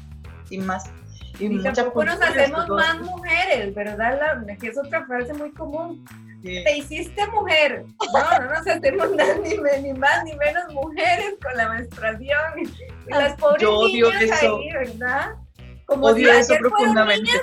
sin 0.48 0.64
más. 0.66 0.84
Y, 1.38 1.46
Y 1.46 1.62
tampoco 1.62 2.04
nos 2.04 2.20
hacemos 2.22 2.66
todo, 2.66 2.76
más 2.78 2.98
mujeres, 3.02 3.74
¿verdad? 3.74 4.18
La- 4.46 4.56
que 4.56 4.68
es 4.68 4.78
otra 4.78 5.04
frase 5.06 5.34
muy 5.34 5.52
común. 5.52 6.02
sí. 6.42 6.64
Te 6.64 6.78
hiciste 6.78 7.26
mujer. 7.28 7.84
No, 8.12 8.38
no 8.38 8.50
nos 8.54 8.66
hacemos 8.66 9.08
ni, 9.42 9.82
ni 9.82 9.92
más 9.98 10.24
ni 10.24 10.34
menos 10.36 10.72
mujeres 10.72 11.34
con 11.42 11.54
la 11.56 11.68
menstruación. 11.68 12.38
Y 12.58 13.10
las 13.10 13.34
pobres 13.34 13.60
Yo 13.62 13.74
odio 13.76 14.10
niñas 14.14 14.22
eso. 14.42 14.56
ahí, 14.56 14.72
¿verdad? 14.72 15.34
Como 15.84 16.06
Odio 16.06 16.32
si 16.32 16.38
eso 16.38 16.46
fueron 16.54 16.70
profundamente. 16.72 17.22
niñas, 17.22 17.42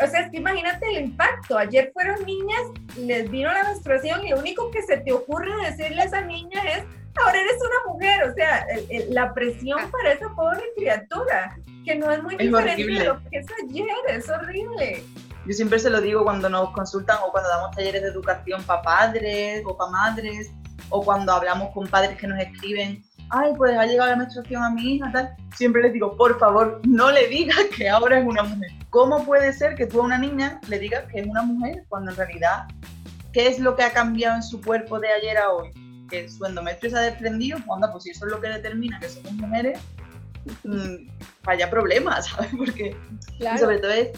o 0.00 0.06
sea, 0.06 0.20
es 0.20 0.30
que 0.30 0.38
imagínate 0.38 0.86
el 0.88 1.04
impacto. 1.04 1.58
Ayer 1.58 1.90
fueron 1.92 2.24
niñas, 2.24 2.60
les 2.98 3.30
vino 3.30 3.52
la 3.52 3.64
menstruación 3.64 4.24
y 4.26 4.30
lo 4.30 4.38
único 4.38 4.70
que 4.70 4.82
se 4.82 4.98
te 4.98 5.12
ocurre 5.12 5.50
decirle 5.64 6.02
a 6.02 6.04
esa 6.04 6.20
niña 6.22 6.62
es, 6.76 6.84
ahora 7.22 7.38
eres 7.40 7.56
una 7.60 7.92
mujer. 7.92 8.30
O 8.30 8.34
sea, 8.34 8.60
el- 8.70 8.86
el- 8.90 9.14
la 9.14 9.34
presión 9.34 9.90
para 9.90 10.12
esa 10.12 10.28
pobre 10.34 10.62
criatura, 10.76 11.56
que 11.84 11.94
no 11.96 12.10
es 12.10 12.22
muy 12.22 12.34
Es 12.34 12.40
diferente 12.40 12.72
horrible. 12.82 12.98
de 13.00 13.04
lo 13.06 13.18
que 13.30 13.38
es 13.38 13.46
ayer, 13.64 13.86
es 14.08 14.28
horrible. 14.28 15.04
Yo 15.44 15.52
siempre 15.52 15.78
se 15.80 15.90
lo 15.90 16.00
digo 16.00 16.22
cuando 16.22 16.48
nos 16.48 16.70
consultan 16.70 17.18
o 17.26 17.32
cuando 17.32 17.48
damos 17.50 17.74
talleres 17.74 18.02
de 18.02 18.08
educación 18.08 18.62
para 18.62 18.80
padres 18.82 19.62
o 19.66 19.76
para 19.76 19.90
madres 19.90 20.52
o 20.88 21.02
cuando 21.04 21.32
hablamos 21.32 21.70
con 21.74 21.86
padres 21.88 22.16
que 22.16 22.26
nos 22.28 22.38
escriben, 22.40 23.02
ay, 23.32 23.52
pues 23.56 23.76
ha 23.76 23.86
llegado 23.86 24.10
la 24.10 24.16
menstruación 24.16 24.62
a 24.62 24.70
mi 24.70 24.94
hija, 24.94 25.10
tal. 25.10 25.34
Siempre 25.56 25.82
les 25.82 25.92
digo, 25.94 26.16
por 26.16 26.38
favor, 26.38 26.80
no 26.86 27.10
le 27.10 27.26
digas 27.28 27.58
que 27.76 27.88
ahora 27.88 28.18
es 28.18 28.26
una 28.26 28.42
mujer. 28.42 28.70
¿Cómo 28.90 29.24
puede 29.24 29.52
ser 29.52 29.74
que 29.74 29.86
tú 29.86 30.00
a 30.00 30.04
una 30.04 30.18
niña 30.18 30.60
le 30.68 30.78
digas 30.78 31.04
que 31.10 31.20
es 31.20 31.26
una 31.26 31.42
mujer 31.42 31.84
cuando 31.88 32.10
en 32.10 32.16
realidad, 32.18 32.66
¿qué 33.32 33.48
es 33.48 33.58
lo 33.58 33.74
que 33.74 33.84
ha 33.84 33.92
cambiado 33.92 34.36
en 34.36 34.42
su 34.42 34.60
cuerpo 34.60 35.00
de 35.00 35.08
ayer 35.08 35.38
a 35.38 35.50
hoy? 35.50 35.70
Que 36.10 36.28
su 36.28 36.44
endometrio 36.44 36.90
se 36.90 36.98
ha 36.98 37.00
desprendido, 37.00 37.58
pues 37.58 37.70
anda, 37.74 37.90
pues 37.90 38.04
si 38.04 38.10
eso 38.10 38.26
es 38.26 38.32
lo 38.32 38.40
que 38.40 38.48
determina 38.48 39.00
que 39.00 39.08
somos 39.08 39.32
mujeres, 39.32 39.80
mm, 40.64 41.08
vaya 41.42 41.70
problema, 41.70 42.20
¿sabes? 42.22 42.50
Porque 42.56 42.94
y 43.38 43.58
sobre 43.58 43.78
todo 43.78 43.92
es, 43.92 44.10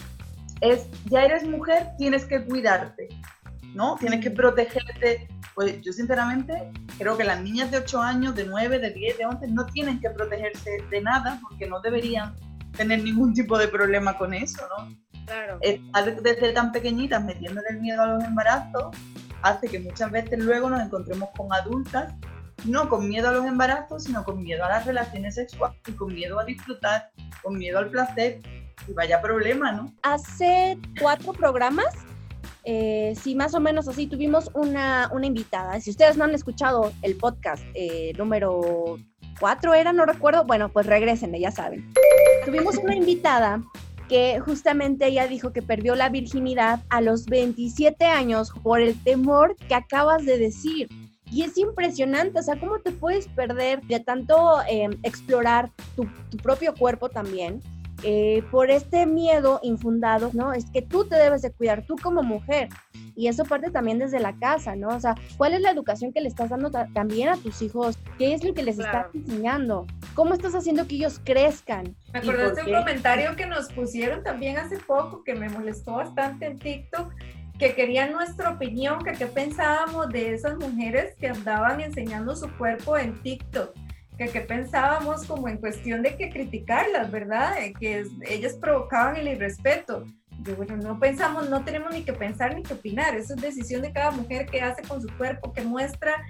es, 0.59 0.87
ya 1.05 1.23
eres 1.23 1.45
mujer, 1.45 1.87
tienes 1.97 2.25
que 2.25 2.43
cuidarte, 2.43 3.07
¿no? 3.73 3.95
Tienes 3.95 4.19
que 4.19 4.31
protegerte. 4.31 5.29
Pues 5.55 5.81
yo 5.81 5.93
sinceramente 5.93 6.71
creo 6.97 7.17
que 7.17 7.23
las 7.23 7.41
niñas 7.41 7.71
de 7.71 7.77
8 7.77 8.01
años, 8.01 8.35
de 8.35 8.45
9, 8.45 8.79
de 8.79 8.91
10, 8.91 9.17
de 9.17 9.25
11 9.25 9.47
no 9.47 9.65
tienen 9.67 9.99
que 9.99 10.09
protegerse 10.09 10.83
de 10.91 11.01
nada 11.01 11.39
porque 11.41 11.67
no 11.67 11.79
deberían 11.81 12.35
tener 12.75 13.03
ningún 13.03 13.33
tipo 13.33 13.57
de 13.57 13.67
problema 13.69 14.17
con 14.17 14.33
eso, 14.33 14.61
¿no? 14.77 14.93
Claro. 15.25 15.57
Estar 15.61 16.21
desde 16.21 16.51
tan 16.51 16.71
pequeñitas 16.71 17.23
metiéndole 17.23 17.67
el 17.69 17.79
miedo 17.79 18.01
a 18.01 18.07
los 18.07 18.23
embarazos 18.23 18.95
hace 19.41 19.67
que 19.67 19.79
muchas 19.79 20.11
veces 20.11 20.39
luego 20.39 20.69
nos 20.69 20.81
encontremos 20.81 21.29
con 21.35 21.51
adultas 21.53 22.13
no 22.65 22.89
con 22.89 23.07
miedo 23.07 23.29
a 23.29 23.31
los 23.31 23.45
embarazos, 23.45 24.05
sino 24.05 24.23
con 24.23 24.41
miedo 24.41 24.65
a 24.65 24.69
las 24.69 24.85
relaciones 24.85 25.35
sexuales, 25.35 25.77
y 25.87 25.91
con 25.91 26.13
miedo 26.13 26.39
a 26.39 26.45
disfrutar, 26.45 27.09
con 27.43 27.57
miedo 27.57 27.79
al 27.79 27.89
placer. 27.89 28.41
Y 28.87 28.93
vaya 28.93 29.21
problema, 29.21 29.71
¿no? 29.71 29.93
Hace 30.03 30.77
cuatro 30.99 31.33
programas, 31.33 31.87
eh, 32.65 33.13
sí, 33.21 33.35
más 33.35 33.53
o 33.53 33.59
menos 33.59 33.87
así, 33.87 34.07
tuvimos 34.07 34.49
una, 34.55 35.09
una 35.13 35.27
invitada. 35.27 35.79
Si 35.79 35.91
ustedes 35.91 36.17
no 36.17 36.23
han 36.23 36.33
escuchado 36.33 36.91
el 37.03 37.15
podcast 37.15 37.63
eh, 37.75 38.11
número 38.17 38.97
cuatro 39.39 39.75
era, 39.75 39.93
no 39.93 40.05
recuerdo, 40.05 40.45
bueno, 40.45 40.69
pues 40.69 40.87
regresenle, 40.87 41.39
ya 41.39 41.51
saben. 41.51 41.93
Tuvimos 42.43 42.77
una 42.77 42.95
invitada 42.95 43.61
que 44.09 44.39
justamente 44.39 45.07
ella 45.07 45.27
dijo 45.27 45.53
que 45.53 45.61
perdió 45.61 45.95
la 45.95 46.09
virginidad 46.09 46.81
a 46.89 47.01
los 47.01 47.25
27 47.25 48.05
años 48.05 48.51
por 48.63 48.81
el 48.81 49.01
temor 49.03 49.55
que 49.67 49.75
acabas 49.75 50.25
de 50.25 50.39
decir. 50.39 50.89
Y 51.31 51.43
es 51.43 51.57
impresionante, 51.57 52.39
o 52.39 52.43
sea, 52.43 52.59
cómo 52.59 52.79
te 52.79 52.91
puedes 52.91 53.27
perder 53.27 53.81
de 53.81 53.99
tanto 53.99 54.61
eh, 54.69 54.89
explorar 55.03 55.71
tu 55.95 56.07
propio 56.41 56.73
cuerpo 56.73 57.09
también, 57.09 57.61
eh, 58.03 58.43
por 58.51 58.69
este 58.71 59.05
miedo 59.05 59.59
infundado, 59.63 60.29
¿no? 60.33 60.53
Es 60.53 60.65
que 60.69 60.81
tú 60.81 61.05
te 61.05 61.15
debes 61.15 61.41
de 61.41 61.51
cuidar, 61.51 61.85
tú 61.85 61.95
como 62.01 62.23
mujer. 62.23 62.69
Y 63.17 63.27
eso 63.27 63.45
parte 63.45 63.71
también 63.71 63.97
desde 63.99 64.19
la 64.19 64.37
casa, 64.37 64.75
¿no? 64.75 64.89
O 64.89 64.99
sea, 64.99 65.15
¿cuál 65.37 65.53
es 65.53 65.61
la 65.61 65.71
educación 65.71 66.11
que 66.11 66.19
le 66.19 66.27
estás 66.27 66.49
dando 66.49 66.69
ta- 66.69 66.89
también 66.93 67.29
a 67.29 67.37
tus 67.37 67.61
hijos? 67.61 67.97
¿Qué 68.17 68.33
es 68.33 68.43
lo 68.43 68.53
que 68.53 68.63
les 68.63 68.75
Claro. 68.75 69.07
estás 69.07 69.15
enseñando? 69.15 69.87
¿Cómo 70.15 70.33
estás 70.33 70.53
haciendo 70.53 70.85
que 70.85 70.95
ellos 70.95 71.21
crezcan? 71.23 71.95
Me 72.13 72.19
¿Y 72.19 72.29
acordaste 72.29 72.63
un 72.69 72.77
comentario 72.77 73.35
que 73.37 73.45
nos 73.45 73.71
pusieron 73.71 74.21
también 74.23 74.57
hace 74.57 74.77
poco 74.77 75.23
que 75.23 75.33
me 75.33 75.47
molestó 75.49 75.93
bastante 75.93 76.45
en 76.47 76.59
TikTok, 76.59 77.13
que 77.57 77.73
querían 77.73 78.11
nuestra 78.11 78.49
opinión, 78.49 79.01
que 79.01 79.13
qué 79.13 79.27
pensábamos 79.27 80.09
de 80.09 80.33
esas 80.33 80.57
mujeres 80.57 81.15
que 81.15 81.29
andaban 81.29 81.79
enseñando 81.79 82.35
su 82.35 82.49
cuerpo 82.57 82.97
en 82.97 83.13
TikTok, 83.23 83.73
que 84.17 84.27
qué 84.29 84.41
pensábamos 84.41 85.25
como 85.25 85.47
en 85.49 85.57
cuestión 85.57 86.01
de 86.01 86.15
que 86.15 86.29
criticarlas, 86.29 87.11
¿verdad? 87.11 87.53
Que 87.79 87.99
es- 87.99 88.09
ellas 88.27 88.53
provocaban 88.53 89.15
el 89.17 89.27
irrespeto. 89.27 90.05
Yo, 90.43 90.55
bueno, 90.55 90.77
no 90.77 90.99
pensamos, 90.99 91.49
no 91.49 91.63
tenemos 91.63 91.91
ni 91.93 92.03
que 92.03 92.13
pensar 92.13 92.55
ni 92.55 92.61
que 92.63 92.73
opinar, 92.73 93.15
eso 93.15 93.33
es 93.33 93.41
decisión 93.41 93.81
de 93.81 93.91
cada 93.91 94.11
mujer 94.11 94.45
que 94.45 94.61
hace 94.61 94.83
con 94.83 95.01
su 95.01 95.07
cuerpo, 95.17 95.51
que 95.53 95.61
muestra 95.61 96.23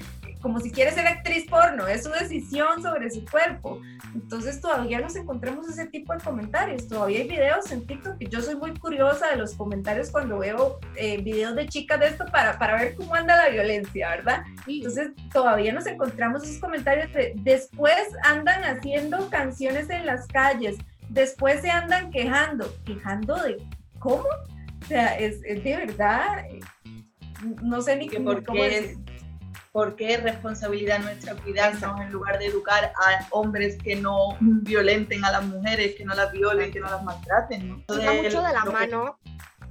como 0.45 0.59
si 0.59 0.69
quiere 0.69 0.91
ser 0.91 1.07
actriz 1.07 1.49
porno, 1.49 1.87
es 1.87 2.03
su 2.03 2.11
decisión 2.11 2.79
sobre 2.83 3.09
su 3.09 3.25
cuerpo. 3.25 3.81
Entonces 4.13 4.61
todavía 4.61 5.01
nos 5.01 5.15
encontramos 5.15 5.67
ese 5.67 5.87
tipo 5.87 6.13
de 6.13 6.19
comentarios. 6.19 6.87
Todavía 6.87 7.21
hay 7.21 7.27
videos 7.27 7.71
en 7.71 7.83
TikTok 7.87 8.19
yo 8.29 8.41
soy 8.43 8.55
muy 8.55 8.71
curiosa 8.75 9.31
de 9.31 9.37
los 9.37 9.55
comentarios 9.55 10.11
cuando 10.11 10.37
veo 10.37 10.79
eh, 10.97 11.17
videos 11.17 11.55
de 11.55 11.67
chicas 11.67 11.99
de 11.99 12.09
esto 12.09 12.25
para, 12.31 12.59
para 12.59 12.77
ver 12.77 12.93
cómo 12.93 13.15
anda 13.15 13.35
la 13.35 13.49
violencia, 13.49 14.07
¿verdad? 14.09 14.43
Entonces 14.67 15.13
todavía 15.33 15.73
nos 15.73 15.87
encontramos 15.87 16.43
esos 16.43 16.59
comentarios 16.59 17.11
de 17.13 17.33
después 17.37 18.09
andan 18.23 18.63
haciendo 18.65 19.27
canciones 19.31 19.89
en 19.89 20.05
las 20.05 20.27
calles, 20.27 20.77
después 21.09 21.61
se 21.61 21.71
andan 21.71 22.11
quejando. 22.11 22.71
¿Quejando 22.85 23.35
de 23.37 23.67
cómo? 23.97 24.25
O 24.25 24.85
sea, 24.87 25.17
es, 25.17 25.41
es 25.43 25.63
de 25.63 25.75
verdad, 25.75 26.45
eh, 26.51 26.59
no 27.63 27.81
sé 27.81 27.95
ni 27.95 28.07
Que 28.07 28.19
ni 28.19 28.25
por 28.25 28.43
cómo 28.43 28.61
qué 28.61 28.69
decir. 28.69 29.14
Porque 29.75 30.13
es 30.13 30.23
responsabilidad 30.23 30.99
nuestra 30.99 31.35
cuidarnos 31.35 31.99
en 31.99 32.09
lugar 32.09 32.39
de 32.39 32.45
educar 32.45 32.93
a 32.95 33.27
hombres 33.31 33.77
que 33.83 33.97
no 33.97 34.37
violenten 34.39 35.25
a 35.25 35.31
las 35.33 35.43
mujeres, 35.43 35.95
que 35.97 36.05
no 36.05 36.15
las 36.15 36.31
violen, 36.31 36.71
que 36.71 36.79
no 36.79 36.89
las 36.89 37.03
maltraten, 37.03 37.67
¿no? 37.67 37.83
va 37.89 38.13
mucho 38.13 38.41
de 38.41 38.53
la 38.53 38.63
que- 38.63 38.69
mano 38.69 39.19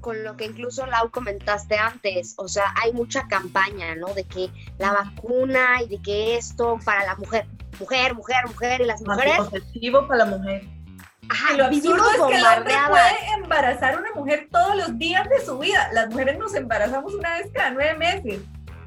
con 0.02 0.22
lo 0.22 0.36
que 0.36 0.44
incluso 0.44 0.84
Lau 0.84 1.10
comentaste 1.10 1.78
antes, 1.78 2.34
o 2.36 2.48
sea, 2.48 2.74
hay 2.82 2.92
mucha 2.92 3.26
campaña, 3.28 3.94
¿no? 3.94 4.12
De 4.12 4.24
que 4.24 4.50
la 4.76 4.92
vacuna 4.92 5.80
y 5.82 5.88
de 5.88 6.02
que 6.02 6.36
esto 6.36 6.78
para 6.84 7.06
la 7.06 7.16
mujer, 7.16 7.46
mujer, 7.80 8.14
mujer, 8.14 8.46
mujer 8.46 8.82
y 8.82 8.84
las 8.84 9.00
mujeres, 9.00 9.38
Anticonceptivos 9.38 10.06
para 10.06 10.26
la 10.26 10.36
mujer. 10.36 10.64
Y 10.64 11.56
lo 11.56 11.64
ajá, 11.64 11.66
absurdo 11.68 12.04
es 12.10 12.20
que 12.28 12.36
el 12.36 12.44
hombre 12.44 12.74
puede 12.90 13.42
embarazar 13.42 13.94
a 13.94 13.98
una 14.00 14.12
mujer 14.14 14.48
todos 14.52 14.76
los 14.76 14.98
días 14.98 15.26
de 15.30 15.42
su 15.42 15.58
vida. 15.58 15.88
Las 15.94 16.10
mujeres 16.10 16.36
nos 16.38 16.54
embarazamos 16.54 17.14
una 17.14 17.38
vez 17.38 17.50
cada 17.54 17.70
nueve 17.70 17.96
meses. 17.96 18.40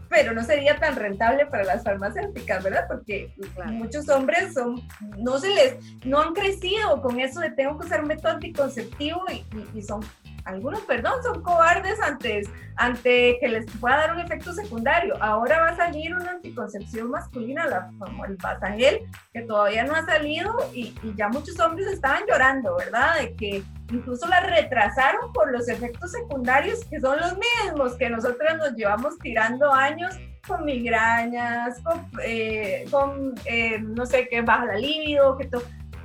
Pero 0.09 0.33
no 0.33 0.43
sería 0.43 0.79
tan 0.79 0.95
rentable 0.95 1.45
para 1.45 1.63
las 1.63 1.83
farmacéuticas, 1.83 2.63
¿verdad? 2.63 2.85
Porque 2.87 3.33
muchos 3.67 4.07
hombres 4.09 4.53
son, 4.53 4.81
no 5.17 5.39
se 5.39 5.49
les, 5.49 5.75
no 6.05 6.21
han 6.21 6.33
crecido 6.33 7.01
con 7.01 7.19
eso 7.19 7.39
de 7.39 7.51
tengo 7.51 7.77
que 7.77 7.85
usar 7.85 8.01
un 8.01 8.07
método 8.07 8.33
anticonceptivo 8.33 9.23
y, 9.31 9.77
y 9.77 9.81
son 9.81 10.01
algunos, 10.47 10.81
perdón, 10.81 11.21
son 11.21 11.43
cobardes 11.43 11.99
antes, 12.01 12.49
ante 12.77 13.37
que 13.39 13.47
les 13.49 13.65
pueda 13.79 13.97
dar 13.97 14.13
un 14.13 14.21
efecto 14.21 14.53
secundario. 14.53 15.15
Ahora 15.21 15.59
va 15.59 15.69
a 15.69 15.75
salir 15.75 16.15
una 16.15 16.31
anticoncepción 16.31 17.09
masculina, 17.09 17.67
la, 17.67 17.91
como 17.99 18.25
el 18.25 18.37
Basagel, 18.37 19.01
que 19.33 19.41
todavía 19.41 19.83
no 19.83 19.93
ha 19.93 20.05
salido 20.05 20.55
y, 20.73 20.95
y, 21.03 21.13
ya 21.15 21.27
muchos 21.27 21.59
hombres 21.59 21.87
estaban 21.87 22.23
llorando, 22.27 22.77
¿verdad? 22.77 23.19
De 23.19 23.35
que 23.35 23.63
incluso 23.91 24.27
la 24.27 24.39
retrasaron 24.39 25.33
por 25.33 25.51
los 25.51 25.67
efectos 25.67 26.11
secundarios 26.11 26.83
que 26.85 26.99
son 26.99 27.17
los 27.19 27.37
mismos 27.37 27.95
que 27.95 28.09
nosotros 28.09 28.57
nos 28.57 28.73
llevamos 28.73 29.17
tirando 29.19 29.73
años 29.73 30.17
con 30.47 30.63
migrañas, 30.63 31.81
con, 31.81 32.09
eh, 32.23 32.85
con 32.89 33.35
eh, 33.45 33.79
no 33.79 34.05
sé 34.05 34.27
qué, 34.29 34.41
baja 34.41 34.65
la 34.65 34.75
libido, 34.75 35.37
que 35.37 35.47
todo 35.47 35.63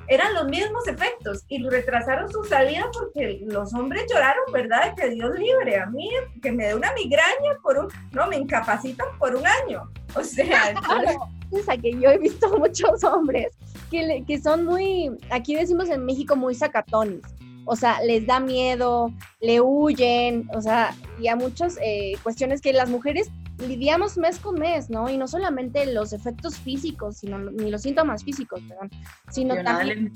eran 0.09 0.35
los 0.35 0.47
mismos 0.47 0.87
efectos 0.89 1.45
y 1.49 1.63
retrasaron 1.69 2.31
su 2.31 2.45
salida 2.45 2.91
porque 2.93 3.41
los 3.47 3.73
hombres 3.75 4.05
lloraron, 4.11 4.45
¿verdad? 4.53 4.95
Que 4.95 5.11
Dios 5.11 5.39
libre 5.39 5.79
a 5.79 5.87
mí, 5.87 6.09
que 6.43 6.53
me 6.53 6.67
dé 6.67 6.75
una 6.75 6.93
migraña 6.93 7.59
por 7.63 7.79
un, 7.79 7.89
no, 8.13 8.27
me 8.27 8.37
incapacitan 8.37 9.07
por 9.19 9.35
un 9.35 9.45
año. 9.47 9.91
O 10.15 10.23
sea, 10.23 10.75
piensa 11.51 11.77
que 11.77 11.93
yo 11.93 12.11
he 12.11 12.19
visto 12.19 12.49
muchos 12.59 13.03
hombres 13.05 13.57
que, 13.91 14.25
que 14.27 14.41
son 14.41 14.65
muy, 14.65 15.11
aquí 15.31 15.55
decimos 15.55 15.89
en 15.89 16.05
México, 16.05 16.37
muy 16.37 16.55
sacatones. 16.55 17.23
O 17.65 17.77
sea, 17.77 18.03
les 18.03 18.27
da 18.27 18.41
miedo, 18.41 19.13
le 19.41 19.61
huyen, 19.61 20.49
o 20.53 20.61
sea, 20.61 20.97
y 21.21 21.29
a 21.29 21.37
muchas 21.37 21.79
eh, 21.81 22.15
cuestiones 22.23 22.61
que 22.61 22.73
las 22.73 22.89
mujeres 22.89 23.31
lidiamos 23.63 24.17
mes 24.19 24.39
con 24.39 24.59
mes, 24.59 24.91
¿no? 24.91 25.09
Y 25.09 25.17
no 25.17 25.27
solamente 25.27 25.93
los 25.93 26.13
efectos 26.13 26.57
físicos, 26.57 27.19
sino 27.19 27.39
ni 27.39 27.71
los 27.71 27.83
síntomas 27.83 28.25
físicos, 28.25 28.61
perdón, 28.69 28.91
sino 29.31 29.55
también 29.63 30.13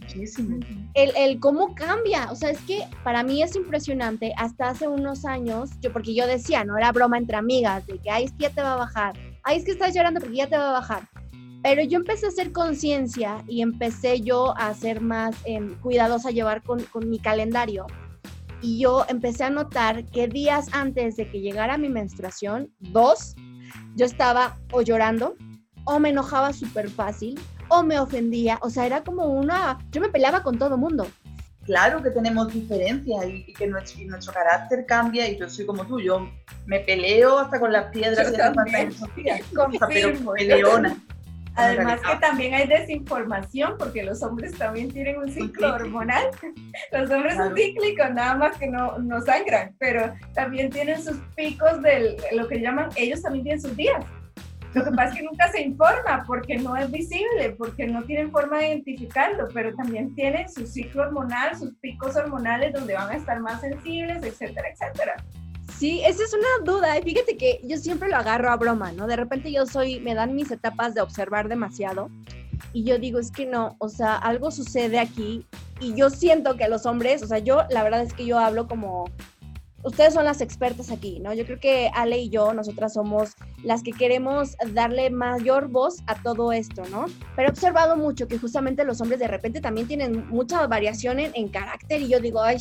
el, 0.95 1.13
el, 1.17 1.41
cómo 1.41 1.75
cambia. 1.75 2.31
O 2.31 2.37
sea, 2.37 2.51
es 2.51 2.61
que 2.63 2.85
para 3.05 3.23
mí 3.23 3.43
es 3.43 3.57
impresionante. 3.57 4.33
Hasta 4.37 4.71
hace 4.71 4.89
unos 4.89 5.25
años, 5.25 5.71
yo 5.81 5.93
porque 5.93 6.15
yo 6.15 6.27
decía, 6.27 6.65
no 6.65 6.77
era 6.77 6.93
broma 6.93 7.19
entre 7.19 7.37
amigas, 7.37 7.87
de 7.87 7.99
que, 7.99 8.11
ay, 8.11 8.25
es 8.25 8.33
que 8.33 8.45
ya 8.45 8.51
te 8.51 8.63
va 8.63 8.75
a 8.75 8.77
bajar, 8.77 9.15
ay, 9.43 9.59
es 9.59 9.65
que 9.65 9.73
estás 9.73 9.95
llorando 9.95 10.21
porque 10.21 10.37
ya 10.37 10.49
te 10.49 10.57
va 10.57 10.71
a 10.71 10.73
bajar. 10.73 11.03
Pero 11.63 11.83
yo 11.83 11.99
empecé 11.99 12.27
a 12.27 12.29
hacer 12.29 12.53
conciencia 12.53 13.43
y 13.49 13.63
empecé 13.63 14.21
yo 14.21 14.57
a 14.57 14.73
ser 14.75 15.01
más 15.01 15.35
eh, 15.47 15.61
cuidadosa, 15.83 16.29
a 16.29 16.33
llevar 16.33 16.63
con, 16.63 16.83
con 16.85 17.09
mi 17.09 17.19
calendario 17.19 17.87
y 18.63 18.81
yo 18.81 19.05
empecé 19.09 19.45
a 19.45 19.51
notar 19.51 20.05
que 20.07 20.29
días 20.29 20.69
antes 20.73 21.17
de 21.17 21.31
que 21.31 21.41
llegara 21.41 21.79
mi 21.79 21.89
menstruación, 21.89 22.73
dos, 22.79 23.35
yo 23.95 24.07
estaba 24.07 24.59
o 24.73 24.83
llorando 24.83 25.37
o 25.85 25.99
me 25.99 26.11
enojaba 26.11 26.53
súper 26.53 26.91
fácil 26.91 27.39
o 27.69 27.83
me 27.83 27.99
ofendía, 27.99 28.59
o 28.63 28.71
sea, 28.71 28.87
era 28.87 29.03
como 29.03 29.27
una, 29.27 29.79
yo 29.91 30.01
me 30.01 30.09
peleaba 30.09 30.43
con 30.43 30.59
todo 30.59 30.77
mundo. 30.77 31.07
Claro 31.65 32.01
que 32.01 32.11
tenemos 32.11 32.53
diferencias 32.53 33.25
y, 33.27 33.53
que 33.53 33.67
nuestro, 33.67 34.05
nuestro, 34.05 34.33
carácter 34.33 34.87
cambia 34.87 35.29
y 35.29 35.37
yo 35.37 35.49
soy 35.49 35.67
como 35.67 35.85
tú, 35.85 36.01
yo 36.01 36.31
me 36.65 36.79
peleo 36.81 37.41
hasta 37.41 37.59
con 37.59 37.73
las 37.73 37.87
piedras 37.87 38.33
yo 38.33 38.45
y 39.17 39.79
pero 39.89 40.33
peleona. 40.35 40.97
Además 41.57 42.01
que 42.03 42.17
también 42.17 42.55
hay 42.55 42.67
desinformación 42.67 43.77
porque 43.79 44.03
los 44.03 44.23
hombres 44.23 44.57
también 44.57 44.91
tienen 44.91 45.19
un 45.19 45.31
ciclo 45.31 45.75
hormonal. 45.75 46.25
Los 46.93 47.11
hombres 47.11 47.37
son 47.37 47.57
cíclicos, 47.57 48.11
nada 48.13 48.35
más 48.35 48.59
que 48.59 48.69
no, 48.69 48.99
no 48.99 49.21
sangran, 49.23 49.75
pero 49.79 50.13
también 50.35 50.71
tienen 50.71 51.03
sus 51.03 51.17
picos 51.35 51.83
de 51.83 52.17
lo 52.33 52.47
que 52.47 52.61
llaman, 52.61 52.91
ellos 52.97 53.23
también 53.23 53.45
tienen 53.45 53.63
sus 53.63 53.77
días. 53.77 54.05
Lo 54.75 54.85
que 54.85 54.91
pasa 54.91 55.09
es 55.09 55.17
que 55.17 55.23
nunca 55.23 55.51
se 55.51 55.63
informa 55.63 56.25
porque 56.27 56.59
no 56.59 56.77
es 56.77 56.91
visible, 56.91 57.55
porque 57.57 57.87
no 57.87 58.03
tienen 58.03 58.31
forma 58.31 58.59
de 58.59 58.69
identificarlo, 58.69 59.49
pero 59.55 59.75
también 59.75 60.15
tienen 60.15 60.51
su 60.51 60.67
ciclo 60.67 61.05
hormonal, 61.05 61.57
sus 61.57 61.75
picos 61.77 62.15
hormonales 62.15 62.75
donde 62.75 62.93
van 62.93 63.09
a 63.09 63.17
estar 63.17 63.41
más 63.41 63.63
sensibles, 63.63 64.23
etcétera, 64.23 64.69
etcétera. 64.69 65.17
Sí, 65.79 66.03
esa 66.05 66.25
es 66.25 66.33
una 66.33 66.73
duda. 66.73 66.99
Y 66.99 67.03
fíjate 67.03 67.37
que 67.37 67.61
yo 67.65 67.77
siempre 67.77 68.09
lo 68.09 68.17
agarro 68.17 68.51
a 68.51 68.57
broma, 68.57 68.93
¿no? 68.93 69.07
De 69.07 69.17
repente 69.17 69.53
yo 69.53 69.67
soy, 69.67 70.01
me 70.01 70.15
dan 70.15 70.35
mis 70.35 70.51
etapas 70.51 70.95
de 70.95 71.03
observar 71.03 71.49
demasiado. 71.49 72.11
Y 72.73 72.85
yo 72.85 72.99
digo, 72.99 73.19
es 73.19 73.31
que 73.31 73.47
no, 73.47 73.77
o 73.79 73.89
sea, 73.89 74.17
algo 74.17 74.51
sucede 74.51 74.99
aquí. 74.99 75.47
Y 75.81 75.95
yo 75.95 76.09
siento 76.09 76.57
que 76.57 76.69
los 76.69 76.87
hombres, 76.87 77.23
o 77.23 77.27
sea, 77.27 77.39
yo, 77.39 77.65
la 77.71 77.83
verdad 77.83 78.03
es 78.03 78.15
que 78.15 78.25
yo 78.25 78.39
hablo 78.39 78.67
como 78.67 79.11
ustedes 79.87 80.15
son 80.15 80.25
las 80.25 80.41
expertas 80.41 80.91
aquí, 80.91 81.21
¿no? 81.21 81.33
Yo 81.33 81.47
creo 81.47 81.61
que 81.61 81.91
Ale 81.95 82.19
y 82.19 82.29
yo, 82.29 82.53
nosotras 82.53 82.95
somos 82.95 83.35
las 83.63 83.83
que 83.83 83.93
queremos 83.93 84.57
darle 84.73 85.11
mayor 85.11 85.69
voz 85.69 86.03
a 86.09 86.21
todo 86.23 86.53
esto, 86.53 86.83
¿no? 86.91 87.07
Pero 87.37 87.49
he 87.49 87.51
observado 87.51 87.97
mucho 87.97 88.27
que 88.27 88.39
justamente 88.39 88.85
los 88.85 89.01
hombres 89.01 89.21
de 89.21 89.29
repente 89.29 89.61
también 89.61 89.87
tienen 89.87 90.29
mucha 90.29 90.67
variación 90.67 91.21
en, 91.21 91.31
en 91.35 91.49
carácter 91.49 92.03
y 92.03 92.09
yo 92.09 92.19
digo, 92.19 92.43
ay, 92.43 92.59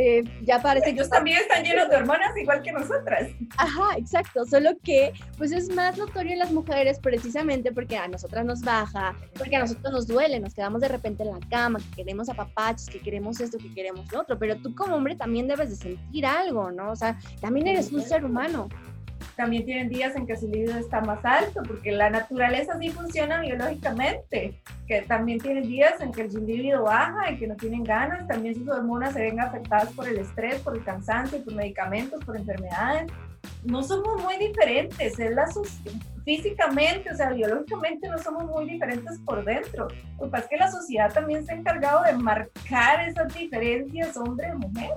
eh, 0.00 0.22
ya 0.44 0.62
parece 0.62 0.90
Ellos 0.90 1.10
también 1.10 1.38
están 1.38 1.64
llenos 1.64 1.88
de 1.88 1.96
hormonas 1.96 2.36
igual 2.36 2.62
que 2.62 2.70
nosotras. 2.70 3.30
Ajá, 3.56 3.96
exacto, 3.96 4.46
solo 4.46 4.70
que 4.84 5.12
pues 5.36 5.50
es 5.50 5.74
más 5.74 5.98
notorio 5.98 6.34
en 6.34 6.38
las 6.38 6.52
mujeres 6.52 7.00
precisamente 7.00 7.72
porque 7.72 7.96
a 7.96 8.06
nosotras 8.06 8.44
nos 8.44 8.60
baja, 8.60 9.16
porque 9.36 9.56
a 9.56 9.60
nosotros 9.60 9.92
nos 9.92 10.06
duele, 10.06 10.38
nos 10.38 10.54
quedamos 10.54 10.82
de 10.82 10.88
repente 10.88 11.24
en 11.24 11.30
la 11.30 11.40
cama, 11.50 11.80
que 11.80 11.96
queremos 11.96 12.28
apapachos, 12.28 12.88
que 12.88 13.00
queremos 13.00 13.40
esto, 13.40 13.58
que 13.58 13.74
queremos 13.74 14.10
lo 14.12 14.20
otro, 14.20 14.38
pero 14.38 14.56
tú 14.56 14.72
como 14.72 14.94
hombre 14.94 15.16
también 15.16 15.48
debes 15.48 15.70
de 15.70 15.76
sentir 15.76 16.26
algo, 16.26 16.57
¿no? 16.70 16.92
O 16.92 16.96
sea, 16.96 17.18
también 17.40 17.68
eres 17.68 17.92
un 17.92 18.02
ser 18.02 18.24
humano 18.24 18.68
también 19.38 19.64
tienen 19.64 19.88
días 19.88 20.16
en 20.16 20.26
que 20.26 20.36
su 20.36 20.48
libido 20.48 20.76
está 20.76 21.00
más 21.00 21.24
alto, 21.24 21.62
porque 21.62 21.92
la 21.92 22.10
naturaleza 22.10 22.76
sí 22.80 22.90
funciona 22.90 23.40
biológicamente, 23.40 24.60
que 24.88 25.02
también 25.02 25.38
tienen 25.38 25.62
días 25.62 26.00
en 26.00 26.10
que 26.10 26.22
el 26.22 26.44
libido 26.44 26.82
baja 26.82 27.30
y 27.30 27.38
que 27.38 27.46
no 27.46 27.54
tienen 27.54 27.84
ganas, 27.84 28.26
también 28.26 28.56
sus 28.56 28.68
hormonas 28.68 29.12
se 29.12 29.20
ven 29.20 29.38
afectadas 29.38 29.92
por 29.92 30.08
el 30.08 30.18
estrés, 30.18 30.60
por 30.60 30.76
el 30.76 30.82
cansancio, 30.82 31.42
por 31.44 31.54
medicamentos, 31.54 32.22
por 32.24 32.36
enfermedades. 32.36 33.12
No 33.64 33.84
somos 33.84 34.20
muy 34.20 34.36
diferentes, 34.38 35.18
es 35.18 35.30
la 35.30 35.46
físicamente, 36.24 37.12
o 37.12 37.16
sea, 37.16 37.30
biológicamente 37.30 38.08
no 38.08 38.18
somos 38.18 38.44
muy 38.44 38.68
diferentes 38.68 39.20
por 39.20 39.44
dentro. 39.44 39.86
Lo 40.18 40.24
que 40.24 40.30
pasa 40.30 40.44
es 40.44 40.50
que 40.50 40.56
la 40.56 40.70
sociedad 40.70 41.12
también 41.12 41.46
se 41.46 41.52
ha 41.52 41.54
encargado 41.54 42.02
de 42.02 42.14
marcar 42.14 43.08
esas 43.08 43.32
diferencias 43.32 44.16
hombre-mujer. 44.16 44.90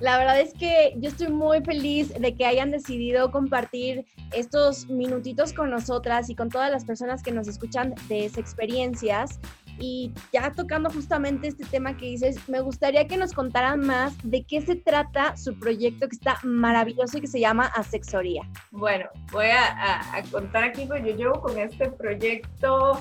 La 0.00 0.16
verdad 0.16 0.40
es 0.40 0.52
que 0.54 0.94
yo 0.96 1.08
estoy 1.08 1.28
muy 1.28 1.60
feliz 1.62 2.12
de 2.14 2.34
que 2.34 2.46
hayan 2.46 2.70
decidido 2.70 3.32
compartir 3.32 4.04
estos 4.32 4.88
minutitos 4.88 5.52
con 5.52 5.70
nosotras 5.70 6.30
y 6.30 6.36
con 6.36 6.50
todas 6.50 6.70
las 6.70 6.84
personas 6.84 7.22
que 7.22 7.32
nos 7.32 7.48
escuchan 7.48 7.94
de 8.08 8.26
experiencias. 8.26 9.40
Y 9.80 10.12
ya 10.32 10.52
tocando 10.52 10.90
justamente 10.90 11.48
este 11.48 11.64
tema 11.64 11.96
que 11.96 12.06
dices, 12.06 12.36
me 12.48 12.60
gustaría 12.60 13.06
que 13.06 13.16
nos 13.16 13.32
contaran 13.32 13.80
más 13.80 14.14
de 14.22 14.44
qué 14.44 14.60
se 14.60 14.76
trata 14.76 15.36
su 15.36 15.58
proyecto 15.58 16.08
que 16.08 16.16
está 16.16 16.38
maravilloso 16.42 17.18
y 17.18 17.20
que 17.20 17.26
se 17.28 17.40
llama 17.40 17.66
Asexoría. 17.66 18.42
Bueno, 18.70 19.06
voy 19.32 19.46
a, 19.46 20.16
a 20.16 20.22
contar 20.30 20.64
aquí, 20.64 20.84
pues 20.86 21.04
yo 21.04 21.16
llevo 21.16 21.40
con 21.40 21.58
este 21.58 21.90
proyecto 21.90 23.00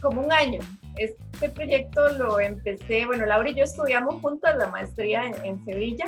como 0.00 0.22
un 0.22 0.32
año. 0.32 0.60
Este 0.98 1.48
proyecto 1.50 2.08
lo 2.14 2.40
empecé, 2.40 3.06
bueno, 3.06 3.24
Laura 3.26 3.48
y 3.50 3.54
yo 3.54 3.64
estudiamos 3.64 4.20
juntas 4.20 4.56
la 4.56 4.66
maestría 4.68 5.24
en, 5.44 5.64
Sevilla, 5.64 6.06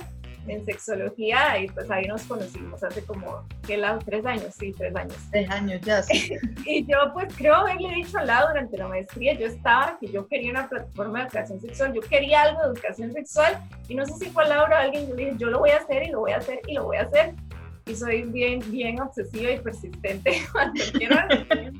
en 0.49 0.65
sexología, 0.65 1.59
y 1.59 1.69
pues 1.69 1.91
ahí 1.91 2.07
nos 2.07 2.25
conocimos 2.25 2.83
hace 2.83 3.05
como, 3.05 3.47
¿qué 3.67 3.77
lado? 3.77 4.01
Tres 4.05 4.27
años, 4.27 4.55
sí, 4.59 4.73
tres 4.77 4.95
años. 4.97 5.17
Tres 5.31 5.49
años, 5.51 5.81
ya. 5.83 6.03
Sí. 6.03 6.35
y 6.67 6.85
yo 6.87 6.99
pues 7.13 7.33
creo 7.37 7.55
haberle 7.55 7.95
dicho 7.95 8.19
a 8.19 8.25
Laura 8.25 8.51
durante 8.51 8.77
la 8.77 8.89
maestría, 8.89 9.35
yo 9.35 9.47
estaba, 9.47 9.99
que 10.01 10.09
yo 10.09 10.27
quería 10.27 10.51
una 10.51 10.69
plataforma 10.69 11.21
de 11.21 11.25
educación 11.27 11.61
sexual, 11.61 11.93
yo 11.93 12.01
quería 12.01 12.43
algo 12.43 12.63
de 12.63 12.69
educación 12.69 13.13
sexual, 13.13 13.63
y 13.89 13.95
no 13.95 14.05
sé 14.07 14.15
si 14.15 14.31
fue 14.31 14.47
Laura 14.49 14.79
o 14.79 14.81
alguien, 14.81 15.09
yo 15.09 15.15
le 15.15 15.25
dije, 15.27 15.37
yo 15.39 15.51
lo 15.51 15.61
voy 15.61 15.71
a 15.71 15.77
hacer 15.77 16.03
y 16.03 16.11
lo 16.11 16.21
voy 16.21 16.33
a 16.33 16.39
hacer 16.39 16.61
y 16.67 16.75
lo 16.75 16.85
voy 16.85 16.97
a 16.97 17.03
hacer 17.03 17.35
y 17.91 17.97
soy 17.97 18.23
bien, 18.23 18.61
bien 18.71 19.01
obsesiva 19.01 19.51
y 19.51 19.59
persistente 19.59 20.43
cuando 20.53 20.83
quiero 20.93 21.17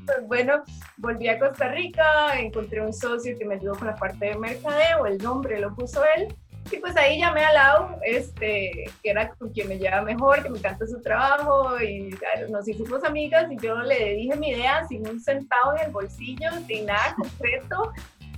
pues 0.05 0.27
bueno, 0.27 0.63
volví 0.97 1.27
a 1.29 1.39
Costa 1.39 1.69
Rica, 1.69 2.39
encontré 2.39 2.81
un 2.81 2.93
socio 2.93 3.37
que 3.37 3.45
me 3.45 3.55
ayudó 3.55 3.75
con 3.75 3.87
la 3.87 3.95
parte 3.95 4.25
de 4.25 4.37
mercadeo, 4.37 5.05
el 5.05 5.17
nombre 5.17 5.59
lo 5.59 5.73
puso 5.73 6.01
él, 6.17 6.35
y 6.71 6.77
pues 6.77 6.95
ahí 6.95 7.19
llamé 7.19 7.43
a 7.43 7.53
Lau, 7.53 7.99
este, 8.03 8.85
que 9.01 9.09
era 9.09 9.29
con 9.29 9.49
quien 9.49 9.67
me 9.67 9.77
lleva 9.77 10.01
mejor, 10.01 10.43
que 10.43 10.49
me 10.49 10.59
encanta 10.59 10.85
su 10.87 11.01
trabajo, 11.01 11.81
y 11.81 12.15
nos 12.49 12.67
hicimos 12.67 13.03
amigas, 13.03 13.51
y 13.51 13.57
yo 13.57 13.75
le 13.81 14.15
dije 14.15 14.35
mi 14.35 14.49
idea 14.49 14.85
sin 14.87 15.07
un 15.07 15.19
centavo 15.19 15.75
en 15.77 15.85
el 15.87 15.91
bolsillo, 15.91 16.49
sin 16.67 16.85
nada 16.85 17.15
concreto, 17.15 17.93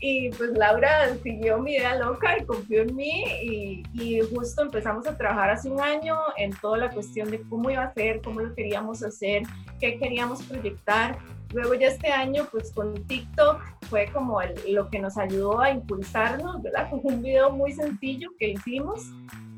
y 0.05 0.29
pues 0.31 0.49
Laura 0.57 1.15
siguió 1.23 1.59
mi 1.59 1.75
idea 1.75 1.95
loca 1.95 2.37
y 2.37 2.43
confió 2.43 2.81
en 2.81 2.93
mí 2.93 3.23
y, 3.41 3.83
y, 3.93 4.19
justo 4.19 4.63
empezamos 4.63 5.07
a 5.07 5.15
trabajar 5.15 5.51
hace 5.51 5.69
un 5.69 5.79
año 5.79 6.17
en 6.35 6.51
toda 6.59 6.77
la 6.77 6.89
cuestión 6.89 7.31
de 7.31 7.41
cómo 7.43 7.69
iba 7.69 7.83
a 7.83 7.93
ser, 7.93 8.21
cómo 8.21 8.41
lo 8.41 8.53
queríamos 8.53 9.01
hacer, 9.01 9.43
qué 9.79 9.97
queríamos 9.97 10.43
proyectar. 10.43 11.17
Luego 11.53 11.75
ya 11.75 11.87
este 11.87 12.11
año 12.11 12.45
pues 12.51 12.73
con 12.73 12.93
TikTok 13.07 13.61
fue 13.89 14.07
como 14.11 14.41
lo 14.67 14.89
que 14.89 14.99
nos 14.99 15.17
ayudó 15.17 15.61
a 15.61 15.69
impulsarnos, 15.69 16.61
¿verdad? 16.61 16.89
Con 16.91 16.99
un 17.05 17.21
video 17.21 17.49
muy 17.51 17.71
sencillo 17.71 18.31
que 18.37 18.49
hicimos 18.49 19.09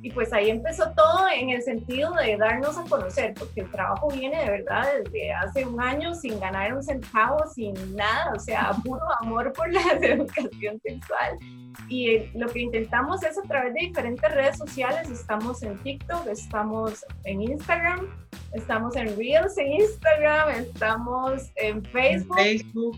Y 0.06 0.12
pues 0.12 0.32
ahí 0.34 0.52
empezó 0.52 0.84
todo 0.92 1.26
en 1.36 1.50
el 1.50 1.64
sentido 1.64 2.14
de 2.14 2.38
darnos 2.38 2.78
a 2.78 2.84
conocer, 2.84 3.34
porque 3.34 3.62
el 3.62 3.72
trabajo 3.72 4.08
viene 4.10 4.38
de 4.38 4.52
verdad 4.52 4.88
desde 5.04 5.34
hace 5.34 5.66
un 5.66 5.82
año 5.82 6.14
sin 6.14 6.40
ganar 6.40 6.76
un 6.76 6.84
centavo, 6.84 7.40
sin 7.52 7.74
nada, 7.96 8.32
o 8.36 8.38
sea, 8.38 8.70
puro 8.84 9.02
amor 9.22 9.52
por 9.54 9.68
la 9.74 9.82
educación 10.02 10.80
sexual. 10.84 11.40
Y 11.90 12.20
lo 12.38 12.48
que 12.50 12.60
intentamos 12.60 13.24
es 13.24 13.36
a 13.36 13.42
través 13.48 13.74
de 13.74 13.80
diferentes 13.80 14.32
redes 14.32 14.60
sociales, 14.60 15.10
estamos 15.10 15.64
en 15.64 15.76
TikTok, 15.80 16.28
estamos 16.28 17.04
en 17.24 17.42
Instagram, 17.42 18.08
estamos 18.54 18.96
en 18.96 19.08
Reels 19.18 19.58
en 19.58 19.72
Instagram, 19.72 20.50
estamos 20.50 21.52
en 21.56 21.84
Facebook. 21.84 22.38
En 22.38 22.60
Facebook 22.60 22.98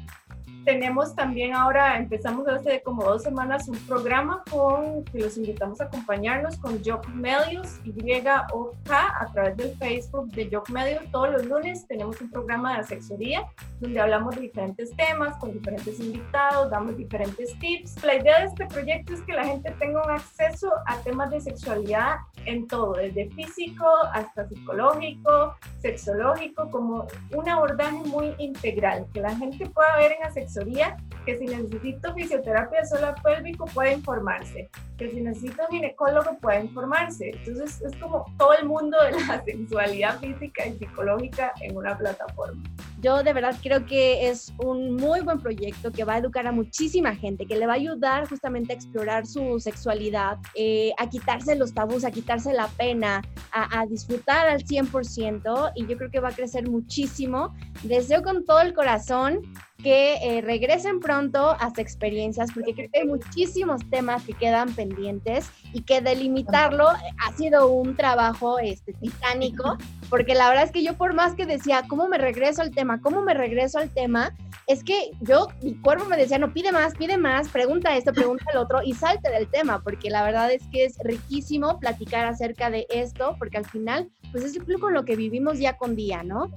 tenemos 0.68 1.15
también 1.15 1.55
ahora, 1.55 1.97
empezamos 1.97 2.45
hace 2.49 2.82
como 2.82 3.01
dos 3.05 3.24
semanas 3.24 3.70
un 3.70 3.78
programa 3.88 4.43
con, 4.51 5.05
que 5.05 5.20
los 5.20 5.38
invitamos 5.38 5.80
a 5.80 5.86
acompañarnos 5.86 6.57
con 6.57 6.84
Jock 6.84 7.07
Medios, 7.07 7.80
Y-O-K, 7.86 9.15
a 9.18 9.32
través 9.32 9.55
del 9.55 9.78
Facebook 9.78 10.28
de 10.34 10.49
Jock 10.51 10.70
Medios. 10.70 11.09
Todos 11.09 11.32
los 11.32 11.45
lunes 11.45 11.88
tenemos 11.88 12.20
un 12.20 12.30
programa 12.30 12.74
de 12.74 12.80
asesoría 12.80 13.47
donde 13.80 13.97
hablamos 13.97 14.36
de 14.36 14.41
diferentes 14.41 14.93
temas 14.97 15.38
con 15.38 15.53
diferentes 15.53 16.01
invitados, 16.01 16.70
damos 16.70 16.97
diferentes 16.97 17.57
tips. 17.59 18.03
La 18.03 18.15
idea 18.15 18.39
de 18.39 18.47
este 18.47 18.65
proyecto 18.65 19.13
es 19.13 19.22
que 19.22 19.32
la 19.32 19.45
gente 19.45 19.72
tenga 19.80 20.03
un 20.03 20.11
acceso 20.11 20.70
a 20.86 20.97
temas 20.97 21.32
de 21.32 21.39
sexualidad 21.39 22.18
en 22.45 22.68
todo, 22.68 22.93
desde 22.93 23.30
físico 23.32 23.86
hasta 24.13 24.47
psicológico, 24.49 25.55
sexológico, 25.82 26.70
como 26.72 27.07
un 27.32 27.49
abordaje 27.49 27.97
muy 28.05 28.34
integral, 28.38 29.05
que 29.13 29.22
la 29.22 29.34
gente 29.36 29.65
pueda 29.70 29.95
ver 29.97 30.13
en 30.20 30.26
asesoría 30.58 30.97
que 31.26 31.38
si 31.38 31.45
necesito 31.45 32.14
fisioterapia 32.14 32.86
suelo 32.86 33.14
pélvico 33.22 33.66
puede 33.66 33.93
informarse, 33.93 34.70
que 34.97 35.12
si 35.12 35.22
necesito 35.22 35.64
ginecólogo 35.70 36.38
puede 36.39 36.62
informarse. 36.62 37.32
Entonces 37.34 37.82
es 37.82 37.95
como 37.97 38.26
todo 38.38 38.53
el 38.53 38.66
mundo 38.66 38.97
de 39.03 39.12
la 39.12 39.43
sexualidad 39.45 40.20
física 40.20 40.66
y 40.66 40.78
psicológica 40.78 41.51
en 41.62 41.76
una 41.76 41.97
plataforma. 41.97 42.64
Yo 42.99 43.21
de 43.21 43.31
verdad 43.33 43.55
creo 43.61 43.85
que 43.85 44.27
es 44.29 44.51
un 44.57 44.95
muy 44.95 45.21
buen 45.21 45.39
proyecto 45.39 45.91
que 45.91 46.03
va 46.03 46.15
a 46.15 46.17
educar 46.17 46.47
a 46.47 46.51
muchísima 46.51 47.15
gente, 47.15 47.45
que 47.45 47.55
le 47.55 47.67
va 47.67 47.73
a 47.73 47.75
ayudar 47.75 48.27
justamente 48.27 48.73
a 48.73 48.75
explorar 48.75 49.27
su 49.27 49.59
sexualidad, 49.59 50.37
eh, 50.55 50.91
a 50.97 51.07
quitarse 51.07 51.55
los 51.55 51.73
tabús, 51.73 52.05
a 52.05 52.11
quitarse 52.11 52.53
la 52.53 52.67
pena, 52.69 53.21
a, 53.51 53.85
disfrutar 53.85 54.47
al 54.47 54.63
100% 54.63 55.71
y 55.75 55.85
yo 55.85 55.97
creo 55.97 56.09
que 56.09 56.19
va 56.19 56.29
a 56.29 56.33
crecer 56.33 56.69
muchísimo. 56.69 57.53
Deseo 57.83 58.23
con 58.23 58.45
todo 58.45 58.61
el 58.61 58.73
corazón 58.73 59.41
que 59.83 60.15
eh, 60.15 60.41
regresen 60.41 60.99
pronto 60.99 61.51
a 61.51 61.69
sus 61.69 61.77
experiencias, 61.77 62.51
porque 62.51 62.73
creo 62.73 62.89
que 62.91 62.99
hay 63.01 63.07
muchísimos 63.07 63.81
temas 63.89 64.23
que 64.23 64.33
quedan 64.33 64.73
pendientes 64.73 65.49
y 65.71 65.83
que 65.83 66.01
delimitarlo 66.01 66.87
ha 66.87 67.33
sido 67.37 67.67
un 67.71 67.95
trabajo 67.95 68.57
este, 68.59 68.93
titánico, 68.93 69.77
porque 70.09 70.33
la 70.33 70.49
verdad 70.49 70.65
es 70.65 70.71
que 70.71 70.83
yo 70.83 70.95
por 70.95 71.13
más 71.13 71.35
que 71.35 71.45
decía, 71.45 71.83
¿cómo 71.87 72.07
me 72.07 72.17
regreso 72.17 72.61
al 72.61 72.71
tema? 72.71 72.86
¿Cómo 73.01 73.21
me 73.21 73.33
regreso 73.33 73.79
al 73.79 73.89
tema? 73.89 74.33
Es 74.67 74.83
que 74.83 75.11
yo, 75.21 75.47
mi 75.61 75.75
cuerpo 75.75 76.05
me 76.05 76.17
decía, 76.17 76.38
no, 76.39 76.53
pide 76.53 76.71
más, 76.71 76.95
pide 76.95 77.17
más, 77.17 77.49
pregunta 77.49 77.95
esto, 77.95 78.13
pregunta 78.13 78.45
el 78.51 78.59
otro 78.59 78.81
y 78.83 78.93
salte 78.93 79.29
del 79.29 79.47
tema, 79.49 79.81
porque 79.81 80.09
la 80.09 80.23
verdad 80.23 80.51
es 80.51 80.61
que 80.71 80.85
es 80.85 80.97
riquísimo 81.03 81.79
platicar 81.79 82.25
acerca 82.25 82.69
de 82.69 82.85
esto, 82.89 83.35
porque 83.39 83.57
al 83.57 83.65
final, 83.65 84.09
pues 84.31 84.43
es 84.43 84.57
con 84.79 84.93
lo 84.93 85.05
que 85.05 85.15
vivimos 85.15 85.57
día 85.57 85.77
con 85.77 85.95
día, 85.95 86.23
¿no? 86.23 86.51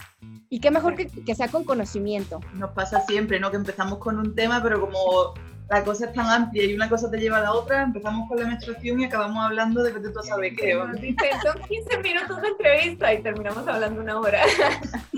Y 0.49 0.61
qué 0.61 0.71
mejor 0.71 0.95
que, 0.97 1.07
que 1.07 1.35
sea 1.35 1.49
con 1.49 1.65
conocimiento. 1.65 2.41
Nos 2.55 2.71
pasa 2.71 3.01
siempre, 3.07 3.39
¿no? 3.39 3.51
Que 3.51 3.57
empezamos 3.57 3.99
con 3.99 4.19
un 4.19 4.35
tema, 4.35 4.63
pero 4.63 4.81
como 4.81 5.35
la 5.71 5.85
cosa 5.85 6.07
es 6.07 6.13
tan 6.13 6.27
amplia 6.27 6.65
y 6.65 6.75
una 6.75 6.89
cosa 6.89 7.09
te 7.09 7.17
lleva 7.19 7.37
a 7.37 7.43
la 7.43 7.53
otra, 7.53 7.83
empezamos 7.83 8.29
con 8.29 8.41
la 8.41 8.47
menstruación 8.47 9.01
y 9.01 9.05
acabamos 9.05 9.47
hablando 9.47 9.85
de 9.85 9.93
que 9.93 10.01
tú 10.01 10.13
sabes 10.21 10.55
qué. 10.59 10.73
Son 10.75 11.63
15 11.63 11.99
minutos 11.99 12.43
de 12.43 12.49
entrevista 12.49 13.15
y 13.15 13.23
terminamos 13.23 13.69
hablando 13.69 14.03
una 14.03 14.19
hora. 14.19 14.43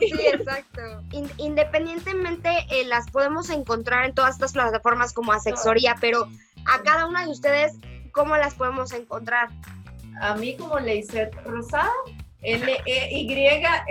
Sí, 0.02 0.12
exacto. 0.26 0.82
independientemente, 1.38 2.50
eh, 2.70 2.84
las 2.86 3.08
podemos 3.08 3.50
encontrar 3.50 4.04
en 4.04 4.14
todas 4.14 4.32
estas 4.34 4.52
plataformas 4.52 5.12
como 5.12 5.32
Asesoría, 5.32 5.94
pero 6.00 6.26
a 6.66 6.82
cada 6.82 7.06
una 7.06 7.24
de 7.24 7.30
ustedes, 7.30 7.74
¿cómo 8.10 8.36
las 8.36 8.54
podemos 8.54 8.92
encontrar? 8.92 9.48
A 10.20 10.34
mí 10.34 10.56
como 10.56 10.80
Leiset 10.80 11.32
Rosada, 11.44 11.92
L-E-Y-S-E-T, 12.42 13.84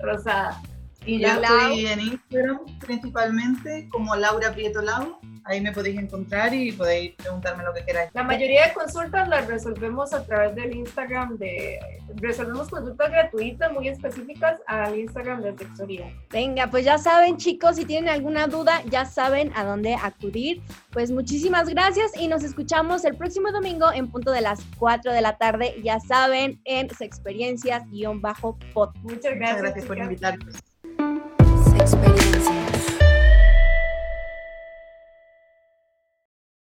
Rosada. 0.00 0.62
Y 1.06 1.20
yo 1.20 1.28
estoy 1.28 1.86
en 1.86 2.00
Instagram 2.00 2.58
principalmente 2.80 3.88
como 3.90 4.16
Laura 4.16 4.52
Prieto 4.52 4.82
Lau. 4.82 5.18
Ahí 5.44 5.60
me 5.62 5.72
podéis 5.72 5.98
encontrar 5.98 6.52
y 6.52 6.72
podéis 6.72 7.14
preguntarme 7.14 7.64
lo 7.64 7.72
que 7.72 7.82
queráis. 7.82 8.10
La 8.12 8.22
mayoría 8.22 8.66
de 8.66 8.74
consultas 8.74 9.26
las 9.28 9.46
resolvemos 9.46 10.12
a 10.12 10.22
través 10.24 10.54
del 10.54 10.76
Instagram 10.76 11.38
de... 11.38 11.78
Resolvemos 12.16 12.68
consultas 12.68 13.10
gratuitas 13.10 13.72
muy 13.72 13.88
específicas 13.88 14.60
al 14.66 14.98
Instagram 14.98 15.40
de 15.40 15.56
Sexoría. 15.56 16.12
Venga, 16.30 16.66
pues 16.66 16.84
ya 16.84 16.98
saben 16.98 17.38
chicos, 17.38 17.76
si 17.76 17.86
tienen 17.86 18.10
alguna 18.10 18.46
duda, 18.46 18.82
ya 18.90 19.06
saben 19.06 19.50
a 19.54 19.64
dónde 19.64 19.94
acudir. 19.94 20.60
Pues 20.90 21.10
muchísimas 21.10 21.70
gracias 21.70 22.14
y 22.14 22.28
nos 22.28 22.44
escuchamos 22.44 23.06
el 23.06 23.16
próximo 23.16 23.50
domingo 23.50 23.90
en 23.90 24.10
punto 24.10 24.32
de 24.32 24.42
las 24.42 24.60
4 24.78 25.14
de 25.14 25.22
la 25.22 25.38
tarde. 25.38 25.76
Ya 25.82 25.98
saben, 26.00 26.60
en 26.66 26.90
Sexperiencias-pod. 26.90 28.92
Muchas 29.02 29.02
gracias. 29.02 29.02
Muchas 29.02 29.62
gracias 29.62 29.86
por 29.86 29.96
invitarnos. 29.96 30.67